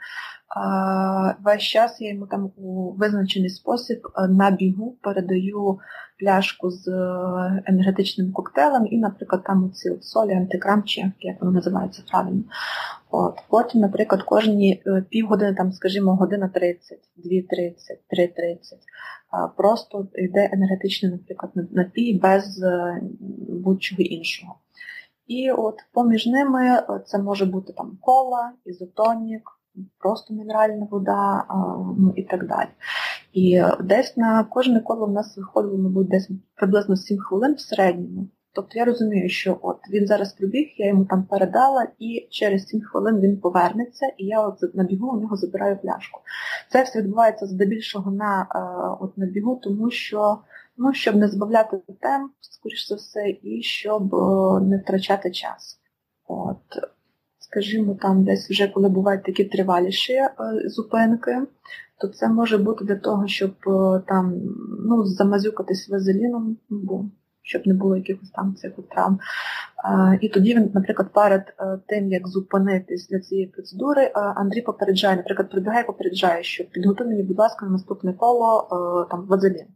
[1.44, 5.78] весь час я йому там у визначений спосіб е, на бігу передаю
[6.18, 12.02] пляшку з е, енергетичним коктейлем і, наприклад, там оці солі, антикрам, чи як воно називається
[12.10, 12.42] правильно.
[13.10, 13.38] От.
[13.48, 17.72] Потім, наприклад, кожні е, півгодини, там, скажімо, година 30, 2.30,
[18.10, 22.64] 3.30, просто йде енергетичний, наприклад, напій без
[23.48, 24.54] будь-чого іншого.
[25.32, 29.42] І от поміж ними це може бути там кола, ізотонік,
[29.98, 31.44] просто мінеральна вода
[31.98, 32.68] ну, і так далі.
[33.32, 38.28] І десь на кожне коло в нас виходило, мабуть, десь приблизно 7 хвилин в середньому.
[38.54, 42.80] Тобто я розумію, що от він зараз прибіг, я йому там передала, і через 7
[42.80, 46.20] хвилин він повернеться, і я от на бігу у нього забираю пляшку.
[46.72, 48.46] Це все відбувається здебільшого на
[49.00, 50.38] от на бігу, тому що
[50.82, 54.12] ну, щоб не збавляти темп, скоріш за все, і щоб
[54.62, 55.78] не втрачати час.
[56.28, 56.58] От
[57.52, 60.32] скажімо, там десь вже коли бувають такі триваліші е,
[60.64, 61.42] зупинки,
[62.00, 64.40] то це може бути для того, щоб е, там
[64.84, 67.04] ну, замазюкатись вазеліном, бо
[67.42, 69.18] щоб не було якихось там цих травм.
[69.84, 71.42] Е, і тоді він, наприклад, перед
[71.86, 77.38] тим, як зупинитись для цієї процедури, Андрій попереджає, наприклад, прибігає, попереджає, що підготуй мені, будь
[77.38, 78.68] ласка, на наступне коло
[79.10, 79.66] там вазелін.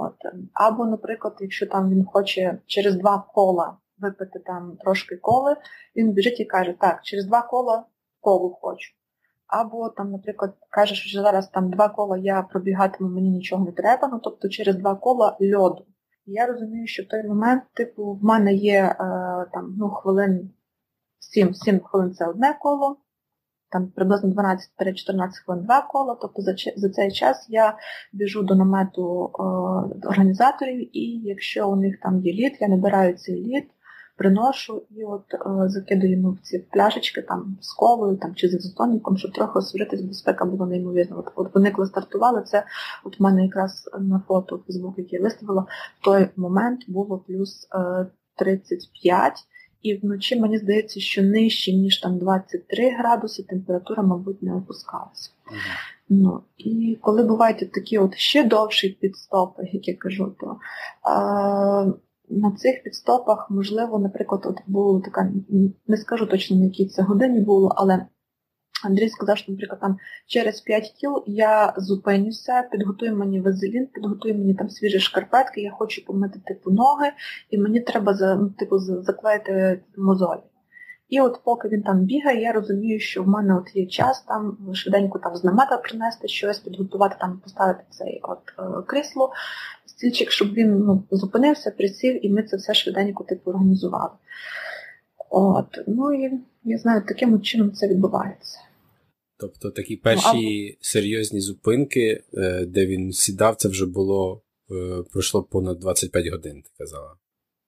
[0.00, 0.14] От.
[0.52, 5.56] Або, наприклад, якщо там він хоче через два кола випити там трошки коли,
[5.96, 7.84] він біжить і каже, так, через два кола
[8.20, 8.94] колу хочу.
[9.46, 14.08] Або там, наприклад, каже, що зараз там два кола я пробігатиму, мені нічого не треба,
[14.12, 15.86] ну тобто через два кола льоду.
[16.26, 18.96] І я розумію, що в той момент, типу, в мене є е,
[19.52, 20.50] там, ну, хвилин
[21.18, 22.96] 7, 7 хвилин це одне коло,
[23.74, 27.76] там приблизно 12-14 хвилин два кола, тобто за за цей час я
[28.12, 29.42] біжу до намету е,
[30.08, 33.64] організаторів, і якщо у них там є лід, я набираю цей лід,
[34.16, 39.16] приношу і от е, закидуємо в ці пляшечки там з колою там, чи з ізотоніком,
[39.16, 41.16] щоб трохи освіжитись, безпека була неймовірна.
[41.16, 42.64] От, от вони коли стартували, це
[43.04, 45.66] от в мене якраз на фото в Фейсбук, яке я виставила,
[46.00, 48.06] в той момент було плюс е,
[48.36, 49.32] 35.
[49.84, 55.30] І вночі мені здається, що нижче, ніж там 23 градуси, температура, мабуть, не опускалася.
[55.46, 55.58] -huh.
[56.08, 60.56] Ну, І коли бувають такі от ще довші підстопи, як я кажу, то е,
[62.28, 65.32] на цих підстопах, можливо, наприклад, от була така,
[65.86, 68.06] не скажу точно, на якій це годині було, але
[68.86, 74.54] Андрій сказав, що, наприклад, там через 5 кіл я зупинюся, підготую мені вазелін, підготую мені
[74.54, 77.12] там свіжі шкарпетки, я хочу помити типу ноги,
[77.50, 80.40] і мені треба за, ну, типу, заклеїти мозолі.
[81.08, 84.56] І от поки він там бігає, я розумію, що в мене от є час там
[84.74, 89.32] швиденько там з намета принести щось, підготувати, там, поставити цей от е, крісло,
[89.86, 94.10] стільчик, щоб він ну, зупинився, присів, і ми це все швиденько типу організували.
[95.30, 98.58] От, ну і я знаю, таким чином це відбувається.
[99.36, 100.84] Тобто такі перші ну, а...
[100.84, 106.70] серйозні зупинки, е, де він сідав, це вже було е, пройшло понад 25 годин, ти
[106.78, 107.16] казала.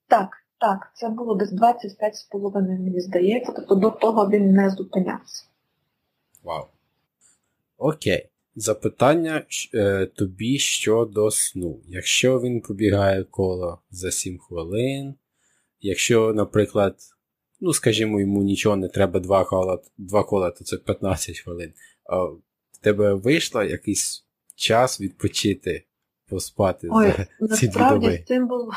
[0.09, 0.29] Так,
[0.61, 5.45] так, це було десь 25 з половиною, мені здається, тобто до того він не зупинявся.
[6.43, 6.65] Вау.
[7.79, 8.29] Окей.
[8.59, 9.45] Запитання
[9.75, 11.81] е, тобі щодо сну.
[11.87, 15.15] Якщо він пробігає коло за 7 хвилин,
[15.81, 16.97] якщо, наприклад,
[17.61, 21.73] ну, скажімо, йому нічого не треба два кола, два кола, то це 15 хвилин.
[22.05, 22.41] А в
[22.81, 24.27] тебе вийшло якийсь
[24.57, 25.87] час відпочити,
[26.29, 28.25] поспати Ой, за ці дві доби?
[28.27, 28.71] цим було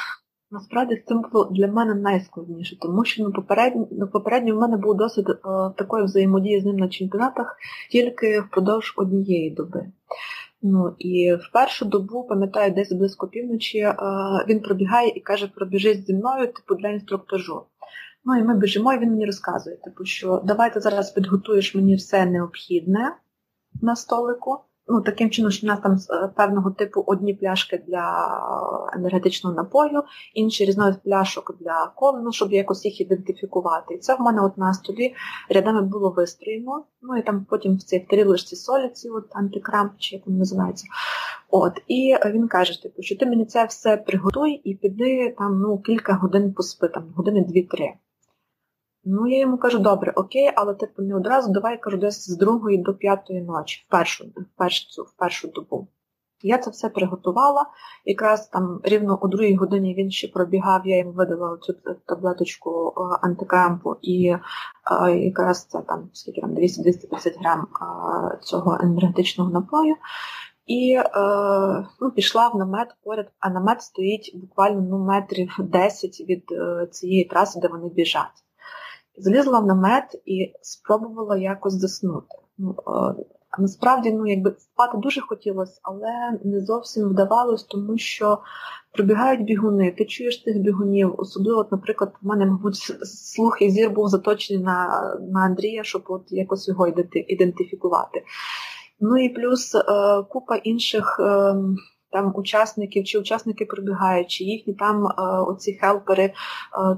[0.51, 4.77] насправді з цим було для мене найскладніше, тому що ну, попередньо, ну, попередньо в мене
[4.77, 5.35] був досвід е,
[5.77, 7.57] такої взаємодії з ним на чемпіонатах
[7.91, 9.91] тільки впродовж однієї доби.
[10.61, 13.95] Ну і в першу добу, пам'ятаю, десь близько півночі, е,
[14.47, 17.61] він пробігає і каже, пробіжись зі мною, типу, для інструктажу.
[18.23, 22.25] Ну і ми біжимо, і він мені розказує, типу, що давайте зараз підготуєш мені все
[22.25, 23.15] необхідне
[23.81, 24.59] на столику.
[24.91, 28.29] Ну, таким чином, що в нас там з е, певного типу одні пляшки для
[28.95, 33.93] енергетичного напою, інші різновид пляшок для кол, ну, щоб якось їх ідентифікувати.
[33.93, 35.15] І це в мене от на столі
[35.49, 36.85] рядами було вистроєно.
[37.01, 40.87] Ну і там потім в цій тарілочці солі, ці от антикрамп, чи як воно називається.
[41.49, 45.79] От, і він каже, типу, що ти мені це все приготуй і піди там ну,
[45.79, 47.93] кілька годин поспи, там години дві-три.
[49.11, 52.77] Ну, я йому кажу, добре, окей, але типу не одразу, давай кажу, десь з другої
[52.77, 55.87] до п'ятої ночі, в першу, в першу, в першу добу.
[56.41, 57.65] Я це все приготувала.
[58.05, 61.73] Якраз там рівно о другій годині він ще пробігав, я йому видала цю
[62.05, 64.39] таблеточку е, антикрампу і е,
[65.17, 69.95] якраз це там скільки там 200-250 грам е, цього енергетичного напою.
[70.65, 70.99] І
[72.01, 76.43] ну, пішла в намет поряд, а намет стоїть буквально ну, метрів 10 від
[76.91, 78.43] цієї траси, де вони біжать.
[79.19, 82.35] Залізла в намет і спробувала якось заснути.
[82.57, 83.15] Ну, е,
[83.49, 88.39] а насправді, ну, якби спати дуже хотілося, але не зовсім вдавалось, тому що
[88.91, 94.07] прибігають бігуни, ти чуєш тих бігунів, особливо, наприклад, в мене, мабуть, слух і зір був
[94.07, 94.87] заточений на
[95.31, 96.87] на Андрія, щоб от якось його
[97.27, 98.23] ідентифікувати.
[98.99, 99.81] Ну і плюс е,
[100.29, 101.55] купа інших е,
[102.11, 105.11] там учасників чи учасники прибігають, чи їхні там е,
[105.47, 106.33] оці хелпери е,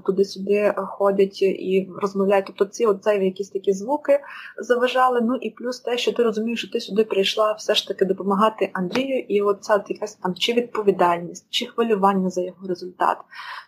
[0.06, 2.46] туди-сюди ходять і розмовляють.
[2.46, 4.20] Тобто ці оцеві якісь такі звуки
[4.58, 5.22] заважали.
[5.22, 8.70] Ну і плюс те, що ти розумієш, що ти сюди прийшла все ж таки допомагати
[8.74, 9.58] Андрію, і от
[9.90, 13.18] якась там чи відповідальність, чи хвилювання за його результат.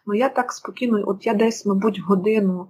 [0.06, 2.68] Ну я так спокійно, от я десь, мабуть, годину.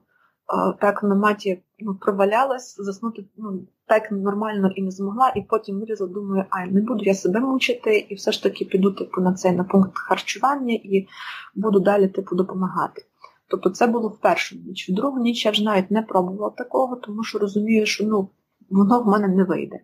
[0.81, 6.11] Так на маті ну, провалялась, заснути ну, так нормально і не змогла, і потім вирізала,
[6.11, 9.51] думаю, ай, не буду я себе мучити, і все ж таки піду типу, на цей
[9.51, 11.07] на пункт харчування і
[11.55, 13.05] буду далі типу, допомагати.
[13.47, 14.89] Тобто це було в першу ніч.
[14.89, 18.29] В другу ніч я вже навіть не пробувала такого, тому що розумію, що ну,
[18.69, 19.79] воно в мене не вийде.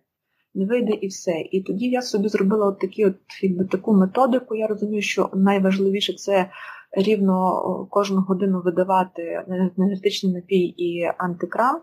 [0.54, 1.32] Не вийде і все.
[1.52, 4.56] І тоді я собі зробила от такі, от, якби, таку методику.
[4.56, 6.50] Я розумію, що найважливіше це
[6.92, 9.46] рівно кожну годину видавати
[9.78, 11.82] енергетичний напій і антикрам,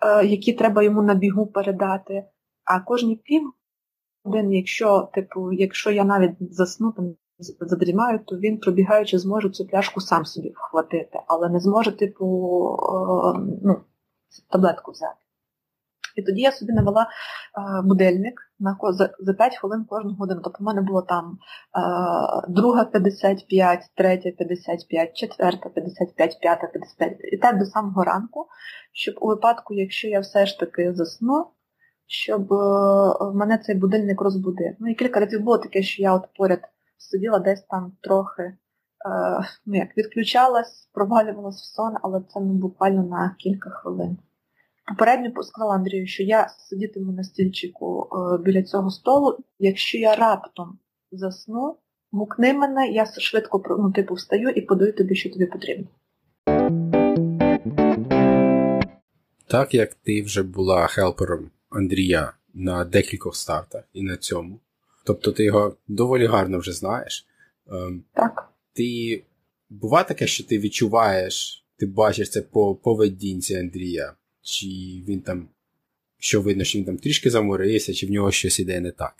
[0.00, 2.24] е, які треба йому на бігу передати.
[2.64, 3.52] А кожні пів
[4.24, 7.14] години, якщо типу, якщо я навіть засну там
[7.60, 12.24] задрімаю, то він, пробігаючи, зможе цю пляшку сам собі вхватити, але не зможе, типу,
[13.62, 13.80] ну,
[14.50, 15.25] таблетку взяти.
[16.16, 20.40] І тоді я собі навела е, будильник на за, за 5 хвилин кожну годину.
[20.44, 21.38] Тобто в мене було там
[21.76, 21.80] е,
[22.48, 27.16] друга 55, третя 55, четверта 55, п'ята 55.
[27.32, 28.46] І так до самого ранку,
[28.92, 31.46] щоб у випадку, якщо я все ж таки засну,
[32.06, 34.74] щоб е, мене цей будильник розбудив.
[34.78, 36.60] Ну і кілька разів було таке, що я от поряд
[36.98, 38.56] сиділа десь там трохи, е,
[39.66, 44.18] ну як відключалась, провалювалась в сон, але це ну, буквально на кілька хвилин.
[44.88, 49.38] Попередньо сказала Андрію, що я сидітиму на стільчику е, біля цього столу.
[49.58, 50.78] Якщо я раптом
[51.12, 51.76] засну,
[52.10, 55.86] гукни мене, я швидко ну, типу, встаю і подаю тобі, що тобі потрібно.
[59.46, 64.60] Так як ти вже була хелпером Андрія на декількох стартах і на цьому.
[65.06, 67.26] Тобто ти його доволі гарно вже знаєш.
[67.70, 68.52] Ем, так.
[68.72, 69.22] Ти
[69.70, 74.14] буває таке, що ти відчуваєш, ти бачиш це по поведінці Андрія
[74.46, 74.66] чи
[75.08, 75.48] він там,
[76.18, 79.14] що видно, що він там трішки заморився, чи в нього щось іде не так?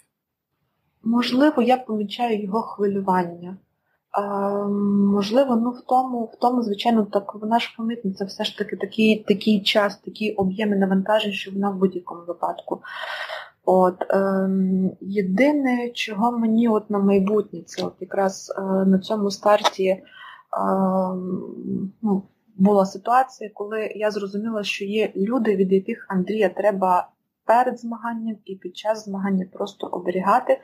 [1.03, 3.57] Можливо, я помічаю його хвилювання.
[4.11, 4.23] А,
[5.15, 8.77] Можливо, ну в тому, в тому, звичайно, так вона ж помітна, це все ж таки
[8.77, 12.81] такий такий час, такі об'єми навантажень, що вона в будь-якому випадку.
[13.65, 14.51] От, е,
[15.01, 20.03] Єдине, чого мені от на майбутнє, це от якраз е, на цьому старті е,
[22.03, 22.23] ну,
[22.57, 27.09] була ситуація, коли я зрозуміла, що є люди, від яких Андрія треба
[27.45, 30.61] перед змаганням і під час змагання просто оберігати,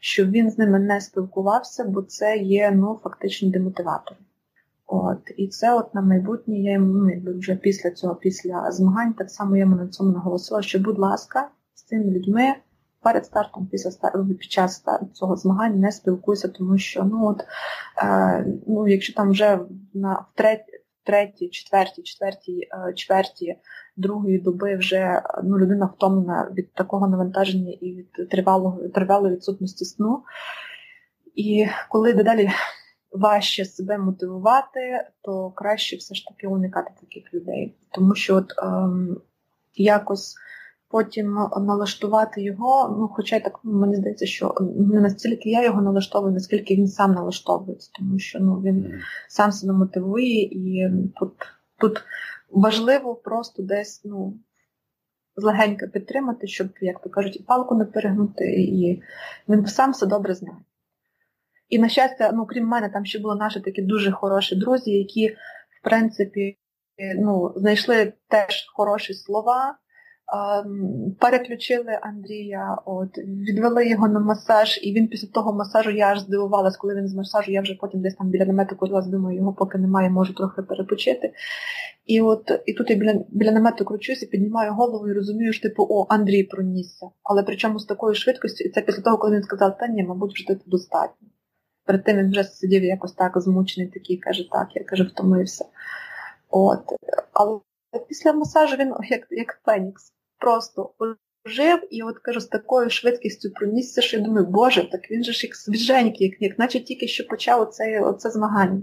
[0.00, 4.16] щоб він з ними не спілкувався, бо це є ну, фактично демотиватор.
[4.86, 9.30] От, І це от на майбутнє я йому ну, вже після цього, після змагань, так
[9.30, 12.54] само я йому на цьому наголосила, що, будь ласка, з цими людьми
[13.02, 17.44] перед стартом, після старту, під час цього змагання не спілкуйся, тому що ну от,
[18.02, 19.60] е, ну, якщо там вже
[19.94, 20.75] на в треть,
[21.06, 23.56] третій, четвертій, четвертій, е, чверті
[23.96, 30.22] другої доби вже ну, людина втомлена від такого навантаження і від тривалого, тривалої відсутності сну.
[31.34, 32.50] І коли дедалі
[33.12, 37.74] важче себе мотивувати, то краще все ж таки уникати таких людей.
[37.90, 39.20] Тому що от ем,
[39.74, 40.34] якось
[40.96, 46.74] потім налаштувати його, ну, хоча так мені здається, що не настільки я його налаштовую, наскільки
[46.76, 50.90] він сам налаштовується, тому що ну, він сам себе мотивує, і
[51.20, 51.32] тут
[51.78, 52.04] тут
[52.50, 54.38] важливо просто десь ну,
[55.36, 59.02] злегенько підтримати, щоб, як то кажуть, і палку не перегнути, і
[59.48, 60.58] він сам все добре знає.
[61.68, 65.28] І, на щастя, ну, крім мене, там ще були наші такі дуже хороші друзі, які,
[65.80, 66.58] в принципі,
[67.16, 69.78] ну, знайшли теж хороші слова,
[71.20, 76.76] переключили Андрія, от, відвели його на масаж, і він після того масажу я аж здивувалась,
[76.76, 79.78] коли він з масажу, я вже потім десь там біля намету курилась, думаю, його поки
[79.78, 81.32] немає, можу трохи перепочити.
[82.06, 85.86] І от і тут я біля біля намету кручуся, піднімаю голову і розумію, що типу,
[85.90, 87.06] о, Андрій пронісся.
[87.22, 90.34] Але причому з такою швидкістю, і це після того, коли він сказав, та ні, мабуть,
[90.34, 91.28] вже типу достатньо.
[91.84, 95.64] Перед тим він вже сидів якось так змучений, такий, каже, так, я каже, втомився.
[96.50, 96.80] От.
[97.32, 97.60] Але
[98.08, 100.94] після масажу він як як Фенікс просто
[101.44, 105.32] жив і от кажу, з такою швидкістю пронісся, що я думаю, боже, так він же
[105.32, 108.82] ж як свіженький, як, як наче тільки що почав оце, оце змагання.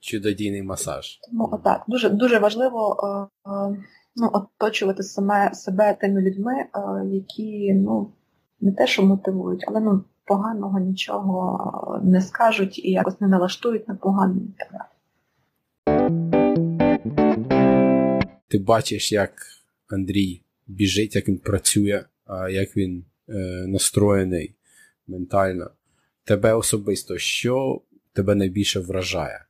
[0.00, 1.18] Чудодійний масаж.
[1.30, 1.84] Тому отак.
[1.88, 3.84] Дуже дуже важливо е, е,
[4.16, 6.68] ну, оточувати саме себе тими людьми, е,
[7.06, 8.12] які ну,
[8.60, 13.94] не те, що мотивують, але ну, поганого нічого не скажуть і якось не налаштують на
[13.94, 14.88] погане і так далі.
[18.48, 19.32] Ти бачиш, як
[19.92, 23.32] Андрій біжить, як він працює, а як він е,
[23.66, 24.54] настроєний
[25.06, 25.70] ментально.
[26.24, 27.82] Тебе особисто, що
[28.12, 29.44] тебе найбільше вражає?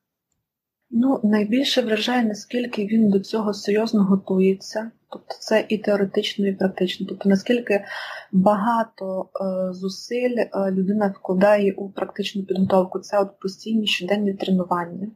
[0.90, 4.90] Ну, найбільше вражає, наскільки він до цього серйозно готується.
[5.10, 7.06] Тобто це і теоретично, і практично.
[7.09, 7.85] Тобто наскільки
[8.32, 15.06] багато е, зусиль е, людина вкладає у практичну підготовку, це от постійні щоденні тренування.
[15.06, 15.12] Е,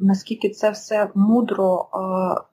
[0.00, 1.98] наскільки це все мудро е,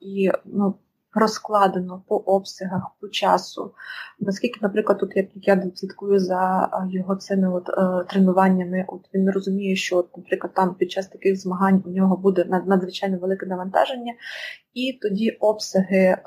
[0.00, 0.74] і ну,
[1.14, 3.72] розкладено по обсягах, по часу.
[4.20, 9.76] Наскільки, наприклад, тут як я слідкую за його цими от, е, тренуваннями, от він розуміє,
[9.76, 14.12] що, от, наприклад, там під час таких змагань у нього буде надзвичайно велике навантаження,
[14.74, 16.18] і тоді обсяги е,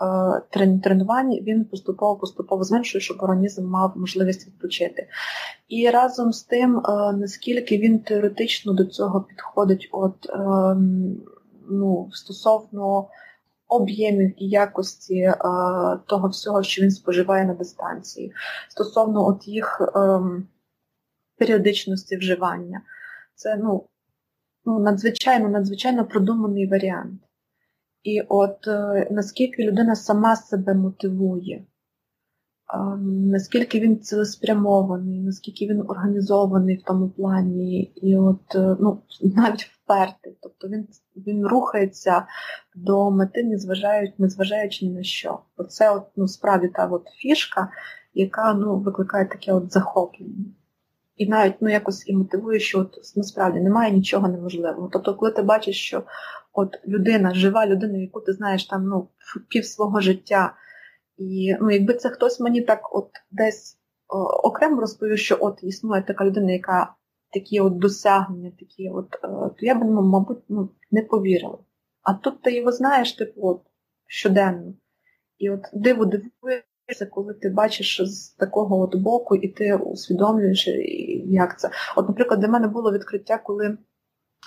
[0.83, 5.07] тренувань він поступово-поступово зменшує, щоб організм мав можливість відпочити.
[5.67, 6.81] І разом з тим, е,
[7.13, 10.37] наскільки він теоретично до цього підходить, от е,
[11.69, 13.07] ну, стосовно
[13.67, 15.37] об'ємів і якості е,
[16.07, 18.33] того всього, що він споживає на дистанції,
[18.69, 20.19] стосовно от їх е,
[21.37, 22.81] періодичності вживання.
[23.35, 23.87] Це ну,
[24.65, 27.21] ну, надзвичайно надзвичайно продуманий варіант.
[28.03, 31.65] І от е, наскільки людина сама себе мотивує,
[33.01, 40.37] наскільки він цілеспрямований, наскільки він організований в тому плані, і от ну, навіть впертий.
[40.41, 42.25] Тобто він він рухається
[42.75, 45.39] до мети, незважаючи, незважаючи ні на що.
[45.57, 47.69] Оце от, ну, справді та от фішка,
[48.13, 50.45] яка ну, викликає таке от захоплення.
[51.17, 54.89] І навіть ну, якось і мотивує, що от, насправді немає нічого неможливого.
[54.93, 56.03] Тобто, коли ти бачиш, що
[56.53, 59.07] от людина, жива людина, яку ти знаєш там ну,
[59.47, 60.53] пів свого життя,
[61.17, 63.77] і ну, якби це хтось мені так от десь
[64.07, 66.93] о, окремо розповів, що от існує така людина, яка
[67.33, 71.57] такі от досягнення, такі от, е, то я б, ну, мабуть, ну, не повірила.
[72.01, 73.61] А тут ти його знаєш, типу, от,
[74.05, 74.73] щоденно.
[75.37, 80.67] І от диво дивуєшся, коли ти бачиш з такого от боку, і ти усвідомлюєш,
[81.25, 81.69] як це.
[81.95, 83.77] От, наприклад, для мене було відкриття, коли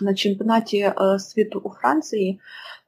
[0.01, 2.41] на чемпіонаті е, світу у Франції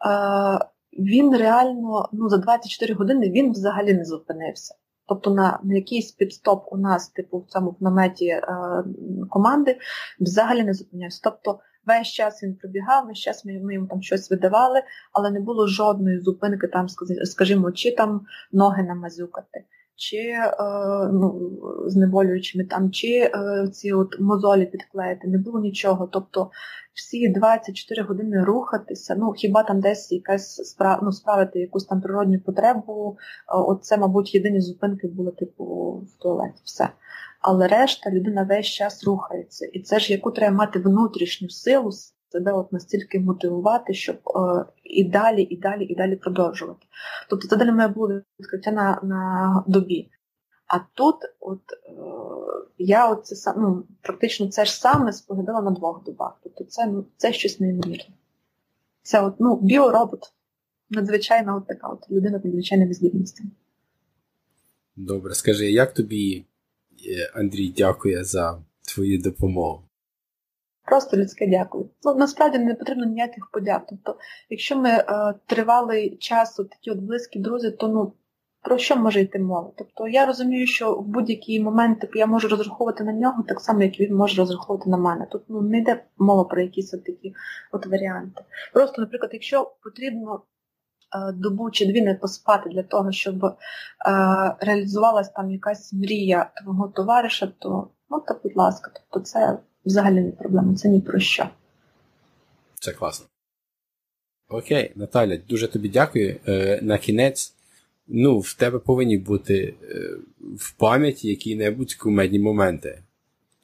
[0.06, 0.58] е,
[0.98, 4.74] він реально ну, за 24 години він взагалі не зупинився.
[5.06, 8.44] Тобто на на якийсь підстоп у нас, типу, в цьому наметі е,
[9.30, 9.78] команди
[10.20, 11.20] взагалі не зупинявся.
[11.24, 14.82] Тобто весь час він пробігав, весь час ми, ми йому там щось видавали,
[15.12, 16.86] але не було жодної зупинки, там,
[17.24, 18.20] скажімо, чи там
[18.52, 19.64] ноги намазюкати
[20.02, 20.52] чи е,
[21.12, 21.52] ну,
[21.86, 26.08] знеболюючими там, чи е, ці от мозолі підклеїти, не було нічого.
[26.12, 26.50] Тобто
[26.94, 32.40] всі 24 години рухатися, ну хіба там десь якась справ, ну, справити якусь там природню
[32.40, 36.60] потребу, е, от це, мабуть, єдині зупинки були типу в туалеті.
[36.64, 36.88] Все.
[37.40, 39.66] Але решта людина весь час рухається.
[39.66, 41.90] І це ж яку треба мати внутрішню силу
[42.32, 46.86] себе от настільки мотивувати, щоб е, і далі, і далі, і далі продовжувати.
[47.30, 50.10] Тобто це для мене було відкриття на на добі.
[50.66, 51.92] А тут от е,
[52.78, 56.40] я оце ну, практично це ж саме споглядала на двох добах.
[56.42, 58.14] Тобто це ну, це щось неймовірне.
[59.02, 60.32] Це от, ну, біоробот.
[60.90, 63.50] Надзвичайно от така от людина з надзвичайними здібностями.
[64.96, 66.44] Добре, скажи, як тобі
[67.06, 68.62] е, Андрій дякує за
[68.94, 69.82] твою допомогу?
[70.84, 71.90] Просто людське дякую.
[72.04, 73.82] Ну насправді не потрібно ніяких подяк.
[73.88, 74.16] Тобто,
[74.50, 78.12] якщо ми е, тривалий час, от такі от близькі друзі, то ну
[78.62, 79.70] про що може йти мова?
[79.76, 83.82] Тобто я розумію, що в будь-який момент типу, я можу розраховувати на нього так само,
[83.82, 85.26] як він може розраховувати на мене.
[85.30, 87.34] Тут ну не йде мова про якісь от такі
[87.72, 88.44] от варіанти.
[88.72, 90.42] Просто, наприклад, якщо потрібно
[91.16, 93.54] е, добу чи дві не поспати для того, щоб е,
[94.60, 100.30] реалізувалась там якась мрія твого товариша, то ну та будь ласка, тобто це взагалі не
[100.30, 101.48] проблема, це ні про що.
[102.80, 103.26] Це класно.
[104.48, 106.36] Окей, Наталя, дуже тобі дякую.
[106.48, 107.54] Е, на кінець,
[108.08, 110.10] ну, в тебе повинні бути е,
[110.40, 113.02] в пам'яті які-небудь кумедні моменти.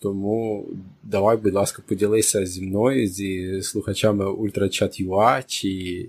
[0.00, 0.66] Тому
[1.02, 6.08] давай, будь ласка, поділися зі мною, зі слухачами UltraChat.ua, чи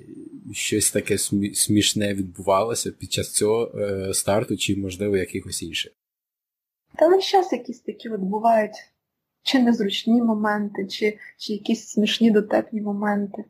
[0.53, 1.17] щось таке
[1.53, 5.91] смішне відбувалося під час цього е, старту, чи, можливо, якихось інших.
[6.95, 8.75] Та весь час якісь такі от бувають
[9.43, 13.43] чи незручні моменти, чи чи якісь смішні дотепні моменти.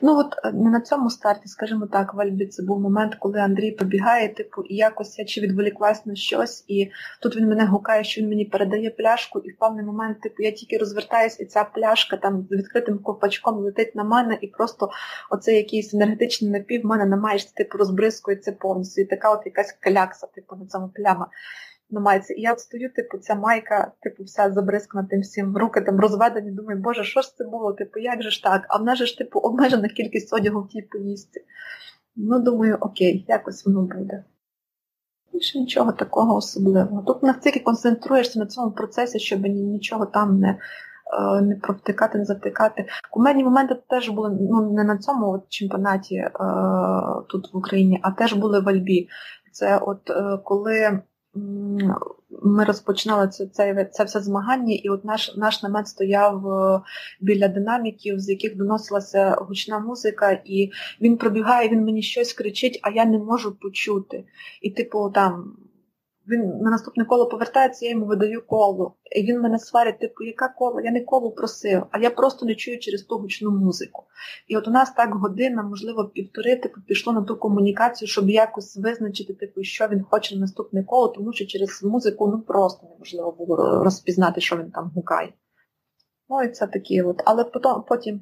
[0.00, 3.38] Ну от е, не на цьому старті, скажімо так, в Альбі це був момент, коли
[3.38, 6.90] Андрій побігає, типу, і якось я чи відволіклась на щось, і
[7.22, 10.50] тут він мене гукає, що він мені передає пляшку, і в певний момент, типу, я
[10.50, 14.90] тільки розвертаюсь, і ця пляшка там з відкритим ковпачком летить на мене, і просто
[15.30, 19.00] оцей якийсь енергетичний напів в мене на маєчці, типу, розбризкується повністю.
[19.00, 21.28] І така от якась клякса, типу, на цьому пляма
[21.90, 22.34] намагається.
[22.34, 26.50] І я от стою, типу, ця майка, типу, вся забризкана тим всім, руки там розведені,
[26.50, 27.72] думаю, боже, що ж це було?
[27.72, 28.66] Типу, як же ж так?
[28.68, 31.40] А в нас ж, типу, обмежена кількість одягу в тій поїздці.
[32.16, 34.24] Ну, думаю, окей, якось воно буде.
[35.32, 37.02] Більше нічого такого особливого.
[37.02, 42.86] Тут настільки концентруєшся на цьому процесі, щоб нічого там не е, не провтикати, не затикати.
[43.10, 46.30] Кумедні моменти теж були ну, не на цьому от чемпіонаті е,
[47.28, 49.08] тут в Україні, а теж були в Альбі.
[49.52, 51.00] Це от е, коли
[52.42, 56.80] ми розпочинали це це, це все змагання, і от наш наш намет стояв е,
[57.20, 60.70] біля динаміків, з яких доносилася гучна музика, і
[61.00, 64.24] він пробігає, він мені щось кричить, а я не можу почути.
[64.62, 65.56] І, типу, там
[66.28, 68.94] він на наступне коло повертається, я йому видаю коло.
[69.16, 70.80] І він мене сварить, типу, яка коло?
[70.80, 74.04] Я не коло просив, а я просто не чую через ту гучну музику.
[74.48, 78.76] І от у нас так година, можливо, півтори, типу, пішло на ту комунікацію, щоб якось
[78.76, 83.34] визначити, типу, що він хоче на наступне коло, тому що через музику ну просто неможливо
[83.38, 85.32] було розпізнати, що він там гукає.
[86.28, 87.22] Ну і це такі от.
[87.24, 88.20] Але потім потім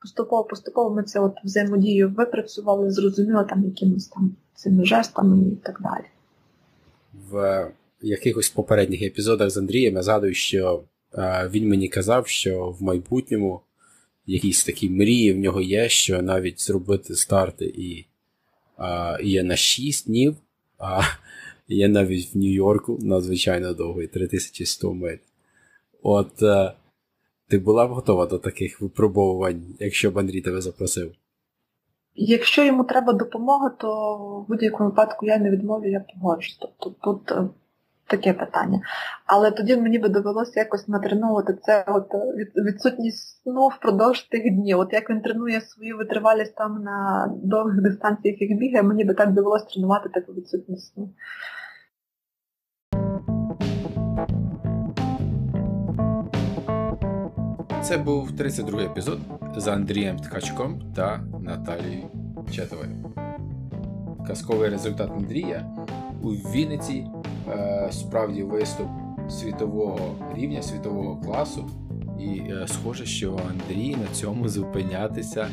[0.00, 6.04] поступово-поступово ми це от взаємодію випрацювали, зрозуміли там якимось там цими жестами і так далі
[7.30, 7.70] в
[8.02, 10.84] якихось попередніх епізодах з Андрієм я згадую, що
[11.14, 13.60] е, він мені казав, що в майбутньому
[14.26, 18.06] якісь такі мрії в нього є, що навіть зробити старти і
[18.78, 20.36] е, є на 6 днів,
[20.78, 21.02] а
[21.68, 25.16] є навіть в Нью-Йорку надзвичайно довгий 3100 миль.
[26.02, 26.72] От е,
[27.48, 31.12] ти була б готова до таких випробовувань, якщо б Андрій тебе запросив?
[32.20, 36.58] Якщо йому треба допомога, то в будь-якому випадку я не відмовлю, я погоджусь.
[36.60, 37.48] Тобто тут е,
[38.06, 38.80] таке питання.
[39.26, 42.14] Але тоді мені би довелося якось натренувати це от
[42.56, 44.78] відсутність сну впродовж тих днів.
[44.78, 49.32] От як він тренує свою витривалість там на довгих дистанціях, як бігає, мені би так
[49.32, 51.10] довелося тренувати таку відсутність сну.
[57.88, 59.18] Це був 32-й епізод
[59.56, 62.04] за Андрієм Ткачком та Наталією
[62.50, 62.90] Четовою.
[64.26, 65.66] Казковий результат Андрія
[66.22, 67.06] у Вінниці
[67.48, 68.86] е, справді виступ
[69.30, 71.70] світового рівня, світового класу.
[72.20, 75.48] І е, схоже, що Андрій на цьому зупинятися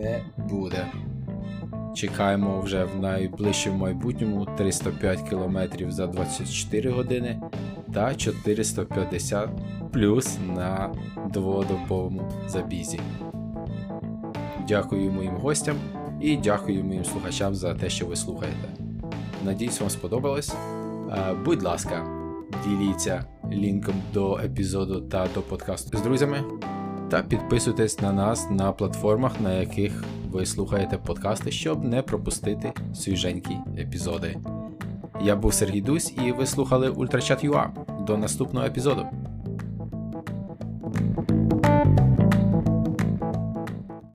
[0.00, 0.20] не
[0.50, 0.86] буде.
[1.94, 5.58] Чекаємо вже в найближчому майбутньому 305 км
[5.88, 7.40] за 24 години
[7.94, 9.50] та 450
[9.92, 10.94] плюс на
[11.28, 13.00] дводобовому забізі.
[14.68, 15.76] Дякую моїм гостям
[16.20, 18.68] і дякую моїм слухачам за те, що ви слухаєте.
[19.44, 20.54] Надіюсь, вам сподобалось.
[21.44, 22.06] Будь ласка,
[22.66, 26.44] діліться лінком до епізоду та до подкасту з друзями.
[27.10, 33.56] Та підписуйтесь на нас на платформах, на яких ви слухаєте подкасти, щоб не пропустити свіженькі
[33.78, 34.36] епізоди.
[35.24, 37.68] Я був Сергій Дусь, і ви слухали Ультрачат.ua.
[38.04, 39.06] До наступного епізоду.